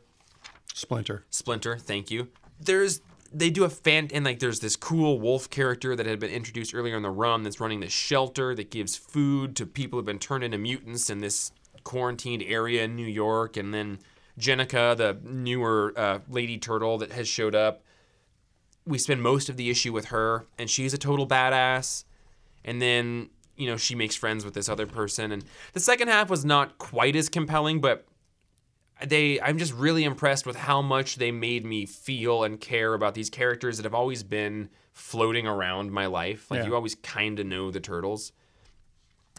Splinter. 0.74 1.24
Splinter, 1.30 1.76
thank 1.76 2.10
you. 2.10 2.28
There's 2.58 3.00
they 3.32 3.50
do 3.50 3.64
a 3.64 3.70
fan 3.70 4.08
and 4.12 4.24
like 4.24 4.40
there's 4.40 4.60
this 4.60 4.76
cool 4.76 5.20
wolf 5.20 5.48
character 5.50 5.94
that 5.94 6.06
had 6.06 6.18
been 6.18 6.30
introduced 6.30 6.74
earlier 6.74 6.96
in 6.96 7.02
the 7.02 7.10
run 7.10 7.42
that's 7.42 7.60
running 7.60 7.80
this 7.80 7.92
shelter 7.92 8.54
that 8.54 8.70
gives 8.70 8.96
food 8.96 9.54
to 9.56 9.66
people 9.66 9.98
who've 9.98 10.06
been 10.06 10.18
turned 10.18 10.42
into 10.42 10.58
mutants 10.58 11.10
in 11.10 11.20
this 11.20 11.52
quarantined 11.84 12.42
area 12.42 12.84
in 12.84 12.96
New 12.96 13.06
York 13.06 13.56
and 13.56 13.72
then 13.72 13.98
Jennika, 14.38 14.96
the 14.96 15.18
newer 15.22 15.92
uh, 15.96 16.20
lady 16.28 16.58
turtle 16.58 16.98
that 16.98 17.12
has 17.12 17.28
showed 17.28 17.54
up. 17.54 17.82
We 18.86 18.98
spend 18.98 19.22
most 19.22 19.48
of 19.48 19.56
the 19.56 19.70
issue 19.70 19.92
with 19.92 20.06
her 20.06 20.46
and 20.58 20.68
she's 20.68 20.94
a 20.94 20.98
total 20.98 21.26
badass. 21.26 22.04
And 22.64 22.80
then, 22.80 23.30
you 23.56 23.68
know, 23.68 23.76
she 23.76 23.94
makes 23.94 24.16
friends 24.16 24.44
with 24.44 24.54
this 24.54 24.68
other 24.68 24.86
person 24.86 25.30
and 25.30 25.44
the 25.72 25.80
second 25.80 26.08
half 26.08 26.30
was 26.30 26.44
not 26.44 26.78
quite 26.78 27.14
as 27.14 27.28
compelling, 27.28 27.80
but 27.80 28.06
they 29.06 29.40
I'm 29.40 29.58
just 29.58 29.72
really 29.74 30.04
impressed 30.04 30.46
with 30.46 30.56
how 30.56 30.82
much 30.82 31.16
they 31.16 31.30
made 31.30 31.64
me 31.64 31.86
feel 31.86 32.44
and 32.44 32.60
care 32.60 32.94
about 32.94 33.14
these 33.14 33.30
characters 33.30 33.76
that 33.78 33.84
have 33.84 33.94
always 33.94 34.22
been 34.22 34.68
floating 34.92 35.46
around 35.46 35.92
my 35.92 36.06
life. 36.06 36.50
Like 36.50 36.60
Yeah. 36.60 36.66
you 36.66 36.74
always 36.74 36.94
kind 36.96 37.38
of 37.40 37.46
know 37.46 37.70
the 37.70 37.80
turtles. 37.80 38.32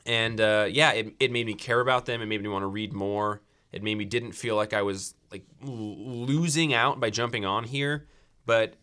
And 0.06 0.42
uh, 0.42 0.68
yeah, 0.70 0.92
it, 0.94 1.14
it 1.20 1.32
made 1.32 1.46
me 1.46 1.54
care 1.54 1.80
about 1.80 2.06
them. 2.06 2.22
It 2.22 2.26
made 2.26 2.42
me 2.42 2.50
want 2.50 2.64
to 2.64 2.68
read 2.68 2.92
more. 2.94 3.42
It 3.72 3.84
made 3.84 3.96
me 3.96 4.06
didn't 4.06 4.32
feel 4.32 4.56
like 4.56 4.74
I 4.74 4.82
was 4.82 5.14
like 5.32 5.44
losing 5.62 6.74
out 6.74 7.00
by 7.00 7.10
jumping 7.10 7.46
on 7.46 7.64
here, 7.64 8.08
but 8.46 8.76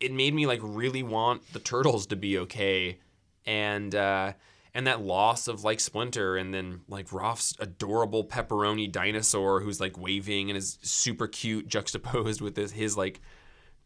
it 0.00 0.12
made 0.12 0.34
me 0.34 0.46
like 0.46 0.60
really 0.62 1.02
want 1.02 1.50
the 1.52 1.58
turtles 1.58 2.06
to 2.08 2.16
be 2.16 2.38
okay. 2.38 2.98
And 3.46 3.94
uh, 3.94 4.32
and 4.76 4.86
that 4.86 5.00
loss 5.00 5.48
of 5.48 5.64
like 5.64 5.80
Splinter 5.80 6.36
and 6.36 6.52
then 6.52 6.82
like 6.86 7.10
Raph's 7.10 7.56
adorable 7.58 8.22
pepperoni 8.22 8.92
dinosaur 8.92 9.60
who's 9.60 9.80
like 9.80 9.98
waving 9.98 10.50
and 10.50 10.56
is 10.56 10.78
super 10.82 11.26
cute 11.26 11.66
juxtaposed 11.66 12.42
with 12.42 12.56
this 12.56 12.72
his 12.72 12.94
like 12.94 13.22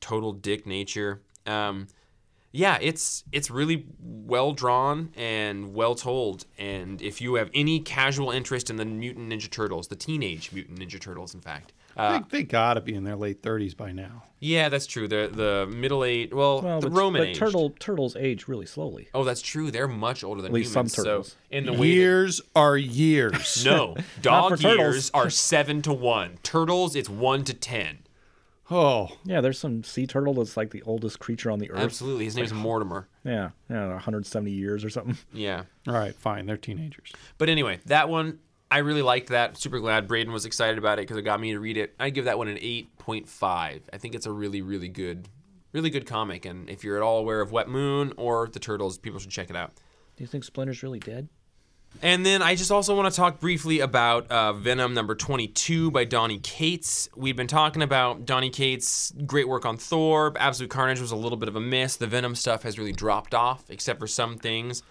total 0.01 0.33
dick 0.33 0.67
nature. 0.67 1.23
Um, 1.47 1.87
yeah, 2.51 2.77
it's 2.83 3.23
it's 3.31 3.53
really 3.53 3.87
well 4.01 4.53
drawn 4.53 5.13
and 5.15 5.75
well 5.75 5.95
told. 5.95 6.47
And 6.59 7.01
if 7.01 7.21
you 7.21 7.35
have 7.35 7.51
any 7.55 7.79
casual 7.79 8.33
interest 8.33 8.69
in 8.69 8.75
the 8.75 8.85
Mutant 8.85 9.33
Ninja 9.33 9.49
Turtles, 9.49 9.87
the 9.87 9.97
Teenage 9.97 10.51
Mutant 10.51 10.81
Ninja 10.81 11.01
Turtles, 11.01 11.35
in 11.35 11.41
fact, 11.41 11.73
uh, 12.01 12.19
they, 12.31 12.39
they 12.39 12.43
gotta 12.45 12.81
be 12.81 12.95
in 12.95 13.05
their 13.05 13.17
late 13.17 13.43
30s 13.43 13.77
by 13.77 13.93
now. 13.93 14.25
yeah, 14.39 14.69
that's 14.69 14.87
true. 14.87 15.07
The 15.09 15.31
the 15.33 15.69
middle 15.73 16.03
age, 16.05 16.33
well, 16.33 16.63
Well, 16.63 16.81
the 16.81 16.89
but, 16.91 16.97
Roman 16.97 17.21
but 17.23 17.29
age. 17.29 17.39
turtle 17.39 17.71
turtles 17.79 18.17
age 18.17 18.49
really 18.49 18.67
slowly. 18.67 19.09
Oh, 19.15 19.25
that's 19.25 19.43
true. 19.43 19.71
They're 19.71 19.89
much 19.89 20.25
older 20.25 20.41
than 20.43 20.51
At 20.51 20.55
least 20.55 20.73
some 20.73 20.87
humans. 20.89 21.29
So 21.29 21.37
in 21.51 21.67
the 21.67 21.73
way 21.73 21.79
that- 21.79 21.87
Years 21.87 22.41
are 22.57 22.77
years. 22.77 23.65
no 23.65 23.97
dog 24.23 24.61
years 24.61 25.11
are 25.13 25.31
seven 25.31 25.83
to 25.83 25.93
one. 25.93 26.39
Turtles, 26.43 26.97
it's 26.97 27.09
one 27.11 27.45
to 27.45 27.55
ten. 27.55 27.99
Oh, 28.73 29.09
Yeah, 29.25 29.41
there's 29.41 29.59
some 29.59 29.83
sea 29.83 30.07
turtle 30.07 30.33
that's 30.35 30.57
like 30.57 30.71
the 30.71 30.83
oldest 30.83 31.19
creature 31.19 31.51
on 31.51 31.59
the 31.59 31.71
earth. 31.73 31.81
Absolutely, 31.81 32.27
his 32.27 32.37
name's 32.37 32.53
Mortimer. 32.53 33.09
Yeah, 33.25 33.51
yeah, 33.69 33.89
170 33.89 34.49
years 34.53 34.85
or 34.85 34.91
something. 34.91 35.19
Yeah. 35.33 35.65
all 35.89 35.95
right, 35.95 36.15
fine. 36.15 36.47
They're 36.47 36.57
teenagers. 36.57 37.11
But 37.37 37.49
anyway, 37.49 37.81
that 37.87 38.09
one 38.09 38.39
I 38.71 38.79
really 38.79 39.03
liked 39.03 39.31
that. 39.31 39.57
Super 39.57 39.81
glad 39.81 40.07
Braden 40.07 40.33
was 40.33 40.45
excited 40.45 40.79
about 40.79 40.99
it 40.99 41.03
because 41.03 41.17
it 41.17 41.23
got 41.23 41.41
me 41.41 41.53
to 41.53 41.59
read 41.59 41.77
it. 41.77 41.95
I 41.99 42.11
give 42.11 42.27
that 42.27 42.39
one 42.39 42.49
an 42.49 42.57
8.5. 42.57 43.81
I 43.93 43.99
think 43.99 44.15
it's 44.15 44.27
a 44.27 44.33
really, 44.33 44.63
really 44.63 44.89
good, 44.89 45.29
really 45.73 45.91
good 45.91 46.07
comic. 46.07 46.45
And 46.45 46.71
if 46.71 46.85
you're 46.85 46.97
at 46.97 47.03
all 47.03 47.19
aware 47.19 47.41
of 47.41 47.51
Wet 47.51 47.69
Moon 47.69 48.13
or 48.17 48.49
the 48.49 48.61
Turtles, 48.61 48.97
people 48.97 49.19
should 49.19 49.31
check 49.31 49.51
it 49.51 49.57
out. 49.57 49.73
Do 50.17 50.23
you 50.23 50.29
think 50.29 50.45
Splinter's 50.45 50.83
really 50.83 51.01
dead? 51.01 51.29
And 52.03 52.25
then 52.25 52.41
I 52.41 52.55
just 52.55 52.71
also 52.71 52.97
want 52.97 53.13
to 53.13 53.17
talk 53.17 53.41
briefly 53.41 53.81
about 53.81 54.31
uh, 54.31 54.53
Venom 54.53 54.95
number 54.95 55.15
22 55.15 55.91
by 55.91 56.05
Donny 56.05 56.39
Cates. 56.39 57.09
We've 57.17 57.37
been 57.37 57.49
talking 57.49 57.83
about 57.83 58.25
Donny 58.27 58.49
Cates' 58.49 59.13
great 59.27 59.49
work 59.49 59.67
on 59.67 59.77
Thor. 59.77 60.33
Absolute 60.39 60.71
Carnage 60.71 61.01
was 61.01 61.11
a 61.11 61.17
little 61.17 61.37
bit 61.37 61.49
of 61.49 61.57
a 61.57 61.61
miss. 61.61 61.97
The 61.97 62.07
Venom 62.07 62.37
stuff 62.37 62.63
has 62.63 62.79
really 62.79 62.93
dropped 62.93 63.35
off, 63.35 63.69
except 63.69 63.99
for 63.99 64.07
some 64.07 64.39
things. 64.39 64.83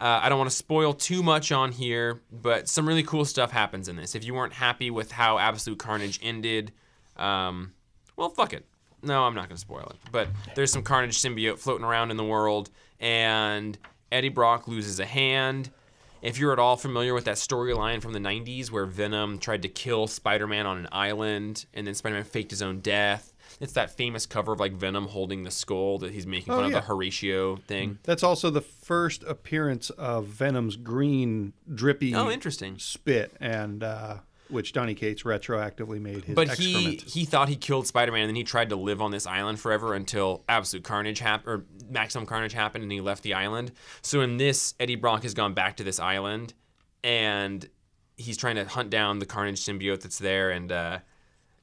Uh, 0.00 0.20
I 0.22 0.28
don't 0.28 0.38
want 0.38 0.50
to 0.50 0.56
spoil 0.56 0.94
too 0.94 1.22
much 1.22 1.50
on 1.50 1.72
here, 1.72 2.20
but 2.30 2.68
some 2.68 2.86
really 2.86 3.02
cool 3.02 3.24
stuff 3.24 3.50
happens 3.50 3.88
in 3.88 3.96
this. 3.96 4.14
If 4.14 4.24
you 4.24 4.32
weren't 4.32 4.52
happy 4.52 4.90
with 4.90 5.10
how 5.10 5.38
Absolute 5.38 5.78
Carnage 5.78 6.20
ended, 6.22 6.72
um, 7.16 7.72
well, 8.16 8.28
fuck 8.28 8.52
it. 8.52 8.64
No, 9.02 9.24
I'm 9.24 9.34
not 9.34 9.48
going 9.48 9.56
to 9.56 9.60
spoil 9.60 9.88
it. 9.90 9.96
But 10.12 10.28
there's 10.54 10.72
some 10.72 10.82
Carnage 10.82 11.18
symbiote 11.18 11.58
floating 11.58 11.84
around 11.84 12.10
in 12.10 12.16
the 12.16 12.24
world, 12.24 12.70
and 13.00 13.76
Eddie 14.12 14.28
Brock 14.28 14.68
loses 14.68 15.00
a 15.00 15.06
hand. 15.06 15.70
If 16.22 16.38
you're 16.38 16.52
at 16.52 16.58
all 16.58 16.76
familiar 16.76 17.14
with 17.14 17.24
that 17.26 17.36
storyline 17.36 18.02
from 18.02 18.12
the 18.12 18.18
90s 18.18 18.70
where 18.70 18.86
Venom 18.86 19.38
tried 19.38 19.62
to 19.62 19.68
kill 19.68 20.06
Spider 20.08 20.46
Man 20.46 20.66
on 20.66 20.78
an 20.78 20.88
island 20.90 21.66
and 21.74 21.86
then 21.86 21.94
Spider 21.94 22.16
Man 22.16 22.24
faked 22.24 22.50
his 22.50 22.62
own 22.62 22.80
death, 22.80 23.27
it's 23.60 23.72
that 23.74 23.90
famous 23.90 24.26
cover 24.26 24.52
of 24.52 24.60
like 24.60 24.72
Venom 24.72 25.06
holding 25.08 25.42
the 25.44 25.50
skull 25.50 25.98
that 25.98 26.12
he's 26.12 26.26
making 26.26 26.52
Oh, 26.52 26.56
fun 26.56 26.66
of 26.66 26.72
the 26.72 26.80
Horatio 26.82 27.56
thing. 27.56 27.98
That's 28.04 28.22
also 28.22 28.50
the 28.50 28.60
first 28.60 29.22
appearance 29.24 29.90
of 29.90 30.26
Venom's 30.26 30.76
green, 30.76 31.52
drippy 31.74 32.14
Oh, 32.14 32.30
interesting. 32.30 32.78
spit, 32.78 33.36
and 33.40 33.82
uh, 33.82 34.18
which 34.48 34.72
Donny 34.72 34.94
Cates 34.94 35.24
retroactively 35.24 36.00
made 36.00 36.24
his 36.24 36.34
But 36.34 36.48
excrement. 36.48 37.02
he 37.02 37.20
he 37.20 37.24
thought 37.26 37.48
he 37.50 37.56
killed 37.56 37.86
Spider 37.86 38.12
Man 38.12 38.22
and 38.22 38.28
then 38.30 38.36
he 38.36 38.44
tried 38.44 38.70
to 38.70 38.76
live 38.76 39.02
on 39.02 39.10
this 39.10 39.26
island 39.26 39.60
forever 39.60 39.92
until 39.94 40.42
Absolute 40.48 40.84
Carnage 40.84 41.18
happened 41.18 41.48
or 41.52 41.64
Maximum 41.90 42.24
Carnage 42.26 42.54
happened 42.54 42.82
and 42.82 42.90
he 42.92 43.00
left 43.02 43.22
the 43.22 43.34
island. 43.34 43.72
So 44.02 44.22
in 44.22 44.38
this, 44.38 44.74
Eddie 44.80 44.94
Brock 44.96 45.22
has 45.24 45.34
gone 45.34 45.52
back 45.52 45.76
to 45.78 45.84
this 45.84 46.00
island 46.00 46.54
and 47.04 47.68
he's 48.16 48.36
trying 48.36 48.56
to 48.56 48.64
hunt 48.64 48.90
down 48.90 49.18
the 49.18 49.26
Carnage 49.26 49.60
symbiote 49.64 50.00
that's 50.00 50.18
there 50.18 50.50
and 50.50 50.72
uh, 50.72 50.98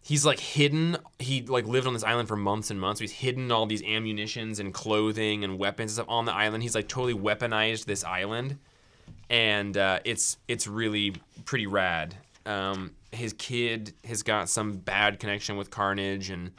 he's 0.06 0.26
like 0.26 0.40
hidden 0.40 0.98
he 1.20 1.42
like 1.42 1.66
lived 1.66 1.88
on 1.88 1.94
this 1.94 2.04
island 2.04 2.28
for 2.28 2.38
months 2.38 2.70
and 2.70 2.80
months. 2.80 3.02
He's 3.02 3.12
hidden 3.12 3.52
all 3.52 3.66
these 3.66 3.84
ammunitions 3.84 4.60
and 4.60 4.74
clothing 4.74 5.44
and 5.44 5.58
weapons 5.60 5.92
and 5.92 6.06
stuff 6.06 6.10
on 6.10 6.26
the 6.26 6.34
island. 6.34 6.64
He's 6.64 6.76
like 6.76 6.88
totally 6.88 7.16
weaponized 7.16 7.86
this 7.86 8.04
island 8.04 8.58
and 9.30 9.78
uh, 9.78 10.00
it's 10.06 10.38
it's 10.48 10.68
really 10.68 11.16
pretty 11.46 11.68
rad. 11.68 12.16
Um, 12.46 12.92
his 13.12 13.34
kid 13.34 13.94
has 14.06 14.24
got 14.24 14.50
some 14.50 14.74
bad 14.74 15.20
connection 15.20 15.58
with 15.58 15.72
Carnage, 15.72 16.30
and 16.30 16.52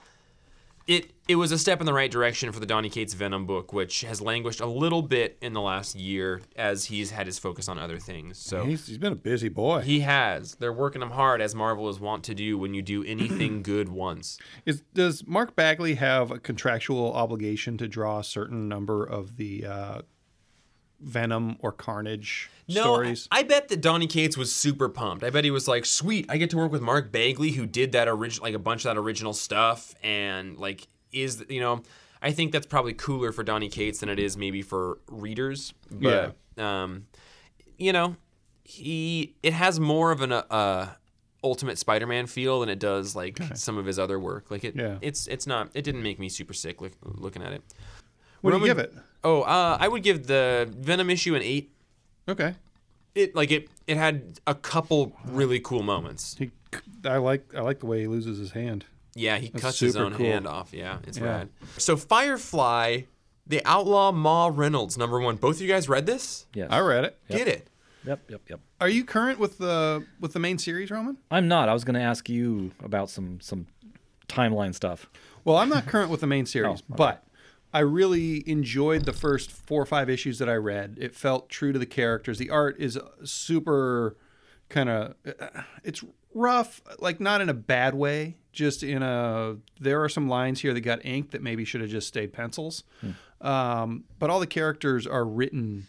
it 0.87 1.13
it 1.29 1.35
was 1.35 1.51
a 1.51 1.59
step 1.59 1.81
in 1.81 1.87
the 1.87 1.93
right 1.93 2.11
direction 2.11 2.53
for 2.53 2.61
the 2.61 2.67
Donny 2.67 2.89
Cates 2.89 3.15
Venom 3.15 3.47
book, 3.47 3.73
which 3.73 4.03
has 4.03 4.21
languished 4.21 4.61
a 4.61 4.67
little 4.67 5.03
bit 5.03 5.37
in 5.43 5.55
the 5.55 5.61
last 5.61 5.97
year 5.97 6.41
as 6.55 6.85
he's 6.85 7.11
had 7.11 7.27
his 7.27 7.39
focus 7.39 7.69
on 7.69 7.79
other 7.79 7.99
things. 7.99 8.39
So 8.39 8.65
he's, 8.65 8.87
he's 8.87 8.99
been 8.99 9.13
a 9.13 9.17
busy 9.17 9.49
boy. 9.49 9.81
he 9.81 10.01
has. 10.01 10.55
They're 10.55 10.73
working 10.73 11.03
him 11.03 11.11
hard, 11.11 11.41
as 11.41 11.55
Marvel 11.55 11.89
is 11.89 11.99
wont 11.99 12.23
to 12.25 12.35
do 12.35 12.57
when 12.57 12.75
you 12.75 12.83
do 12.83 13.03
anything 13.03 13.63
good 13.65 13.89
once. 13.89 14.39
Is, 14.65 14.83
does 14.95 15.27
Mark 15.27 15.57
Bagley 15.57 15.95
have 15.95 16.31
a 16.31 16.39
contractual 16.39 17.13
obligation 17.13 17.77
to 17.79 17.89
draw 17.89 18.21
a 18.21 18.25
certain 18.25 18.69
number 18.69 19.05
of 19.05 19.37
the 19.37 19.67
uh, 19.67 20.03
Venom 21.01 21.57
or 21.61 21.73
Carnage 21.73 22.51
No, 22.69 22.83
stories? 22.83 23.29
I, 23.31 23.41
I 23.41 23.43
bet 23.43 23.69
that 23.69 23.81
Donny 23.81 24.07
Cates 24.07 24.37
was 24.37 24.55
super 24.55 24.89
pumped. 24.89 25.23
I 25.25 25.31
bet 25.31 25.45
he 25.45 25.51
was 25.51 25.69
like, 25.69 25.85
"Sweet, 25.85 26.27
I 26.29 26.37
get 26.37 26.51
to 26.51 26.57
work 26.57 26.73
with 26.73 26.81
Mark 26.83 27.13
Bagley, 27.13 27.51
who 27.53 27.67
did 27.67 27.93
that 27.93 28.09
original, 28.09 28.45
like 28.45 28.55
a 28.55 28.59
bunch 28.59 28.85
of 28.85 28.95
that 28.95 29.01
original 29.01 29.33
stuff, 29.33 29.95
and 30.03 30.57
like 30.59 30.89
is 31.13 31.45
you 31.49 31.61
know." 31.61 31.83
I 32.23 32.33
think 32.33 32.51
that's 32.51 32.67
probably 32.67 32.95
cooler 32.95 33.31
for 33.31 33.45
Donny 33.45 33.69
Cates 33.69 34.01
than 34.01 34.09
it 34.09 34.19
is 34.19 34.39
maybe 34.39 34.63
for 34.63 34.99
readers. 35.07 35.75
But 35.91 36.35
um, 36.59 37.07
you 37.77 37.93
know, 37.93 38.17
he 38.65 39.35
it 39.43 39.53
has 39.53 39.79
more 39.79 40.11
of 40.11 40.23
an 40.23 40.33
uh, 40.33 40.95
Ultimate 41.45 41.79
Spider-Man 41.79 42.27
feel 42.27 42.61
than 42.61 42.71
it 42.71 42.79
does 42.79 43.15
like 43.15 43.39
some 43.55 43.77
of 43.77 43.85
his 43.85 43.99
other 43.99 44.19
work. 44.19 44.51
Like 44.51 44.65
it, 44.65 44.75
Yeah. 44.75 44.97
it's 45.03 45.27
it's 45.29 45.47
not. 45.47 45.71
It 45.75 45.83
didn't 45.83 46.03
make 46.03 46.19
me 46.19 46.29
super 46.31 46.55
sick 46.55 46.81
look, 46.81 46.93
looking 47.03 47.43
at 47.43 47.53
it. 47.53 47.63
what 48.41 48.53
do 48.53 48.59
you 48.59 48.65
give 48.65 48.79
it? 48.79 48.95
Oh, 49.29 49.43
uh, 49.43 49.77
I 49.81 49.89
would 49.89 50.03
give 50.05 50.27
the 50.29 50.69
Venom 50.79 51.11
issue 51.11 51.35
an 51.35 51.43
eight 51.43 51.73
Okay. 52.29 52.55
it 53.15 53.35
like 53.35 53.51
it 53.51 53.69
it 53.89 53.97
had 53.97 54.39
a 54.47 54.55
couple 54.55 55.13
really 55.27 55.59
cool 55.61 55.83
moments. 55.83 56.37
He, 56.39 56.51
I 57.05 57.17
like 57.17 57.53
I 57.55 57.61
like 57.61 57.81
the 57.81 57.87
way 57.87 58.01
he 58.03 58.07
loses 58.07 58.39
his 58.39 58.53
hand. 58.53 58.85
Yeah, 59.15 59.39
he 59.39 59.49
That's 59.49 59.63
cuts 59.63 59.81
his 59.81 59.97
own 59.97 60.13
cool. 60.15 60.27
hand 60.27 60.47
off. 60.47 60.73
Yeah, 60.73 60.99
it's 61.07 61.19
Yeah. 61.19 61.25
rad. 61.25 61.49
So 61.79 61.97
Firefly, 61.97 63.03
the 63.47 63.63
Outlaw 63.65 64.13
Ma 64.13 64.51
Reynolds, 64.53 64.97
number 64.99 65.19
one. 65.21 65.37
Both 65.37 65.57
of 65.57 65.63
you 65.63 65.69
guys 65.69 65.89
read 65.89 66.07
this? 66.07 66.47
Yes. 66.55 66.69
I 66.71 66.81
read 66.81 67.05
it. 67.05 67.19
Get 67.29 67.49
it? 67.49 67.69
Yep, 68.05 68.31
yep, 68.31 68.41
yep. 68.49 68.61
Are 68.81 68.89
you 68.89 69.05
current 69.05 69.39
with 69.41 69.59
the 69.59 70.05
with 70.21 70.33
the 70.35 70.39
main 70.39 70.59
series, 70.59 70.91
Roman? 70.91 71.17
I'm 71.31 71.49
not. 71.49 71.69
I 71.69 71.73
was 71.73 71.83
going 71.85 71.95
to 71.95 72.01
ask 72.01 72.29
you 72.29 72.71
about 72.85 73.11
some 73.11 73.41
some 73.41 73.67
timeline 74.29 74.75
stuff. 74.75 75.07
Well, 75.45 75.57
I'm 75.57 75.69
not 75.69 75.87
current 75.87 76.11
with 76.11 76.21
the 76.21 76.27
main 76.29 76.47
series, 76.47 76.83
Oh, 76.91 76.95
okay. 76.95 76.97
but 76.97 77.25
I 77.73 77.81
really 77.81 78.49
enjoyed 78.49 79.05
the 79.05 79.13
first 79.13 79.51
four 79.51 79.83
or 79.83 79.87
five 79.87 80.09
issues 80.09 80.39
that 80.39 80.49
I 80.49 80.55
read. 80.55 80.97
It 81.01 81.15
felt 81.15 81.49
true 81.49 81.73
to 81.73 81.79
the 81.79 81.87
characters. 81.87 82.39
The 82.39 82.51
art 82.51 82.77
is 82.79 82.99
super 83.25 84.17
kind 84.69 84.89
of 84.89 85.15
it's 85.85 86.03
rough, 86.35 86.81
like 86.99 87.21
not 87.21 87.41
in 87.41 87.49
a 87.49 87.55
bad 87.55 87.95
way, 87.95 88.37
just 88.53 88.83
in 88.83 89.03
a 89.03 89.57
there 89.81 90.03
are 90.03 90.09
some 90.09 90.29
lines 90.29 90.61
here 90.61 90.73
that 90.73 90.81
got 90.81 91.05
ink 91.05 91.33
that 91.33 91.43
maybe 91.43 91.65
should 91.65 91.81
have 91.81 91.91
just 91.91 92.09
stayed 92.09 92.33
pencils. 92.33 92.85
Um, 93.41 94.05
but 94.19 94.31
all 94.31 94.41
the 94.41 94.47
characters 94.47 95.07
are 95.07 95.25
written 95.25 95.87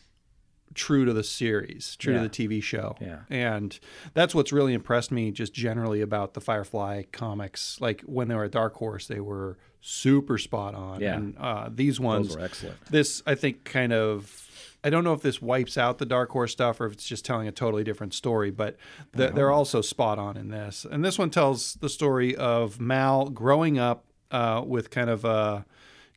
true 0.77 1.03
to 1.03 1.11
the 1.11 1.23
series, 1.23 1.95
true 1.97 2.13
Yeah. 2.13 2.23
to 2.23 2.29
the 2.29 2.47
TV 2.47 2.61
show. 2.63 2.95
Yeah. 3.01 3.19
And 3.29 3.77
that's 4.13 4.33
what's 4.33 4.53
really 4.53 4.73
impressed 4.73 5.11
me 5.11 5.31
just 5.31 5.53
generally 5.53 5.99
about 6.01 6.33
the 6.33 6.41
Firefly 6.41 7.03
comics. 7.11 7.81
Like 7.81 8.01
when 8.01 8.29
they 8.29 8.35
were 8.35 8.45
at 8.45 8.51
Dark 8.51 8.75
Horse, 8.75 9.07
they 9.07 9.19
were 9.19 9.57
super 9.81 10.37
spot 10.37 10.73
on. 10.75 11.01
Yeah. 11.01 11.15
And 11.15 11.37
uh, 11.37 11.69
these 11.73 11.99
ones, 11.99 12.29
Those 12.29 12.37
were 12.37 12.43
excellent. 12.43 12.85
this 12.89 13.21
I 13.27 13.35
think 13.35 13.63
kind 13.65 13.91
of. 13.91 14.43
I 14.83 14.89
don't 14.91 15.03
know 15.03 15.13
if 15.13 15.21
this 15.21 15.41
wipes 15.41 15.77
out 15.77 15.97
the 15.97 16.05
Dark 16.05 16.29
Horse 16.29 16.51
stuff 16.51 16.79
or 16.79 16.85
if 16.85 16.93
it's 16.93 17.07
just 17.07 17.25
telling 17.25 17.47
a 17.47 17.51
totally 17.51 17.83
different 17.83 18.13
story, 18.13 18.51
but 18.51 18.77
the, 19.11 19.29
they're 19.29 19.51
also 19.51 19.81
spot 19.81 20.19
on 20.19 20.37
in 20.37 20.49
this. 20.49 20.85
And 20.89 21.03
this 21.03 21.17
one 21.17 21.29
tells 21.31 21.73
the 21.73 21.89
story 21.89 22.35
of 22.35 22.79
Mal 22.79 23.29
growing 23.29 23.79
up 23.79 24.05
uh, 24.31 24.61
with 24.65 24.89
kind 24.91 25.09
of 25.09 25.25
a 25.25 25.65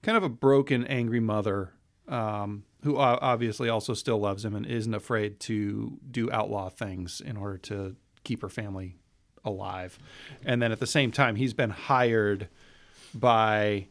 kind 0.03 0.17
of 0.17 0.23
a 0.23 0.29
broken, 0.29 0.85
angry 0.87 1.21
mother 1.21 1.73
um, 2.07 2.65
who 2.83 2.97
obviously 2.97 3.69
also 3.69 3.95
still 3.95 4.19
loves 4.19 4.45
him 4.45 4.55
and 4.55 4.65
isn't 4.65 4.95
afraid 4.95 5.39
to 5.41 5.99
do 6.11 6.31
outlaw 6.31 6.69
things 6.69 7.21
in 7.21 7.37
order 7.37 7.59
to 7.59 7.97
keep 8.25 8.43
her 8.43 8.49
family 8.49 8.97
alive. 9.45 9.99
And 10.45 10.61
then 10.63 10.73
at 10.73 10.81
the 10.81 10.87
same 10.87 11.13
time, 11.13 11.37
he's 11.37 11.55
been 11.55 11.71
hired 11.71 12.49
by, 13.15 13.87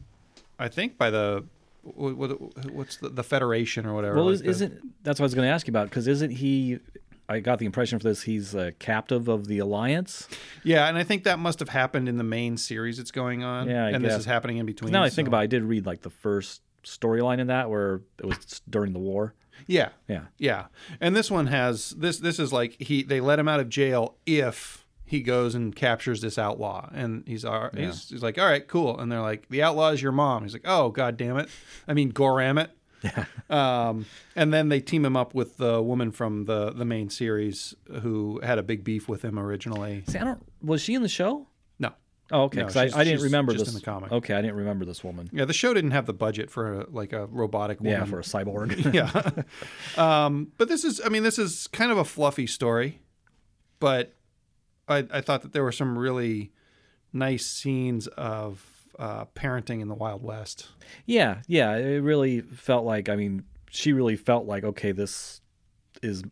I 0.58 0.68
think, 0.68 0.98
by 0.98 1.10
the 1.10 1.46
what, 1.84 2.18
what, 2.18 2.72
what's 2.72 2.98
the, 2.98 3.10
the 3.10 3.24
Federation 3.24 3.86
or 3.86 3.94
whatever. 3.94 4.16
Well, 4.16 4.26
like 4.26 4.36
is, 4.36 4.42
the- 4.42 4.50
isn't 4.50 5.04
that's 5.04 5.20
what 5.20 5.26
I 5.26 5.28
was 5.28 5.36
going 5.36 5.48
to 5.48 5.54
ask 5.54 5.68
you 5.68 5.72
about? 5.72 5.90
Because 5.90 6.08
isn't 6.08 6.32
he? 6.32 6.80
I 7.28 7.42
got 7.42 7.60
the 7.60 7.68
impression 7.68 8.00
for 8.00 8.06
this 8.06 8.24
he's 8.24 8.56
a 8.56 8.72
captive 8.72 9.28
of 9.28 9.46
the 9.46 9.60
Alliance. 9.60 10.28
yeah, 10.64 10.88
and 10.88 10.98
I 10.98 11.04
think 11.04 11.26
that 11.26 11.38
must 11.38 11.60
have 11.60 11.70
happened 11.70 12.10
in 12.10 12.18
the 12.18 12.24
main 12.24 12.58
series 12.58 12.98
it's 12.98 13.12
going 13.12 13.44
on. 13.44 13.70
Yeah, 13.70 13.86
I 13.86 13.90
and 13.92 14.04
this 14.04 14.16
is 14.16 14.26
happening 14.26 14.58
in 14.58 14.66
between. 14.66 14.92
Now 14.92 15.04
I 15.04 15.12
think 15.12 15.28
about, 15.28 15.42
it, 15.42 15.44
I 15.44 15.48
did 15.48 15.64
read 15.64 15.86
like 15.86 16.02
the 16.02 16.10
first 16.10 16.64
storyline 16.90 17.40
in 17.40 17.48
that 17.48 17.70
where 17.70 18.02
it 18.20 18.26
was 18.26 18.62
during 18.70 18.94
the 18.94 19.00
war. 19.00 19.34
Yeah, 19.68 19.90
Yeah. 20.08 20.26
Yeah, 20.38 20.66
and 21.00 21.16
this 21.16 21.30
one 21.30 21.48
has 21.48 21.92
this. 21.92 22.20
This 22.20 22.40
is 22.40 22.54
like 22.54 22.82
he 22.82 23.04
they 23.04 23.20
let 23.22 23.40
him 23.40 23.48
out 23.48 23.60
of 23.60 23.70
jail 23.70 24.16
if 24.26 24.86
he 25.06 25.22
goes 25.22 25.56
and 25.56 25.76
captures 25.76 26.22
this 26.22 26.38
outlaw, 26.38 26.90
and 26.94 27.24
he's 27.28 27.44
all 27.44 27.64
right, 27.64 27.78
he's, 27.78 28.10
he's 28.10 28.24
like, 28.24 28.38
all 28.38 28.46
right, 28.46 28.68
cool. 28.68 29.00
And 29.00 29.12
they're 29.12 29.22
like, 29.22 29.50
the 29.50 29.64
outlaw 29.64 29.90
is 29.90 30.02
your 30.02 30.12
mom. 30.12 30.44
He's 30.44 30.54
like, 30.54 30.66
oh 30.66 30.90
god 30.90 31.18
damn 31.18 31.38
it, 31.38 31.50
I 31.88 31.94
mean 31.94 32.12
Gorram 32.12 32.64
it. 32.64 32.72
um, 33.50 34.06
and 34.36 34.54
then 34.54 34.70
they 34.70 34.80
team 34.82 35.06
him 35.06 35.16
up 35.16 35.34
with 35.34 35.58
the 35.58 35.82
woman 35.82 36.12
from 36.12 36.46
the 36.46 36.72
the 36.72 36.86
main 36.86 37.10
series 37.10 37.74
who 38.02 38.40
had 38.44 38.60
a 38.60 38.64
big 38.64 38.84
beef 38.84 39.08
with 39.08 39.24
him 39.24 39.40
originally. 39.40 40.04
See, 40.08 40.20
I 40.20 40.24
don't. 40.24 40.46
Was 40.62 40.82
she 40.82 40.96
in 40.96 41.02
the 41.02 41.10
show? 41.10 41.48
Oh, 42.32 42.44
okay. 42.44 42.62
No, 42.62 42.68
I, 42.76 42.90
I 42.94 43.04
didn't 43.04 43.24
remember 43.24 43.54
just 43.54 43.66
this. 43.66 43.74
in 43.74 43.80
the 43.80 43.86
comic. 43.86 44.12
Okay, 44.12 44.34
I 44.34 44.42
didn't 44.42 44.58
remember 44.58 44.86
this 44.86 45.04
woman. 45.04 45.30
Yeah, 45.32 45.46
the 45.46 45.54
show 45.54 45.74
didn't 45.74 45.92
have 45.92 46.06
the 46.06 46.14
budget 46.14 46.52
for 46.52 46.82
a, 46.82 46.90
like 46.90 47.12
a 47.14 47.26
robotic 47.28 47.80
woman. 47.80 48.00
Yeah, 48.00 48.06
for 48.06 48.20
a 48.20 48.24
cyborg. 48.24 48.94
yeah. 49.98 50.26
um, 50.26 50.52
but 50.58 50.68
this 50.68 50.84
is, 50.84 51.02
I 51.04 51.10
mean, 51.10 51.24
this 51.24 51.40
is 51.40 51.68
kind 51.68 51.92
of 51.92 51.98
a 51.98 52.06
fluffy 52.06 52.46
story, 52.46 53.00
but 53.80 54.16
I, 54.88 55.08
I 55.12 55.22
thought 55.22 55.42
that 55.42 55.54
there 55.54 55.64
were 55.64 55.72
some 55.72 55.98
really 55.98 56.52
nice 57.14 57.46
scenes 57.46 58.08
of 58.08 58.64
uh, 59.00 59.26
parenting 59.36 59.82
in 59.82 59.88
the 59.88 59.96
Wild 59.96 60.22
West. 60.22 60.68
Yeah, 61.06 61.42
yeah. 61.48 61.76
It 61.76 62.02
really 62.02 62.42
felt 62.42 62.86
like. 62.86 63.10
I 63.10 63.16
mean, 63.16 63.44
she 63.70 63.94
really 63.94 64.16
felt 64.16 64.46
like 64.46 64.64
okay, 64.64 64.92
this 64.92 65.42
is 66.04 66.24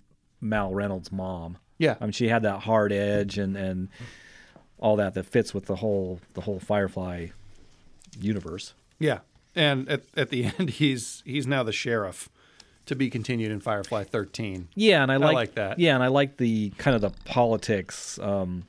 Mal 0.41 0.73
Reynolds' 0.73 1.11
mom. 1.11 1.57
Yeah. 1.77 1.95
I 1.99 2.05
mean, 2.05 2.11
she 2.11 2.27
had 2.27 2.43
that 2.43 2.59
hard 2.59 2.91
edge 2.91 3.37
and 3.37 3.55
and 3.55 3.89
all 4.79 4.95
that 4.97 5.13
that 5.15 5.25
fits 5.25 5.53
with 5.53 5.65
the 5.65 5.77
whole 5.77 6.19
the 6.33 6.41
whole 6.41 6.59
Firefly 6.59 7.27
universe. 8.19 8.73
Yeah. 8.99 9.19
And 9.55 9.89
at, 9.89 10.03
at 10.15 10.29
the 10.29 10.45
end, 10.59 10.71
he's 10.71 11.23
he's 11.25 11.47
now 11.47 11.63
the 11.63 11.71
sheriff 11.73 12.29
to 12.85 12.95
be 12.95 13.09
continued 13.09 13.51
in 13.51 13.59
Firefly 13.59 14.03
13. 14.05 14.69
Yeah, 14.75 15.03
and 15.03 15.11
I 15.11 15.17
like, 15.17 15.29
I 15.29 15.33
like 15.33 15.55
that. 15.55 15.79
Yeah, 15.79 15.93
and 15.95 16.03
I 16.03 16.07
like 16.07 16.37
the 16.37 16.69
kind 16.77 16.95
of 16.95 17.01
the 17.01 17.09
politics 17.25 18.17
um, 18.19 18.63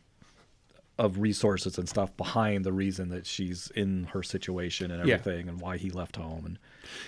of 0.98 1.20
resources 1.20 1.78
and 1.78 1.88
stuff 1.88 2.16
behind 2.16 2.64
the 2.64 2.72
reason 2.72 3.10
that 3.10 3.26
she's 3.26 3.70
in 3.76 4.04
her 4.12 4.22
situation 4.24 4.90
and 4.90 5.06
Yeah. 5.06 5.14
everything, 5.14 5.48
and 5.48 5.60
why 5.60 5.76
he 5.76 5.90
left 5.90 6.16
home, 6.16 6.44
and 6.46 6.58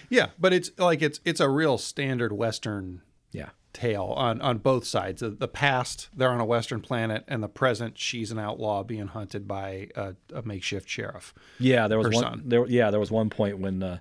Yeah, 0.08 0.28
but 0.38 0.52
it's 0.52 0.70
like 0.78 1.02
it's 1.02 1.18
it's 1.24 1.40
a 1.40 1.48
real 1.48 1.78
standard 1.78 2.32
Western 2.32 3.02
yeah, 3.32 3.48
tale 3.72 4.14
on 4.16 4.40
on 4.40 4.58
both 4.58 4.84
sides. 4.84 5.20
The, 5.20 5.30
the 5.30 5.48
past, 5.48 6.08
they're 6.16 6.30
on 6.30 6.40
a 6.40 6.44
Western 6.44 6.80
planet, 6.80 7.24
and 7.28 7.42
the 7.42 7.48
present, 7.48 7.98
she's 7.98 8.30
an 8.30 8.38
outlaw 8.38 8.82
being 8.82 9.08
hunted 9.08 9.46
by 9.48 9.88
a, 9.96 10.14
a 10.34 10.42
makeshift 10.42 10.88
sheriff. 10.88 11.32
yeah. 11.58 11.88
There 11.88 11.98
was 11.98 12.08
one. 12.08 12.22
son. 12.22 12.42
There, 12.46 12.66
yeah, 12.66 12.90
there 12.90 13.00
was 13.00 13.10
one 13.10 13.30
point 13.30 13.58
when 13.58 13.82
uh, 13.82 13.98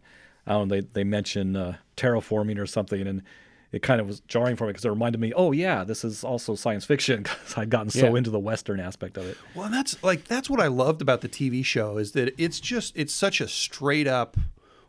I 0.47 0.53
don't 0.53 0.67
know 0.67 0.75
they 0.81 0.87
they 0.93 1.03
mentioned 1.03 1.55
uh, 1.57 1.73
terraforming 1.97 2.57
or 2.59 2.65
something, 2.65 3.05
and 3.07 3.21
it 3.71 3.83
kind 3.83 4.01
of 4.01 4.07
was 4.07 4.21
jarring 4.21 4.55
for 4.55 4.65
me 4.65 4.71
because 4.71 4.83
it 4.85 4.89
reminded 4.89 5.21
me, 5.21 5.31
oh 5.35 5.51
yeah, 5.51 5.83
this 5.83 6.03
is 6.03 6.23
also 6.23 6.55
science 6.55 6.85
fiction 6.85 7.21
because 7.23 7.55
I'd 7.55 7.69
gotten 7.69 7.91
so 7.91 8.07
Yeah. 8.11 8.17
into 8.17 8.31
the 8.31 8.39
Western 8.39 8.79
aspect 8.79 9.15
of 9.17 9.25
it. 9.27 9.37
Well, 9.53 9.69
that's 9.69 10.01
like 10.03 10.25
that's 10.25 10.49
what 10.49 10.59
I 10.59 10.67
loved 10.67 11.01
about 11.03 11.21
the 11.21 11.29
TV 11.29 11.63
show 11.63 11.97
is 11.97 12.13
that 12.13 12.33
it's 12.41 12.59
just 12.59 12.97
it's 12.97 13.13
such 13.13 13.39
a 13.41 13.47
straight 13.47 14.07
up 14.07 14.37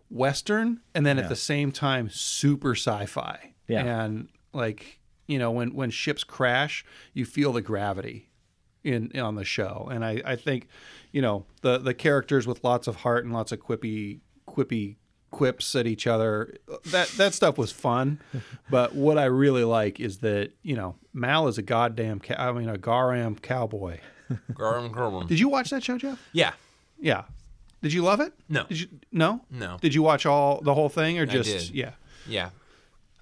Western, 0.09 0.81
and 0.95 1.05
then 1.07 1.18
at 1.18 1.28
the 1.28 1.37
same 1.37 1.70
time 1.70 2.09
super 2.11 2.74
sci-fi. 2.74 3.53
Yeah. 3.68 4.03
and 4.05 4.28
like 4.53 5.01
you 5.26 5.38
know 5.38 5.51
when 5.51 5.74
when 5.74 5.90
ships 5.90 6.24
crash, 6.24 6.84
you 7.14 7.24
feel 7.24 7.53
the 7.53 7.62
gravity 7.62 8.30
in 8.84 9.18
on 9.18 9.34
the 9.34 9.44
show, 9.44 9.88
and 9.90 10.05
I 10.05 10.22
I 10.24 10.36
think 10.36 10.68
you 11.12 11.22
know 11.22 11.44
the 11.62 11.78
the 11.78 11.94
characters 11.94 12.46
with 12.46 12.62
lots 12.64 12.86
of 12.86 12.96
heart 12.96 13.24
and 13.24 13.32
lots 13.32 13.53
of 13.53 13.61
quippy 13.61 14.20
quippy 14.48 14.96
quips 15.30 15.76
at 15.76 15.86
each 15.86 16.09
other 16.09 16.57
that 16.86 17.07
that 17.11 17.32
stuff 17.32 17.57
was 17.57 17.70
fun 17.70 18.18
but 18.70 18.96
what 18.96 19.16
i 19.16 19.26
really 19.26 19.62
like 19.62 20.01
is 20.01 20.18
that 20.18 20.51
you 20.64 20.74
know 20.74 20.96
mal 21.12 21.46
is 21.46 21.57
a 21.57 21.62
goddamn 21.62 22.18
cow- 22.18 22.48
i 22.48 22.51
mean 22.51 22.68
a 22.68 22.76
gorram 22.76 23.40
cowboy 23.40 23.96
Gorram, 24.53 24.90
gorram. 24.92 25.28
did 25.28 25.38
you 25.38 25.48
watch 25.48 25.70
that 25.70 25.82
show, 25.84 25.98
Jeff? 25.98 26.20
Yeah. 26.32 26.53
Yeah. 27.01 27.24
Did 27.82 27.92
you 27.92 28.03
love 28.03 28.20
it? 28.20 28.32
No. 28.48 28.64
Did 28.68 28.80
you? 28.80 28.86
No. 29.11 29.40
No. 29.51 29.78
Did 29.80 29.94
you 29.94 30.03
watch 30.03 30.24
all 30.26 30.61
the 30.61 30.72
whole 30.74 30.88
thing 30.88 31.18
or 31.18 31.26
just? 31.26 31.48
did. 31.51 31.70
Yeah. 31.70 31.92
Yeah. 32.28 32.51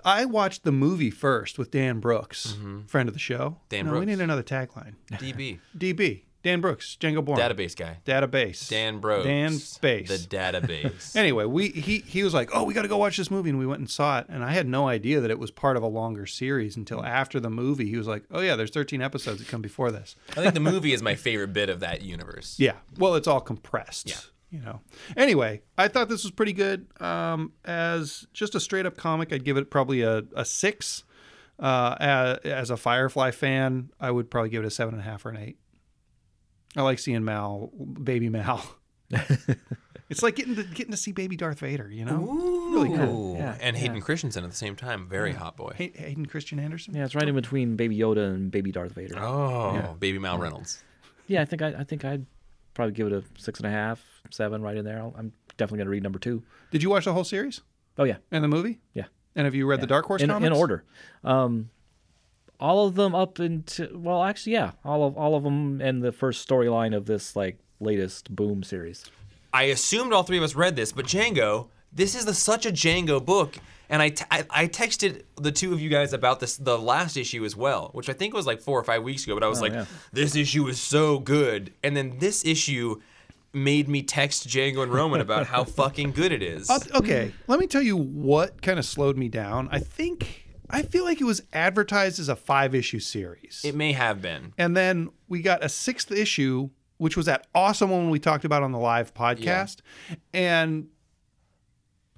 I 0.04 0.24
watched 0.24 0.64
the 0.64 0.72
movie 0.72 1.10
first 1.10 1.58
with 1.58 1.70
Dan 1.70 2.00
Brooks, 2.00 2.56
friend 2.86 3.08
of 3.08 3.14
the 3.14 3.18
show. 3.20 3.38
Mm-hmm. 3.38 3.68
Dan 3.68 3.86
no, 3.86 3.98
we 3.98 4.06
need 4.06 4.20
another 4.20 4.42
tagline. 4.42 4.94
DB. 5.12 5.58
DB. 5.78 6.22
Dan 6.44 6.60
Brooks, 6.60 6.96
Django 7.00 7.22
Bourne. 7.24 7.38
Database 7.38 7.74
guy. 7.74 7.98
Database. 8.06 8.68
Dan 8.68 9.00
Brooks. 9.00 9.24
Dan 9.24 9.58
Base. 9.80 10.08
The 10.08 10.36
database. 10.36 11.14
Anyway, 11.16 11.44
we 11.44 11.68
he 11.70 11.98
he 11.98 12.22
was 12.22 12.32
like, 12.32 12.50
"Oh, 12.54 12.62
we 12.62 12.74
got 12.74 12.82
to 12.82 12.88
go 12.88 12.96
watch 12.96 13.16
this 13.16 13.30
movie," 13.30 13.50
and 13.50 13.58
we 13.58 13.66
went 13.66 13.80
and 13.80 13.90
saw 13.90 14.20
it. 14.20 14.26
And 14.28 14.44
I 14.44 14.52
had 14.52 14.68
no 14.68 14.86
idea 14.86 15.20
that 15.20 15.30
it 15.32 15.38
was 15.38 15.50
part 15.50 15.76
of 15.76 15.82
a 15.82 15.88
longer 15.88 16.26
series 16.26 16.76
until 16.76 17.04
after 17.04 17.40
the 17.40 17.50
movie. 17.50 17.88
He 17.90 17.96
was 17.96 18.06
like, 18.06 18.22
"Oh 18.30 18.40
yeah, 18.40 18.54
there's 18.54 18.70
13 18.70 19.02
episodes 19.02 19.40
that 19.40 19.48
come 19.48 19.62
before 19.62 19.90
this." 19.90 20.14
I 20.30 20.42
think 20.42 20.54
the 20.54 20.60
movie 20.72 20.92
is 20.92 21.02
my 21.02 21.16
favorite 21.16 21.52
bit 21.52 21.68
of 21.68 21.80
that 21.80 22.02
universe. 22.02 22.54
Yeah. 22.58 22.74
Well, 22.96 23.16
it's 23.16 23.26
all 23.26 23.40
compressed. 23.40 24.08
Yeah. 24.08 24.16
You 24.50 24.60
know. 24.60 24.80
Anyway, 25.16 25.60
I 25.76 25.88
thought 25.88 26.08
this 26.08 26.22
was 26.24 26.30
pretty 26.32 26.52
good. 26.54 26.86
Um, 27.00 27.52
as 27.64 28.26
just 28.32 28.54
a 28.54 28.60
straight 28.60 28.86
up 28.86 28.96
comic, 28.96 29.32
I'd 29.32 29.44
give 29.44 29.56
it 29.56 29.70
probably 29.70 30.02
a, 30.02 30.22
a 30.34 30.44
six. 30.44 31.04
Uh, 31.58 31.96
as, 32.00 32.38
as 32.44 32.70
a 32.70 32.76
Firefly 32.76 33.32
fan, 33.32 33.90
I 34.00 34.10
would 34.10 34.30
probably 34.30 34.48
give 34.50 34.62
it 34.62 34.66
a 34.66 34.70
seven 34.70 34.94
and 34.94 35.00
a 35.02 35.04
half 35.04 35.26
or 35.26 35.30
an 35.30 35.36
eight. 35.38 35.58
I 36.76 36.82
like 36.82 36.98
seeing 36.98 37.24
Mal, 37.24 37.70
baby 38.02 38.28
Mal. 38.28 38.62
it's 40.08 40.22
like 40.22 40.36
getting 40.36 40.54
to 40.56 40.62
getting 40.64 40.90
to 40.92 40.96
see 40.96 41.12
baby 41.12 41.36
Darth 41.36 41.58
Vader. 41.60 41.90
You 41.90 42.04
know, 42.04 42.18
really 42.72 42.96
cool. 42.96 43.34
Ooh, 43.34 43.38
Yeah, 43.38 43.56
and 43.60 43.76
Hayden 43.76 44.00
Christensen 44.00 44.44
at 44.44 44.50
the 44.50 44.56
same 44.56 44.76
time. 44.76 45.08
Very 45.08 45.32
hot 45.32 45.56
boy. 45.56 45.72
Hay- 45.76 45.92
Hayden 45.94 46.26
Christian 46.26 46.58
Anderson. 46.58 46.94
Yeah, 46.94 47.04
it's 47.04 47.14
right 47.14 47.26
in 47.28 47.34
between 47.34 47.76
Baby 47.76 47.98
Yoda 47.98 48.32
and 48.32 48.50
Baby 48.50 48.70
Darth 48.72 48.92
Vader. 48.92 49.18
Oh, 49.18 49.96
baby 49.98 50.18
Mal 50.18 50.38
Reynolds. 50.38 50.82
Yeah, 51.26 51.42
I 51.42 51.44
think 51.44 51.62
I, 51.62 51.68
I 51.78 51.84
think 51.84 52.04
I'd 52.04 52.24
probably 52.74 52.92
give 52.92 53.06
it 53.08 53.12
a 53.12 53.24
six 53.40 53.58
and 53.60 53.66
a 53.66 53.70
half, 53.70 54.02
seven, 54.30 54.62
right 54.62 54.76
in 54.76 54.84
there. 54.84 54.98
I'll, 54.98 55.14
I'm 55.16 55.32
definitely 55.56 55.78
gonna 55.78 55.90
read 55.90 56.02
number 56.02 56.18
two. 56.18 56.42
Did 56.70 56.82
you 56.82 56.90
watch 56.90 57.04
the 57.04 57.12
whole 57.12 57.24
series 57.24 57.60
Oh 57.98 58.04
yeah, 58.04 58.16
and 58.30 58.42
the 58.44 58.48
movie? 58.48 58.78
yeah. 58.94 59.04
And 59.34 59.44
have 59.44 59.54
you 59.54 59.66
read 59.66 59.80
the 59.80 59.86
Dark 59.86 60.06
Horse 60.06 60.22
in, 60.22 60.30
comics? 60.30 60.46
in 60.46 60.52
order. 60.52 60.84
Um, 61.22 61.70
all 62.58 62.86
of 62.86 62.96
them 62.96 63.14
up 63.14 63.38
into 63.38 63.88
well, 63.96 64.24
actually, 64.24 64.54
yeah, 64.54 64.72
all 64.84 65.04
of 65.04 65.16
all 65.16 65.34
of 65.34 65.44
them 65.44 65.80
and 65.80 66.02
the 66.02 66.12
first 66.12 66.48
storyline 66.48 66.96
of 66.96 67.06
this 67.06 67.36
like 67.36 67.58
latest 67.80 68.34
Boom 68.34 68.62
series. 68.62 69.04
I 69.52 69.64
assumed 69.64 70.12
all 70.12 70.22
three 70.24 70.38
of 70.38 70.42
us 70.42 70.54
read 70.54 70.76
this, 70.76 70.92
but 70.92 71.06
Django, 71.06 71.68
this 71.92 72.14
is 72.14 72.24
the, 72.24 72.34
such 72.34 72.66
a 72.66 72.70
Django 72.70 73.24
book. 73.24 73.56
And 73.90 74.02
I, 74.02 74.10
t- 74.10 74.24
I, 74.30 74.44
I 74.50 74.66
texted 74.66 75.22
the 75.36 75.50
two 75.50 75.72
of 75.72 75.80
you 75.80 75.88
guys 75.88 76.12
about 76.12 76.40
this 76.40 76.58
the 76.58 76.78
last 76.78 77.16
issue 77.16 77.44
as 77.46 77.56
well, 77.56 77.88
which 77.94 78.10
I 78.10 78.12
think 78.12 78.34
was 78.34 78.46
like 78.46 78.60
four 78.60 78.78
or 78.78 78.84
five 78.84 79.02
weeks 79.02 79.24
ago. 79.24 79.34
But 79.34 79.42
I 79.42 79.48
was 79.48 79.62
like, 79.62 79.72
yeah. 79.72 79.86
this 80.12 80.36
issue 80.36 80.66
is 80.68 80.78
so 80.78 81.18
good. 81.18 81.72
And 81.82 81.96
then 81.96 82.18
this 82.18 82.44
issue 82.44 83.00
made 83.52 83.88
me 83.88 84.02
text 84.02 84.46
Django 84.48 84.82
and 84.82 84.92
Roman 84.92 85.20
about 85.20 85.46
how 85.46 85.64
fucking 85.80 86.12
good 86.12 86.32
it 86.32 86.42
is. 86.42 86.68
I'll- 86.70 86.82
okay, 86.96 87.32
let 87.46 87.58
me 87.58 87.66
tell 87.66 87.82
you 87.82 87.96
what 87.96 88.60
kind 88.62 88.78
of 88.78 88.84
slowed 88.84 89.16
me 89.16 89.28
down. 89.28 89.68
I 89.72 89.78
think 89.78 90.44
I 90.70 90.82
feel 90.82 91.04
like 91.04 91.20
it 91.20 91.24
was 91.24 91.42
advertised 91.52 92.18
as 92.20 92.28
a 92.28 92.36
five 92.36 92.74
issue 92.74 92.98
series, 93.00 93.62
It 93.64 93.74
may 93.74 93.92
have 93.92 94.20
been. 94.20 94.52
and 94.58 94.76
then 94.76 95.10
we 95.28 95.40
got 95.40 95.64
a 95.64 95.68
sixth 95.68 96.12
issue, 96.12 96.68
which 96.98 97.16
was 97.16 97.26
that 97.26 97.46
awesome 97.54 97.90
one 97.90 98.10
we 98.10 98.18
talked 98.18 98.44
about 98.44 98.62
on 98.62 98.72
the 98.72 98.78
live 98.78 99.14
podcast, 99.14 99.78
and 100.34 100.88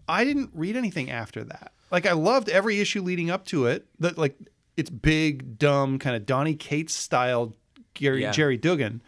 I 0.09 0.25
didn't 0.25 0.51
read 0.53 0.77
anything 0.77 1.11
after 1.11 1.45
that. 1.45 1.73
Like 1.91 2.07
I 2.07 2.13
loved 2.13 2.49
every 2.49 2.81
issue 2.81 3.03
leading 3.03 3.31
up 3.31 3.45
to 3.47 3.67
it. 3.67 3.87
That 4.01 4.19
like 4.19 4.37
it's 4.77 4.91
big, 4.91 5.59
dumb, 5.59 5.99
kind 5.99 6.17
of 6.17 6.27
Donny 6.27 6.55
Cates 6.55 6.95
style 6.95 7.55
Gary 7.95 8.23
Yeah. 8.23 8.31
Gerry 8.33 8.57
Duggan, 8.57 9.03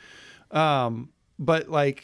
um, 0.51 1.09
but 1.45 1.69
like. 1.69 2.03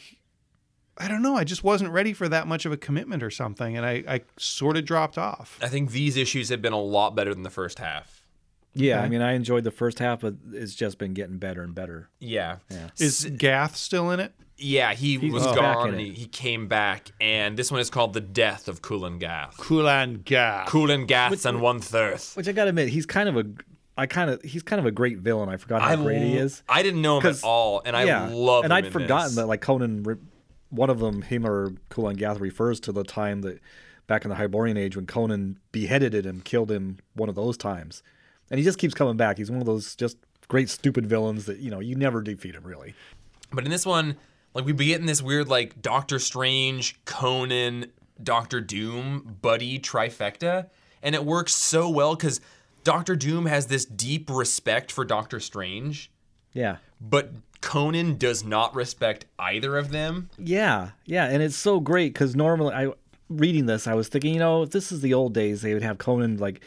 I 1.01 1.07
don't 1.07 1.21
know. 1.21 1.37
I 1.37 1.45
just 1.45 1.63
wasn't 1.63 1.91
ready 1.91 2.11
for 2.11 2.27
that 2.27 2.45
much 2.45 2.65
of 2.65 2.73
a 2.73 2.77
commitment 2.77 3.23
or 3.23 3.31
something, 3.31 3.77
and 3.77 3.85
I, 3.85 4.03
I 4.05 4.21
sort 4.35 4.75
of 4.75 4.83
dropped 4.83 5.17
off. 5.17 5.57
I 5.61 5.69
think 5.69 5.91
these 5.91 6.17
issues 6.17 6.49
have 6.49 6.61
been 6.61 6.73
a 6.73 6.81
lot 6.81 7.15
better 7.15 7.33
than 7.33 7.43
the 7.43 7.49
first 7.49 7.79
half. 7.79 8.25
Yeah, 8.73 9.01
I 9.01 9.07
mean, 9.07 9.21
I 9.21 9.31
enjoyed 9.31 9.63
the 9.63 9.71
first 9.71 9.99
half, 9.99 10.19
but 10.19 10.35
it's 10.51 10.75
just 10.75 10.97
been 10.97 11.13
getting 11.13 11.37
better 11.37 11.63
and 11.63 11.73
better. 11.73 12.09
Yeah. 12.19 12.57
yeah. 12.69 12.89
Is 12.97 13.31
Gath 13.37 13.77
still 13.77 14.11
in 14.11 14.19
it? 14.19 14.33
Yeah, 14.57 14.93
he 14.93 15.17
was 15.17 15.45
gone 15.45 15.91
and 15.91 15.99
he, 16.01 16.09
he 16.11 16.25
came 16.25 16.67
back, 16.67 17.11
and 17.21 17.55
this 17.55 17.71
one 17.71 17.79
is 17.79 17.89
called 17.89 18.13
The 18.13 18.19
Death 18.19 18.67
of 18.67 18.81
Kulan 18.81 19.19
Gath. 19.19 19.57
Kulan 19.57 20.21
Gath. 20.25 20.67
Kulan 20.67 21.05
Gaths 21.05 21.45
and 21.45 21.61
One 21.61 21.79
Thirth. 21.79 22.35
Which 22.35 22.49
I 22.49 22.51
gotta 22.51 22.69
admit, 22.69 22.89
he's 22.89 23.05
kind 23.05 23.29
of 23.29 23.37
a, 23.37 23.45
I 23.99 24.05
kind 24.05 24.29
of, 24.29 24.41
he's 24.41 24.63
kind 24.63 24.79
of 24.79 24.85
a 24.85 24.91
great 24.91 25.17
villain. 25.17 25.49
I 25.49 25.57
forgot 25.57 25.81
how 25.81 25.89
I 25.89 25.95
great 25.97 26.21
he 26.21 26.37
is. 26.37 26.63
I 26.69 26.83
didn't 26.83 27.01
know 27.01 27.19
him 27.19 27.27
at 27.27 27.43
all, 27.43 27.81
and 27.85 27.97
I 27.97 28.05
yeah, 28.05 28.29
love 28.31 28.63
and 28.63 28.73
I'd 28.73 28.93
forgotten 28.93 29.27
this. 29.27 29.35
that 29.35 29.47
like 29.47 29.59
Conan, 29.59 30.03
re- 30.03 30.15
one 30.69 30.89
of 30.89 30.99
them, 30.99 31.21
him 31.21 31.45
or 31.45 31.73
Kulan 31.89 32.15
Gath 32.15 32.39
refers 32.39 32.79
to 32.81 32.93
the 32.93 33.03
time 33.03 33.41
that 33.41 33.59
back 34.07 34.23
in 34.23 34.29
the 34.29 34.35
Hyborian 34.35 34.77
age 34.77 34.95
when 34.95 35.05
Conan 35.05 35.59
beheaded 35.73 36.13
him, 36.25 36.39
killed 36.41 36.71
him 36.71 36.99
one 37.13 37.27
of 37.27 37.35
those 37.35 37.57
times, 37.57 38.01
and 38.49 38.57
he 38.57 38.63
just 38.63 38.79
keeps 38.79 38.93
coming 38.93 39.17
back. 39.17 39.37
He's 39.37 39.51
one 39.51 39.59
of 39.59 39.65
those 39.65 39.95
just 39.95 40.17
great 40.47 40.69
stupid 40.69 41.05
villains 41.05 41.45
that 41.45 41.59
you 41.59 41.69
know 41.69 41.81
you 41.81 41.95
never 41.95 42.21
defeat 42.21 42.55
him 42.55 42.63
really. 42.63 42.95
But 43.51 43.65
in 43.65 43.71
this 43.71 43.85
one, 43.85 44.15
like 44.53 44.65
we'd 44.65 44.77
be 44.77 44.85
getting 44.85 45.07
this 45.07 45.21
weird 45.21 45.49
like 45.49 45.81
Doctor 45.81 46.19
Strange, 46.19 47.03
Conan, 47.03 47.87
Doctor 48.23 48.61
Doom 48.61 49.37
buddy 49.41 49.77
trifecta, 49.77 50.69
and 51.03 51.15
it 51.15 51.25
works 51.25 51.53
so 51.53 51.89
well 51.89 52.15
because 52.15 52.39
Doctor 52.83 53.15
Doom 53.15 53.45
has 53.45 53.67
this 53.67 53.85
deep 53.85 54.29
respect 54.29 54.91
for 54.91 55.05
Doctor 55.05 55.39
Strange, 55.39 56.11
Yeah. 56.53 56.77
but 57.01 57.31
Conan 57.61 58.17
does 58.17 58.43
not 58.43 58.73
respect 58.73 59.25
either 59.37 59.77
of 59.77 59.91
them. 59.91 60.29
Yeah, 60.37 60.91
yeah, 61.05 61.25
and 61.25 61.43
it's 61.43 61.55
so 61.57 61.79
great 61.79 62.13
because 62.13 62.35
normally 62.35 62.73
I 62.73 62.93
reading 63.29 63.65
this, 63.67 63.85
I 63.85 63.93
was 63.93 64.07
thinking, 64.07 64.33
you 64.33 64.39
know, 64.39 64.63
if 64.63 64.71
this 64.71 64.91
is 64.91 65.01
the 65.01 65.13
old 65.13 65.33
days, 65.33 65.61
they 65.61 65.73
would 65.73 65.83
have 65.83 65.97
Conan 65.97 66.37
like 66.37 66.61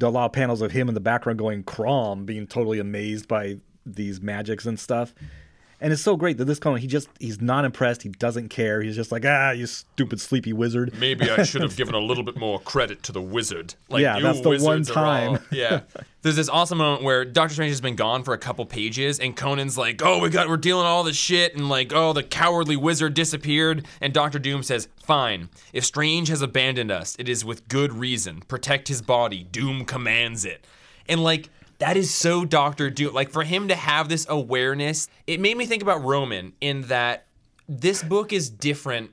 a 0.00 0.08
lot 0.08 0.26
of 0.26 0.32
panels 0.32 0.60
of 0.62 0.72
him 0.72 0.88
in 0.88 0.94
the 0.94 1.00
background 1.00 1.38
going 1.38 1.62
Crom, 1.64 2.24
being 2.26 2.46
totally 2.46 2.78
amazed 2.78 3.26
by 3.26 3.56
these 3.84 4.20
magics 4.20 4.66
and 4.66 4.78
stuff. 4.78 5.14
And 5.80 5.92
it's 5.92 6.00
so 6.00 6.16
great 6.16 6.38
that 6.38 6.46
this 6.46 6.58
Conan, 6.58 6.80
he 6.80 6.86
just 6.86 7.08
he's 7.20 7.40
not 7.40 7.64
impressed. 7.66 8.02
He 8.02 8.08
doesn't 8.08 8.48
care. 8.48 8.80
He's 8.80 8.96
just 8.96 9.12
like, 9.12 9.24
ah, 9.26 9.50
you 9.50 9.66
stupid 9.66 10.20
sleepy 10.20 10.52
wizard. 10.54 10.94
Maybe 10.98 11.30
I 11.30 11.42
should 11.42 11.60
have 11.62 11.76
given 11.76 11.94
a 11.94 11.98
little 12.00 12.24
bit 12.24 12.36
more 12.38 12.58
credit 12.60 13.02
to 13.04 13.12
the 13.12 13.20
wizard. 13.20 13.74
Like, 13.90 14.00
Yeah, 14.02 14.16
you 14.16 14.22
that's 14.22 14.40
the 14.40 14.48
one 14.64 14.82
are 14.82 14.88
all- 14.88 15.36
time. 15.36 15.38
yeah. 15.52 15.80
There's 16.22 16.36
this 16.36 16.48
awesome 16.48 16.78
moment 16.78 17.02
where 17.02 17.24
Doctor 17.24 17.54
Strange 17.54 17.70
has 17.70 17.80
been 17.82 17.94
gone 17.94 18.24
for 18.24 18.32
a 18.34 18.38
couple 18.38 18.64
pages, 18.66 19.20
and 19.20 19.36
Conan's 19.36 19.76
like, 19.78 20.02
"Oh, 20.02 20.18
we 20.20 20.28
got, 20.30 20.48
we're 20.48 20.56
dealing 20.56 20.86
all 20.86 21.04
this 21.04 21.14
shit, 21.16 21.54
and 21.54 21.68
like, 21.68 21.92
oh, 21.94 22.12
the 22.14 22.22
cowardly 22.24 22.76
wizard 22.76 23.14
disappeared." 23.14 23.86
And 24.00 24.12
Doctor 24.12 24.38
Doom 24.38 24.62
says, 24.62 24.88
"Fine. 25.04 25.50
If 25.72 25.84
Strange 25.84 26.28
has 26.28 26.42
abandoned 26.42 26.90
us, 26.90 27.14
it 27.18 27.28
is 27.28 27.44
with 27.44 27.68
good 27.68 27.92
reason. 27.92 28.40
Protect 28.48 28.88
his 28.88 29.02
body. 29.02 29.44
Doom 29.44 29.84
commands 29.84 30.44
it." 30.44 30.64
And 31.08 31.22
like. 31.22 31.50
That 31.78 31.96
is 31.96 32.14
so 32.14 32.44
Doctor 32.44 32.90
Doom. 32.90 33.14
Like 33.14 33.30
for 33.30 33.44
him 33.44 33.68
to 33.68 33.74
have 33.74 34.08
this 34.08 34.26
awareness, 34.28 35.08
it 35.26 35.40
made 35.40 35.56
me 35.56 35.66
think 35.66 35.82
about 35.82 36.02
Roman 36.02 36.52
in 36.60 36.82
that 36.82 37.26
this 37.68 38.02
book 38.02 38.32
is 38.32 38.48
different 38.48 39.10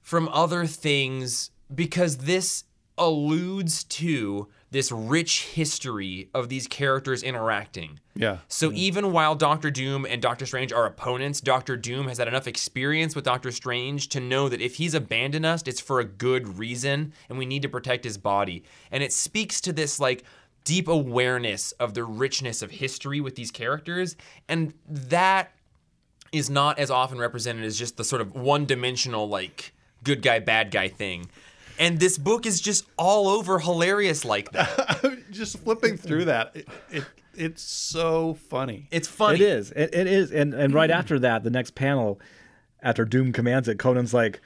from 0.00 0.28
other 0.28 0.66
things 0.66 1.50
because 1.74 2.18
this 2.18 2.64
alludes 2.98 3.84
to 3.84 4.48
this 4.70 4.90
rich 4.90 5.44
history 5.44 6.28
of 6.34 6.48
these 6.48 6.66
characters 6.66 7.22
interacting. 7.22 8.00
Yeah. 8.14 8.38
So 8.48 8.72
even 8.72 9.12
while 9.12 9.34
Doctor 9.34 9.70
Doom 9.70 10.06
and 10.08 10.20
Doctor 10.20 10.44
Strange 10.46 10.72
are 10.72 10.86
opponents, 10.86 11.40
Doctor 11.40 11.76
Doom 11.76 12.08
has 12.08 12.18
had 12.18 12.28
enough 12.28 12.46
experience 12.46 13.14
with 13.14 13.24
Doctor 13.24 13.50
Strange 13.52 14.08
to 14.08 14.20
know 14.20 14.48
that 14.48 14.60
if 14.60 14.76
he's 14.76 14.94
abandoned 14.94 15.46
us, 15.46 15.62
it's 15.66 15.80
for 15.80 16.00
a 16.00 16.04
good 16.04 16.58
reason 16.58 17.12
and 17.28 17.38
we 17.38 17.46
need 17.46 17.62
to 17.62 17.68
protect 17.68 18.04
his 18.04 18.18
body. 18.18 18.64
And 18.90 19.02
it 19.02 19.12
speaks 19.12 19.60
to 19.62 19.72
this 19.72 20.00
like 20.00 20.24
deep 20.66 20.88
awareness 20.88 21.72
of 21.72 21.94
the 21.94 22.04
richness 22.04 22.60
of 22.60 22.70
history 22.70 23.20
with 23.20 23.36
these 23.36 23.50
characters 23.50 24.16
and 24.48 24.74
that 24.86 25.52
is 26.32 26.50
not 26.50 26.78
as 26.78 26.90
often 26.90 27.18
represented 27.18 27.64
as 27.64 27.78
just 27.78 27.96
the 27.96 28.04
sort 28.04 28.20
of 28.20 28.34
one-dimensional 28.34 29.28
like 29.28 29.72
good 30.02 30.22
guy 30.22 30.38
bad 30.38 30.70
guy 30.70 30.88
thing. 30.88 31.28
And 31.78 31.98
this 31.98 32.18
book 32.18 32.46
is 32.46 32.60
just 32.60 32.84
all 32.96 33.28
over 33.28 33.58
hilarious 33.58 34.24
like 34.24 34.52
that. 34.52 35.18
Just 35.30 35.58
flipping 35.58 35.98
through 35.98 36.24
that, 36.26 36.52
it, 36.56 36.68
it 36.90 37.04
it's 37.34 37.62
so 37.62 38.34
funny. 38.48 38.88
It's 38.90 39.08
funny. 39.08 39.34
It 39.34 39.40
is. 39.42 39.70
It, 39.72 39.94
it 39.94 40.06
is. 40.06 40.32
And 40.32 40.54
and 40.54 40.72
right 40.72 40.90
after 40.90 41.18
that, 41.18 41.44
the 41.44 41.50
next 41.50 41.74
panel, 41.74 42.18
after 42.82 43.04
Doom 43.04 43.32
commands 43.32 43.68
it, 43.68 43.78
Conan's 43.78 44.14
like, 44.14 44.40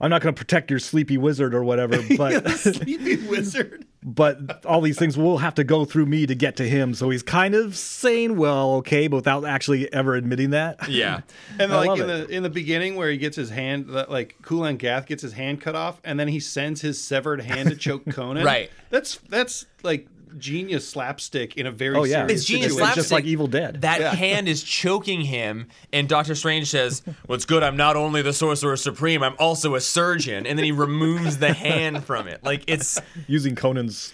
"I'm 0.00 0.10
not 0.10 0.22
going 0.22 0.34
to 0.34 0.38
protect 0.38 0.70
your 0.70 0.80
sleepy 0.80 1.16
wizard 1.16 1.54
or 1.54 1.62
whatever, 1.62 2.02
but 2.16 2.48
Sleepy 2.50 3.28
wizard. 3.28 3.86
But 4.02 4.64
all 4.64 4.80
these 4.80 4.98
things 4.98 5.16
will 5.16 5.38
have 5.38 5.54
to 5.56 5.64
go 5.64 5.84
through 5.84 6.06
me 6.06 6.26
to 6.26 6.34
get 6.34 6.56
to 6.56 6.68
him." 6.68 6.94
So 6.94 7.10
he's 7.10 7.22
kind 7.22 7.54
of 7.54 7.76
saying, 7.76 8.36
"Well, 8.36 8.74
okay," 8.76 9.08
but 9.08 9.16
without 9.16 9.44
actually 9.44 9.92
ever 9.92 10.14
admitting 10.14 10.50
that. 10.50 10.88
Yeah. 10.88 11.20
And 11.60 11.72
I 11.72 11.86
like 11.86 12.00
in 12.00 12.08
it. 12.08 12.28
the 12.28 12.34
in 12.36 12.42
the 12.42 12.50
beginning 12.50 12.94
where 12.94 13.10
he 13.10 13.16
gets 13.16 13.36
his 13.36 13.50
hand, 13.50 13.88
that, 13.88 14.10
like 14.10 14.36
Kulan 14.42 14.76
Gath 14.76 15.06
gets 15.06 15.22
his 15.22 15.32
hand 15.32 15.60
cut 15.60 15.74
off, 15.74 16.00
and 16.04 16.20
then 16.20 16.28
he 16.28 16.38
sends 16.38 16.80
his 16.80 17.02
severed 17.02 17.40
hand 17.40 17.70
to 17.70 17.76
choke 17.76 18.04
Conan. 18.10 18.44
Right. 18.44 18.70
That's 18.90 19.16
that's 19.28 19.66
like 19.82 20.06
genius 20.36 20.88
slapstick 20.88 21.56
in 21.56 21.66
a 21.66 21.70
very 21.70 21.96
Oh, 21.96 22.04
yeah. 22.04 22.26
serious 22.26 22.40
It's 22.40 22.44
genius 22.48 22.72
situation. 22.72 22.88
It's 22.88 22.96
just 22.96 23.12
like 23.12 23.24
Evil 23.24 23.46
Dead. 23.46 23.80
That 23.82 24.00
Yeah. 24.00 24.14
hand 24.14 24.48
is 24.48 24.62
choking 24.62 25.22
him, 25.22 25.68
and 25.92 26.08
Doctor 26.08 26.34
Strange 26.34 26.68
says, 26.68 27.02
"What's 27.26 27.44
good? 27.44 27.62
I'm 27.62 27.76
not 27.76 27.96
only 27.96 28.20
the 28.22 28.32
Sorcerer 28.32 28.76
Supreme, 28.76 29.22
I'm 29.22 29.34
also 29.38 29.74
a 29.74 29.80
surgeon." 29.80 30.46
And 30.46 30.58
then 30.58 30.64
he 30.64 30.72
removes 30.72 31.38
the 31.38 31.52
hand 31.52 32.04
from 32.04 32.28
it. 32.28 32.42
Like 32.44 32.64
it's 32.66 32.98
Using 33.26 33.54
Conan's 33.54 34.12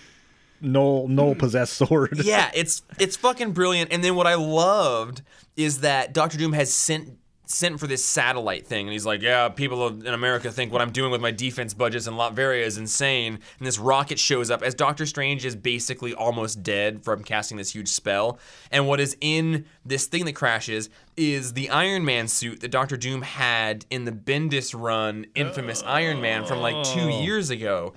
null 0.61 1.09
null 1.09 1.35
possessed 1.35 1.75
sword. 1.75 2.21
yeah, 2.25 2.51
it's 2.55 2.83
it's 2.99 3.17
fucking 3.17 3.53
brilliant. 3.53 3.93
And 3.93 4.03
then 4.05 4.15
what 4.15 4.27
I 4.27 4.35
loved 4.35 5.23
is 5.57 5.81
that 5.81 6.13
Doctor 6.15 6.39
Doom 6.39 6.53
has 6.53 6.73
sent 6.73 7.19
sent 7.47 7.79
for 7.79 7.87
this 7.87 8.05
satellite 8.05 8.67
thing, 8.67 8.87
and 8.87 8.93
he's 8.93 9.05
like, 9.05 9.21
"Yeah, 9.23 9.49
people 9.49 9.87
in 9.89 10.15
America 10.15 10.51
think 10.51 10.73
what 10.73 10.81
I'm 10.81 10.91
doing 10.91 11.11
with 11.11 11.21
my 11.21 11.31
defense 11.31 11.75
budgets 11.75 12.07
in 12.07 12.15
Latveria 12.15 12.63
is 12.63 12.79
insane." 12.79 13.39
And 13.59 13.67
this 13.67 13.79
rocket 13.79 14.19
shows 14.19 14.51
up 14.51 14.63
as 14.63 14.75
Doctor 14.75 15.07
Strange 15.07 15.45
is 15.45 15.55
basically 15.55 16.15
almost 16.15 16.63
dead 16.63 17.05
from 17.05 17.23
casting 17.23 17.59
this 17.59 17.75
huge 17.75 17.89
spell. 17.89 18.39
And 18.71 18.89
what 18.89 19.01
is 19.01 19.17
in 19.21 19.67
this 19.85 20.07
thing 20.07 20.25
that 20.25 20.33
crashes 20.33 20.89
is 21.17 21.53
the 21.53 21.71
Iron 21.71 22.05
Man 22.05 22.29
suit 22.29 22.61
that 22.61 22.71
Doctor 22.71 22.97
Doom 22.97 23.23
had 23.23 23.85
in 23.91 24.05
the 24.05 24.13
Bendis 24.13 24.75
run, 24.79 25.27
infamous 25.35 25.83
Iron 25.83 26.21
Man 26.21 26.45
from 26.45 26.61
like 26.61 26.83
two 26.85 27.01
oh. 27.01 27.23
years 27.23 27.51
ago, 27.51 27.93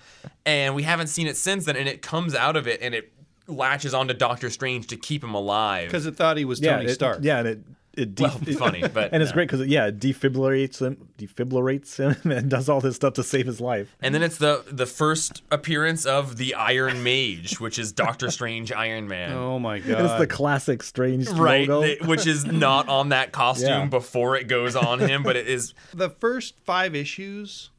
and 0.45 0.75
we 0.75 0.83
haven't 0.83 1.07
seen 1.07 1.27
it 1.27 1.37
since 1.37 1.65
then. 1.65 1.75
And 1.75 1.87
it 1.87 2.01
comes 2.01 2.35
out 2.35 2.55
of 2.55 2.67
it, 2.67 2.81
and 2.81 2.93
it 2.93 3.13
latches 3.47 3.93
onto 3.93 4.13
Doctor 4.13 4.49
Strange 4.49 4.87
to 4.87 4.97
keep 4.97 5.23
him 5.23 5.33
alive. 5.33 5.87
because 5.87 6.05
it 6.05 6.15
thought 6.15 6.37
he 6.37 6.45
was 6.45 6.59
yeah, 6.59 6.77
Tony 6.77 6.85
it- 6.85 6.93
Stark. 6.93 7.19
Yeah, 7.21 7.39
and 7.39 7.47
it 7.47 7.59
it, 7.97 8.15
def- 8.15 8.45
Well, 8.47 8.57
funny, 8.57 8.87
but 8.87 9.11
and 9.11 9.21
it's 9.23 9.31
no. 9.31 9.35
great 9.35 9.49
because 9.49 9.65
yeah, 9.67 9.87
it 9.87 9.99
defibrillates 9.99 10.81
him, 10.81 11.07
defibrillates 11.17 11.97
him, 11.97 12.31
and 12.31 12.49
does 12.49 12.69
all 12.69 12.79
this 12.81 12.95
stuff 12.95 13.13
to 13.15 13.23
save 13.23 13.45
his 13.45 13.59
life. 13.59 13.95
And 14.01 14.13
then 14.13 14.23
it's 14.23 14.37
the 14.37 14.63
the 14.71 14.85
first 14.85 15.41
appearance 15.51 16.05
of 16.05 16.37
the 16.37 16.53
Iron 16.55 17.03
Mage, 17.03 17.59
which 17.59 17.79
is 17.79 17.91
Doctor 17.91 18.29
Strange 18.31 18.71
Iron 18.71 19.07
Man. 19.07 19.31
Oh 19.33 19.59
my 19.59 19.79
god! 19.79 20.05
it's 20.05 20.13
the 20.19 20.27
classic 20.27 20.83
strange 20.83 21.27
Right, 21.29 21.67
logo. 21.67 21.85
th- 21.85 22.01
which 22.01 22.27
is 22.27 22.45
not 22.45 22.87
on 22.89 23.09
that 23.09 23.31
costume 23.31 23.67
Yeah. 23.69 23.85
before 23.85 24.35
it 24.35 24.47
goes 24.47 24.75
on 24.75 24.99
him, 24.99 25.23
but 25.23 25.35
it 25.35 25.47
is. 25.47 25.73
the 25.93 26.09
first 26.09 26.59
five 26.61 26.95
issues, 26.95 27.71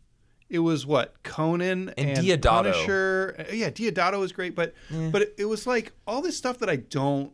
it 0.50 0.58
was 0.60 0.86
what 0.86 1.22
Conan 1.22 1.90
And 1.96 2.10
and, 2.10 2.18
Deodato. 2.18 2.42
Punisher. 2.72 3.46
Yeah, 3.52 3.70
Deodato 3.70 4.18
was 4.18 4.32
great, 4.32 4.54
but 4.54 4.74
but 4.90 5.22
it, 5.22 5.34
it 5.38 5.44
was 5.44 5.66
like 5.66 5.92
all 6.06 6.22
this 6.22 6.36
stuff 6.36 6.58
that 6.58 6.68
I 6.70 6.76
don't 6.76 7.32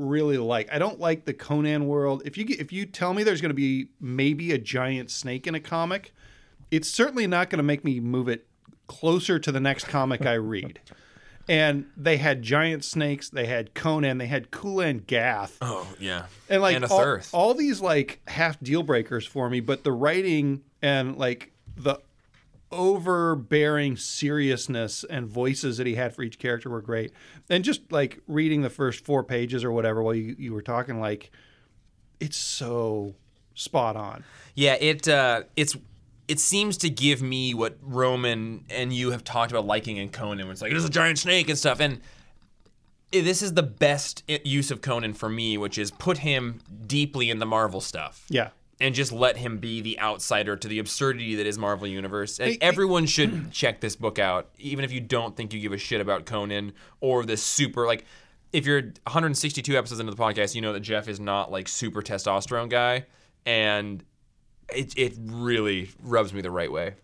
really 0.00 0.38
like. 0.38 0.72
I 0.72 0.78
don't 0.78 0.98
like 0.98 1.24
the 1.24 1.34
Conan 1.34 1.86
world. 1.86 2.22
If 2.24 2.36
you 2.38 2.46
if 2.48 2.72
you 2.72 2.86
tell 2.86 3.14
me 3.14 3.22
there's 3.22 3.40
going 3.40 3.50
to 3.50 3.54
be 3.54 3.88
maybe 4.00 4.52
a 4.52 4.58
giant 4.58 5.10
snake 5.10 5.46
in 5.46 5.54
a 5.54 5.60
comic, 5.60 6.12
it's 6.70 6.88
certainly 6.88 7.26
not 7.26 7.50
going 7.50 7.58
to 7.58 7.64
make 7.64 7.84
me 7.84 8.00
move 8.00 8.28
it 8.28 8.46
closer 8.86 9.38
to 9.38 9.52
the 9.52 9.60
next 9.60 9.84
comic 9.88 10.26
I 10.26 10.34
read. 10.34 10.80
And 11.48 11.86
they 11.96 12.18
had 12.18 12.42
giant 12.42 12.84
snakes, 12.84 13.28
they 13.28 13.46
had 13.46 13.74
Conan, 13.74 14.18
they 14.18 14.28
had 14.28 14.52
Kulan 14.52 14.98
Gath 15.04 15.56
Oh 15.60 15.88
yeah, 15.98 16.26
and 16.48 16.62
like 16.62 16.76
and 16.76 16.84
all, 16.84 17.18
all 17.32 17.54
these 17.54 17.80
like 17.80 18.20
half 18.28 18.60
deal 18.60 18.84
breakers 18.84 19.26
for 19.26 19.50
me 19.50 19.58
but 19.58 19.82
the 19.82 19.90
writing 19.90 20.62
and 20.80 21.16
like 21.16 21.50
the 21.76 21.98
overbearing 22.72 23.96
seriousness 23.96 25.04
and 25.04 25.26
voices 25.26 25.76
that 25.76 25.86
he 25.86 25.96
had 25.96 26.14
for 26.14 26.22
each 26.22 26.38
character 26.38 26.70
were 26.70 26.80
great 26.80 27.12
and 27.48 27.64
just 27.64 27.90
like 27.90 28.20
reading 28.28 28.62
the 28.62 28.70
first 28.70 29.04
four 29.04 29.24
pages 29.24 29.64
or 29.64 29.72
whatever 29.72 30.02
while 30.02 30.14
you, 30.14 30.36
you 30.38 30.54
were 30.54 30.62
talking 30.62 31.00
like 31.00 31.32
it's 32.20 32.36
so 32.36 33.14
spot 33.54 33.96
on 33.96 34.24
Yeah, 34.54 34.74
it 34.74 35.08
uh, 35.08 35.44
it's 35.56 35.76
it 36.28 36.38
seems 36.38 36.76
to 36.78 36.90
give 36.90 37.22
me 37.22 37.54
what 37.54 37.76
Roman 37.82 38.64
and 38.70 38.92
you 38.92 39.10
have 39.10 39.24
talked 39.24 39.50
about 39.50 39.66
liking 39.66 39.96
in 39.96 40.10
Conan. 40.10 40.46
Where 40.46 40.52
it's 40.52 40.62
like 40.62 40.70
there's 40.70 40.84
a 40.84 40.90
giant 40.90 41.18
snake 41.18 41.48
and 41.48 41.58
stuff, 41.58 41.80
and 41.80 42.00
this 43.10 43.42
is 43.42 43.54
the 43.54 43.62
best 43.62 44.22
use 44.44 44.70
of 44.70 44.80
Conan 44.80 45.14
for 45.14 45.28
me, 45.28 45.58
which 45.58 45.78
is 45.78 45.90
put 45.90 46.18
him 46.18 46.60
deeply 46.86 47.30
in 47.30 47.38
the 47.38 47.46
Marvel 47.46 47.80
stuff. 47.80 48.26
yeah 48.28 48.50
and 48.80 48.94
just 48.94 49.12
let 49.12 49.36
him 49.36 49.58
be 49.58 49.80
the 49.80 50.00
outsider 50.00 50.56
to 50.56 50.66
the 50.68 50.78
absurdity 50.78 51.34
that 51.36 51.46
is 51.46 51.58
Marvel 51.58 51.86
Universe. 51.86 52.38
And 52.38 52.46
Hey, 52.48 52.52
hey- 52.54 52.58
everyone 52.62 53.06
should 53.06 53.52
check 53.52 53.80
this 53.80 53.94
book 53.96 54.18
out, 54.18 54.48
even 54.58 54.84
if 54.84 54.92
you 54.92 55.00
don't 55.00 55.36
think 55.36 55.52
you 55.52 55.60
give 55.60 55.72
a 55.72 55.78
shit 55.78 56.00
about 56.00 56.24
Conan 56.26 56.72
or 57.00 57.24
this 57.24 57.42
super 57.42 57.86
like. 57.86 58.04
If 58.52 58.66
you're 58.66 58.80
162 59.04 59.76
episodes 59.78 60.00
into 60.00 60.12
the 60.12 60.20
podcast, 60.20 60.56
you 60.56 60.60
know 60.60 60.72
that 60.72 60.80
Jeff 60.80 61.06
is 61.06 61.20
not 61.20 61.52
like 61.52 61.68
super 61.68 62.02
testosterone 62.02 62.68
guy, 62.68 63.06
and 63.46 64.02
it 64.74 64.92
it 64.96 65.14
really 65.24 65.90
rubs 66.02 66.32
me 66.34 66.40
the 66.40 66.50
right 66.50 66.70
way. 66.72 66.94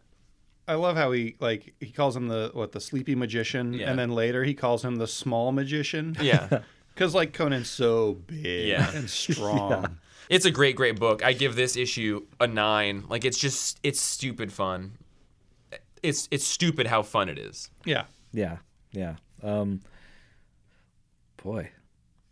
i 0.69 0.75
love 0.75 0.97
how 0.97 1.13
he 1.13 1.37
like 1.41 1.75
he 1.81 1.91
calls 1.91 2.17
him 2.17 2.27
the 2.29 2.51
what 2.53 2.73
the 2.73 2.81
sleepy 2.81 3.15
magician 3.15 3.73
Yeah. 3.73 3.91
and 3.91 3.99
then 3.99 4.11
later 4.11 4.43
he 4.45 4.55
calls 4.55 4.85
him 4.85 4.97
the 4.97 5.07
small 5.07 5.53
magician 5.53 6.17
Yeah. 6.21 6.63
because 6.95 7.15
like 7.15 7.33
conan's 7.33 7.69
so 7.71 8.15
big 8.27 8.69
Yeah. 8.69 8.91
and 8.93 9.09
strong 9.09 9.99
It's 10.29 10.45
a 10.45 10.51
great, 10.51 10.77
great 10.77 10.99
book. 10.99 11.25
I 11.25 11.33
give 11.33 11.55
this 11.57 11.77
issue 11.77 12.27
a 12.41 12.47
nine. 12.47 13.05
Like 13.09 13.25
it's 13.25 13.39
just, 13.39 13.79
it's 13.83 14.01
stupid 14.01 14.53
fun. 14.53 14.93
It's 16.03 16.29
it's 16.31 16.45
stupid 16.45 16.87
how 16.87 17.03
fun 17.03 17.29
it 17.29 17.39
is. 17.39 17.71
yeah 17.85 18.05
Yeah, 18.33 18.59
yeah. 18.93 19.17
Um, 19.43 19.81
boy, 21.43 21.71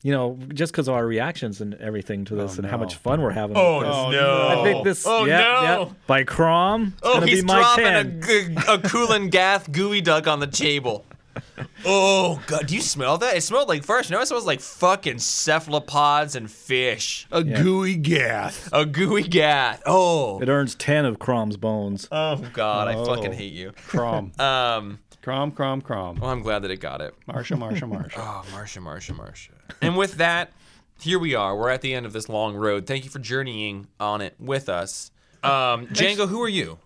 you 0.02 0.12
know, 0.12 0.38
just 0.52 0.72
because 0.72 0.86
of 0.88 0.94
our 0.94 1.06
reactions 1.06 1.60
and 1.60 1.74
everything 1.74 2.24
to 2.26 2.34
this, 2.34 2.58
and 2.58 2.66
how 2.66 2.76
much 2.76 2.96
fun 2.96 3.20
we're 3.22 3.30
having. 3.30 3.56
Oh, 3.56 3.78
with 3.78 3.86
this. 3.86 3.96
no. 3.96 4.10
no! 4.10 4.48
I 4.60 4.64
think 4.64 4.84
this. 4.84 5.04
Oh 5.06 5.24
yeah, 5.24 5.38
no! 5.38 5.62
yeah, 5.62 5.88
by 6.06 6.24
Crom. 6.24 6.94
Oh, 7.02 7.14
gonna 7.14 7.26
he's 7.26 7.40
be 7.40 7.46
my 7.46 7.58
dropping 7.58 7.84
ten. 7.84 8.06
a, 8.06 8.60
g- 8.60 8.62
a 8.68 8.78
Kulan 8.88 9.28
Gath 9.30 9.72
gooey 9.72 10.00
duck 10.00 10.26
on 10.26 10.40
the 10.40 10.46
table. 10.46 11.04
Oh 11.86 12.42
god, 12.46 12.66
do 12.66 12.74
you 12.74 12.80
smell 12.80 13.18
that? 13.18 13.36
It 13.36 13.42
smelled 13.42 13.68
like 13.68 13.84
first. 13.84 14.10
No, 14.10 14.18
it 14.20 14.26
smells 14.26 14.46
like 14.46 14.60
fucking 14.60 15.18
cephalopods 15.18 16.34
and 16.34 16.50
fish. 16.50 17.26
A 17.30 17.44
gooey 17.44 17.96
gath. 17.96 18.70
A 18.72 18.86
gooey 18.86 19.22
gath. 19.22 19.82
Oh. 19.84 20.40
It 20.40 20.48
earns 20.48 20.74
ten 20.74 21.04
of 21.04 21.18
Crom's 21.18 21.56
bones. 21.58 22.08
Oh 22.10 22.36
god, 22.54 22.88
I 22.88 22.94
fucking 23.04 23.28
Oh. 23.32 23.32
hate 23.32 23.52
you. 23.52 23.72
Crom. 23.88 24.32
Um. 24.40 24.98
Crom, 25.22 25.50
crom, 25.52 25.80
crom. 25.80 26.16
Well, 26.20 26.30
I'm 26.30 26.42
glad 26.42 26.60
that 26.62 26.70
it 26.70 26.80
got 26.80 27.00
it. 27.00 27.14
Marsha, 27.28 27.56
Marsha, 27.58 27.82
Marsha. 27.90 28.18
Oh, 28.18 28.44
Marsha, 28.54 28.82
Marsha, 28.82 29.12
Marsha. 29.16 29.50
And 29.80 29.96
with 29.96 30.14
that, 30.16 30.52
here 31.00 31.18
we 31.18 31.34
are. 31.34 31.56
We're 31.56 31.70
at 31.70 31.80
the 31.80 31.94
end 31.94 32.04
of 32.06 32.12
this 32.12 32.28
long 32.28 32.54
road. 32.54 32.86
Thank 32.86 33.04
you 33.04 33.10
for 33.10 33.18
journeying 33.20 33.86
on 33.98 34.20
it 34.20 34.34
with 34.38 34.68
us. 34.68 35.10
Um, 35.42 35.86
Django, 35.88 36.28
who 36.28 36.42
are 36.42 36.48
you? 36.48 36.78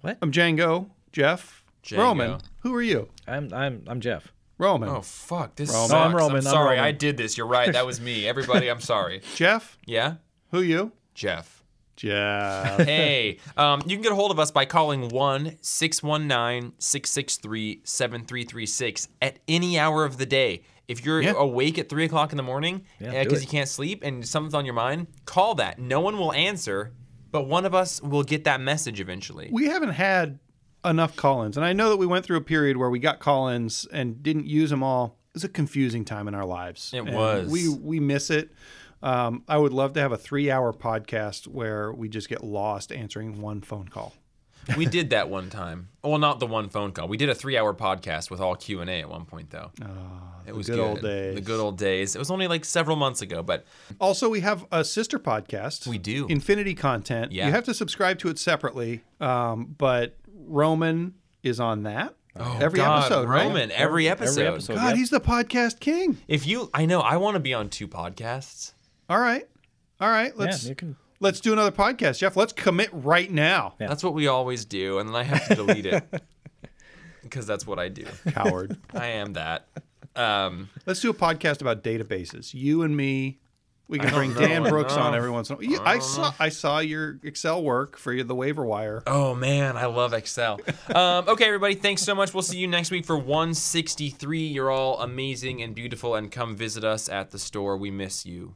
What? 0.00 0.16
I'm 0.22 0.32
Django. 0.32 0.88
Jeff. 1.12 1.63
Django. 1.84 1.98
Roman. 1.98 2.40
Who 2.60 2.74
are 2.74 2.82
you? 2.82 3.08
I'm 3.26 3.52
I'm 3.52 3.84
I'm 3.86 4.00
Jeff. 4.00 4.32
Roman. 4.58 4.88
Oh 4.88 5.00
fuck, 5.00 5.56
this 5.56 5.70
Roman. 5.70 5.88
sucks. 5.88 5.92
No, 5.92 5.98
I'm 6.08 6.14
Roman, 6.14 6.36
I'm 6.38 6.42
sorry, 6.42 6.76
Roman. 6.76 6.84
I 6.84 6.92
did 6.92 7.16
this. 7.16 7.36
You're 7.36 7.46
right. 7.46 7.72
That 7.72 7.84
was 7.86 8.00
me. 8.00 8.26
Everybody, 8.32 8.68
I'm 8.70 8.80
sorry. 8.80 9.20
Jeff. 9.34 9.76
Yeah, 9.84 10.14
Who 10.52 10.62
you? 10.62 10.92
Jeff. 11.14 11.62
Jeff. 11.96 12.80
Hey, 12.86 13.38
um, 13.56 13.80
you 13.86 13.96
can 13.96 14.02
get 14.02 14.12
a 14.12 14.14
hold 14.16 14.30
of 14.32 14.38
us 14.40 14.50
by 14.50 14.64
calling 14.64 15.08
1 15.10 15.58
619 15.60 16.72
663 16.78 17.80
7336 17.84 19.08
at 19.22 19.38
any 19.48 19.78
hour 19.78 20.04
of 20.04 20.18
the 20.18 20.26
day. 20.26 20.62
If 20.88 21.04
you're 21.04 21.22
Yeah. 21.22 21.34
awake 21.36 21.78
at 21.78 21.88
3 21.88 22.04
o'clock 22.04 22.32
in 22.32 22.36
the 22.36 22.42
morning 22.42 22.84
Yeah, 23.00 23.22
do 23.22 23.28
because 23.28 23.42
you 23.42 23.48
can't 23.48 23.68
sleep 23.68 24.02
and 24.04 24.26
something's 24.26 24.54
on 24.54 24.64
your 24.64 24.74
mind, 24.74 25.06
call 25.24 25.54
that. 25.56 25.78
No 25.78 26.00
one 26.00 26.18
will 26.18 26.32
answer, 26.32 26.92
but 27.30 27.46
one 27.46 27.64
of 27.64 27.74
us 27.74 28.02
will 28.02 28.22
get 28.24 28.44
that 28.44 28.60
message 28.60 29.00
eventually. 29.00 29.48
we 29.52 29.66
haven't 29.66 29.90
had 29.90 30.38
enough 30.84 31.16
call-ins, 31.16 31.56
and 31.56 31.64
I 31.64 31.72
know 31.72 31.88
that 31.90 31.96
we 31.96 32.06
went 32.06 32.24
through 32.24 32.36
a 32.36 32.42
period 32.42 32.76
where 32.76 32.90
we 32.90 32.98
got 32.98 33.18
call-ins 33.20 33.86
and 33.92 34.22
didn't 34.22 34.46
use 34.46 34.70
them 34.70 34.82
all. 34.82 35.16
It 35.30 35.34
was 35.34 35.44
a 35.44 35.48
confusing 35.48 36.04
time 36.04 36.28
in 36.28 36.34
our 36.34 36.44
lives. 36.44 36.92
It 36.94 36.98
And 36.98 37.14
was. 37.16 37.48
We 37.50 37.68
we 37.68 38.00
miss 38.00 38.30
it. 38.30 38.52
Um, 39.02 39.42
I 39.48 39.58
would 39.58 39.72
love 39.72 39.92
to 39.94 40.00
have 40.00 40.12
a 40.12 40.16
three-hour 40.16 40.72
podcast 40.72 41.46
where 41.46 41.92
we 41.92 42.08
just 42.08 42.28
get 42.28 42.42
lost 42.42 42.90
answering 42.92 43.40
one 43.42 43.60
phone 43.60 43.88
call. 43.88 44.14
we 44.78 44.86
did 44.98 45.10
that 45.10 45.28
one 45.28 45.50
time. 45.50 45.88
Well, 46.02 46.16
not 46.18 46.38
the 46.40 46.46
one 46.46 46.68
phone 46.70 46.92
call. 46.92 47.06
We 47.08 47.16
did 47.18 47.28
a 47.28 47.34
three-hour 47.34 47.74
podcast 47.74 48.30
with 48.30 48.40
all 48.40 48.54
Q 48.54 48.80
and 48.80 48.88
A 48.88 49.00
at 49.00 49.08
one 49.10 49.26
point, 49.26 49.50
though. 49.50 49.70
it 50.46 50.54
was 50.54 50.68
good 50.68 50.78
old 50.78 51.02
days. 51.02 51.34
The 51.34 51.40
good 51.42 51.60
old 51.60 51.76
days. 51.76 52.14
It 52.14 52.18
was 52.18 52.30
only 52.30 52.46
like 52.46 52.64
several 52.64 52.96
months 52.96 53.20
ago, 53.20 53.42
but 53.42 53.66
Also, 54.00 54.28
we 54.30 54.40
have 54.40 54.64
a 54.72 54.84
sister 54.84 55.18
podcast. 55.18 55.86
We 55.86 55.98
do. 55.98 56.26
Infinity 56.28 56.74
Content. 56.74 57.32
Yeah. 57.32 57.46
You 57.46 57.52
have 57.52 57.64
to 57.64 57.74
subscribe 57.74 58.18
to 58.20 58.28
it 58.28 58.38
separately, 58.38 59.02
um, 59.20 59.74
but 59.76 60.16
Roman 60.46 61.14
is 61.42 61.60
on 61.60 61.82
that. 61.84 62.14
every 62.36 62.80
Oh, 62.80 62.84
God, 62.84 62.98
episode, 63.04 63.28
right? 63.28 63.46
Roman, 63.46 63.70
every 63.72 64.08
episode. 64.08 64.40
Every 64.40 64.52
episode. 64.54 64.74
God, 64.76 64.88
Yep. 64.88 64.96
he's 64.96 65.10
the 65.10 65.20
podcast 65.20 65.80
king. 65.80 66.18
If 66.28 66.46
you, 66.46 66.70
I 66.74 66.86
know, 66.86 67.00
I 67.00 67.16
want 67.16 67.34
to 67.34 67.40
be 67.40 67.54
on 67.54 67.68
two 67.68 67.86
podcasts. 67.88 68.72
All 69.08 69.18
right, 69.20 69.46
all 70.00 70.08
right. 70.08 70.36
Let's 70.36 70.64
yeah, 70.64 70.70
you 70.70 70.74
can. 70.74 70.96
let's 71.20 71.40
do 71.40 71.52
another 71.52 71.70
podcast, 71.70 72.18
Jeff. 72.18 72.36
Let's 72.36 72.52
commit 72.52 72.88
right 72.92 73.30
now. 73.30 73.74
Yeah. 73.78 73.86
That's 73.88 74.02
what 74.02 74.14
we 74.14 74.26
always 74.26 74.64
do, 74.64 74.98
and 74.98 75.08
then 75.08 75.16
I 75.16 75.22
have 75.24 75.46
to 75.48 75.54
delete 75.54 75.86
it 75.86 76.02
because 77.22 77.46
that's 77.46 77.66
what 77.66 77.78
I 77.78 77.88
do. 77.88 78.06
Coward. 78.30 78.76
I 78.94 79.06
am 79.08 79.34
that. 79.34 79.66
Um, 80.16 80.70
let's 80.86 81.00
do 81.00 81.10
a 81.10 81.14
podcast 81.14 81.60
about 81.60 81.82
databases. 81.84 82.54
You 82.54 82.82
and 82.82 82.96
me. 82.96 83.40
We 83.86 83.98
can 83.98 84.10
bring 84.14 84.32
Dan 84.34 84.66
I 84.66 84.70
Brooks 84.70 84.94
on 84.94 85.14
every 85.14 85.30
once 85.30 85.50
in 85.50 85.54
a 85.54 85.56
while. 85.58 85.66
You- 85.66 85.80
I 85.84 85.98
saw 85.98 86.32
I 86.40 86.48
saw 86.48 86.78
your 86.78 87.18
Excel 87.22 87.62
work 87.62 87.98
for 87.98 88.22
the 88.22 88.34
waiver 88.34 88.64
wire. 88.64 89.02
oh 89.06 89.34
man, 89.34 89.76
I 89.76 89.86
love 89.86 90.12
Excel. 90.14 90.58
Um, 90.94 91.28
okay, 91.28 91.46
everybody, 91.46 91.74
thanks 91.74 92.02
so 92.02 92.14
much. 92.14 92.32
We'll 92.32 92.42
see 92.42 92.58
you 92.58 92.66
next 92.68 92.90
week 92.90 93.04
for 93.04 93.16
163. 93.18 94.46
You're 94.46 94.70
all 94.70 95.00
amazing 95.00 95.60
and 95.62 95.74
beautiful, 95.74 96.14
and 96.14 96.30
come 96.30 96.54
visit 96.56 96.84
us 96.84 97.08
at 97.08 97.30
the 97.30 97.38
store. 97.38 97.76
We 97.76 97.90
miss 97.90 98.24
you. 98.24 98.54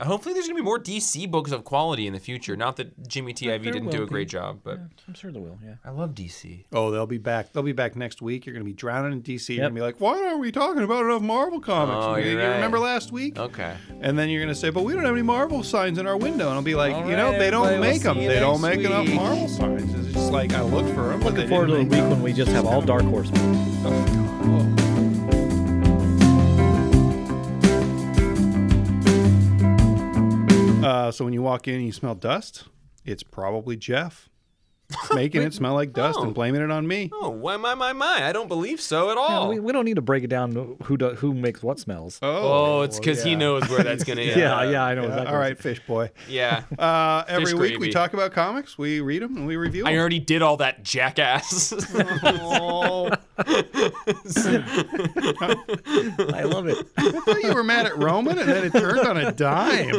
Hopefully, 0.00 0.32
there's 0.34 0.46
gonna 0.46 0.56
be 0.58 0.64
more 0.64 0.78
DC 0.78 1.30
books 1.30 1.52
of 1.52 1.64
quality 1.64 2.06
in 2.06 2.12
the 2.12 2.20
future. 2.20 2.56
Not 2.56 2.76
that 2.76 3.06
Jimmy 3.06 3.32
TIV 3.32 3.62
didn't 3.62 3.90
do 3.90 4.02
a 4.02 4.06
be. 4.06 4.10
great 4.10 4.28
job, 4.28 4.60
but 4.64 4.80
I'm 5.06 5.14
sure 5.14 5.30
there 5.30 5.40
will. 5.40 5.58
Yeah. 5.64 5.74
I 5.84 5.90
love 5.90 6.14
DC. 6.14 6.64
Oh, 6.72 6.90
they'll 6.90 7.06
be 7.06 7.18
back. 7.18 7.52
They'll 7.52 7.62
be 7.62 7.72
back 7.72 7.94
next 7.94 8.20
week. 8.20 8.44
You're 8.46 8.54
going 8.54 8.64
to 8.64 8.68
be 8.68 8.74
drowning 8.74 9.12
in 9.12 9.22
DC. 9.22 9.50
You're 9.50 9.64
going 9.64 9.74
to 9.74 9.78
be 9.78 9.82
like, 9.82 10.00
why 10.00 10.18
aren't 10.18 10.40
we 10.40 10.50
talking 10.50 10.82
about 10.82 11.04
enough 11.04 11.22
Marvel 11.22 11.60
comics? 11.60 12.04
Oh, 12.06 12.16
you 12.16 12.24
you're 12.24 12.32
you 12.32 12.38
right. 12.46 12.54
remember 12.54 12.78
last 12.78 13.12
week? 13.12 13.38
Okay. 13.38 13.76
And 14.00 14.18
then 14.18 14.28
you're 14.28 14.42
going 14.42 14.52
to 14.52 14.58
say, 14.58 14.70
but 14.70 14.82
we 14.82 14.92
don't 14.94 15.04
have 15.04 15.12
any 15.12 15.22
Marvel 15.22 15.62
signs 15.62 15.98
in 15.98 16.06
our 16.06 16.16
window. 16.16 16.48
And 16.48 16.54
I'll 16.54 16.62
be 16.62 16.74
like, 16.74 16.94
All 16.94 17.08
you 17.08 17.16
know, 17.16 17.30
right, 17.30 17.38
they 17.38 17.50
don't 17.50 17.66
everybody, 17.66 17.80
we'll 17.80 17.92
make 17.92 18.02
them. 18.02 18.16
They 18.18 18.40
don't 18.40 18.60
next 18.60 18.76
make 18.76 18.86
enough 18.86 19.06
week. 19.06 19.14
Marvel 19.14 19.48
signs. 19.48 19.94
It's 19.94 20.12
just 20.14 20.32
like, 20.32 20.52
I 20.54 20.62
look 20.62 20.86
for 20.94 21.08
them. 21.08 21.20
Looking 21.20 21.48
forward 21.48 21.66
to 21.68 21.74
the 21.74 21.84
week 21.84 21.90
when 22.10 22.22
we 22.22 22.32
just 22.32 22.50
have 22.52 22.66
all 22.66 22.82
Dark 22.82 23.04
Horse 23.04 23.30
oh, 23.34 24.73
Uh, 30.84 31.10
so 31.10 31.24
when 31.24 31.32
you 31.32 31.40
walk 31.40 31.66
in 31.66 31.76
and 31.76 31.86
you 31.86 31.92
smell 31.92 32.14
dust, 32.14 32.64
it's 33.06 33.22
probably 33.22 33.74
Jeff 33.74 34.28
making 35.14 35.42
it 35.42 35.52
smell 35.54 35.74
like 35.74 35.92
dust 35.92 36.18
Oh. 36.20 36.24
and 36.24 36.34
blaming 36.34 36.60
it 36.60 36.70
on 36.70 36.86
me. 36.86 37.10
Oh, 37.12 37.30
why, 37.30 37.56
my, 37.56 37.74
my, 37.74 37.92
my. 37.92 38.26
I 38.28 38.32
don't 38.32 38.48
believe 38.48 38.80
so 38.80 39.10
at 39.10 39.16
Yeah, 39.16 39.20
all. 39.22 39.48
we, 39.48 39.58
we 39.58 39.72
don't 39.72 39.84
need 39.84 39.96
to 39.96 40.02
break 40.02 40.22
it 40.24 40.28
down 40.28 40.76
who 40.84 40.96
do, 40.96 41.10
who 41.14 41.32
makes 41.34 41.62
what 41.62 41.78
smells. 41.80 42.18
Oh, 42.22 42.82
it's 42.82 42.98
because 42.98 43.22
he 43.24 43.30
yeah. 43.32 43.38
knows 43.38 43.68
where 43.68 43.82
that's 43.82 44.04
gonna. 44.04 44.20
End. 44.24 44.38
yeah, 44.40 44.62
yeah, 44.70 44.84
I 44.84 44.94
know 44.94 45.02
Yeah, 45.02 45.08
exactly. 45.08 45.32
all 45.32 45.38
right, 45.38 45.58
fish 45.58 45.80
boy. 45.86 46.10
Yeah. 46.28 46.62
Uh, 46.78 47.24
every 47.28 47.46
Fish 47.52 47.54
week 47.54 47.78
we 47.78 47.90
talk 47.90 48.12
about 48.14 48.32
comics, 48.32 48.76
we 48.76 49.00
read 49.00 49.22
them 49.22 49.36
and 49.36 49.46
we 49.46 49.56
review 49.56 49.86
I 49.86 49.92
them. 49.92 50.00
already 50.00 50.18
did 50.20 50.42
all 50.42 50.58
that, 50.58 50.82
jackass. 50.82 51.72
Oh, 52.26 53.10
I 56.32 56.42
love 56.44 56.66
it. 56.66 56.86
I 56.96 57.10
thought 57.10 57.42
you 57.42 57.54
were 57.54 57.64
mad 57.64 57.86
at 57.86 57.96
Roman, 57.96 58.38
and 58.38 58.48
then 58.48 58.64
it 58.64 58.72
turned 58.72 59.00
on 59.06 59.16
a 59.16 59.32
dime. 59.32 59.94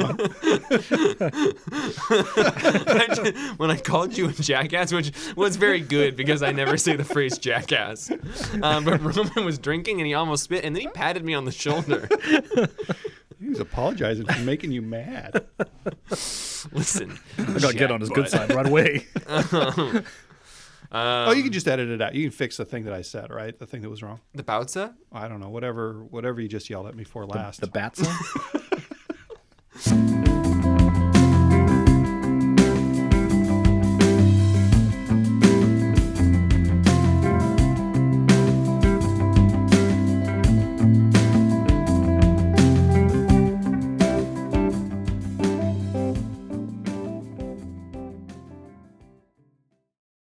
when 3.57 3.71
I 3.71 3.77
called 3.77 4.17
you 4.17 4.29
a 4.29 4.33
jackass, 4.33 4.74
which 4.91 5.11
was 5.36 5.55
very 5.55 5.80
good 5.80 6.15
because 6.15 6.43
I 6.43 6.51
never 6.51 6.78
say 6.78 6.95
the 6.95 7.03
phrase 7.03 7.38
jackass. 7.38 8.11
Um, 8.61 8.86
but 8.86 9.01
Roman 9.01 9.45
was 9.45 9.57
drinking 9.59 9.99
and 9.99 10.07
he 10.07 10.13
almost 10.13 10.43
spit, 10.43 10.63
and 10.63 10.76
then 10.76 10.82
he 10.82 10.88
patted 10.88 11.23
me 11.23 11.34
on 11.34 11.45
the 11.45 11.51
shoulder. 11.51 12.07
He 13.39 13.49
was 13.49 13.59
apologizing 13.59 14.26
for 14.26 14.39
making 14.41 14.71
you 14.71 14.82
mad. 14.82 15.45
Listen, 16.09 17.19
I 17.38 17.59
gotta 17.59 17.76
get 17.76 17.91
on 17.91 17.99
his 17.99 18.09
good 18.09 18.30
side 18.30 18.53
right 18.53 18.65
away. 18.65 19.05
oh, 20.91 21.32
you 21.32 21.43
can 21.43 21.51
just 21.51 21.67
edit 21.67 21.89
it 21.89 22.01
out. 22.01 22.15
You 22.15 22.23
can 22.23 22.32
fix 22.32 22.57
the 22.57 22.65
thing 22.65 22.86
that 22.86 22.93
I 22.93 23.01
said, 23.01 23.32
right? 23.32 23.57
The 23.57 23.67
thing 23.67 23.82
that 23.82 23.89
was 23.89 24.01
wrong. 24.01 24.21
the 24.34 24.43
Bautza? 24.43 24.95
I 25.11 25.28
don't 25.28 25.39
know. 25.39 25.49
Whatever, 25.49 26.03
whatever 26.05 26.41
you 26.41 26.47
just 26.47 26.69
yelled 26.69 26.88
at 26.88 26.95
me 26.95 27.03
for 27.03 27.26
last. 27.26 27.61
the 27.61 27.67
bat 27.67 27.97
sign. 27.97 28.15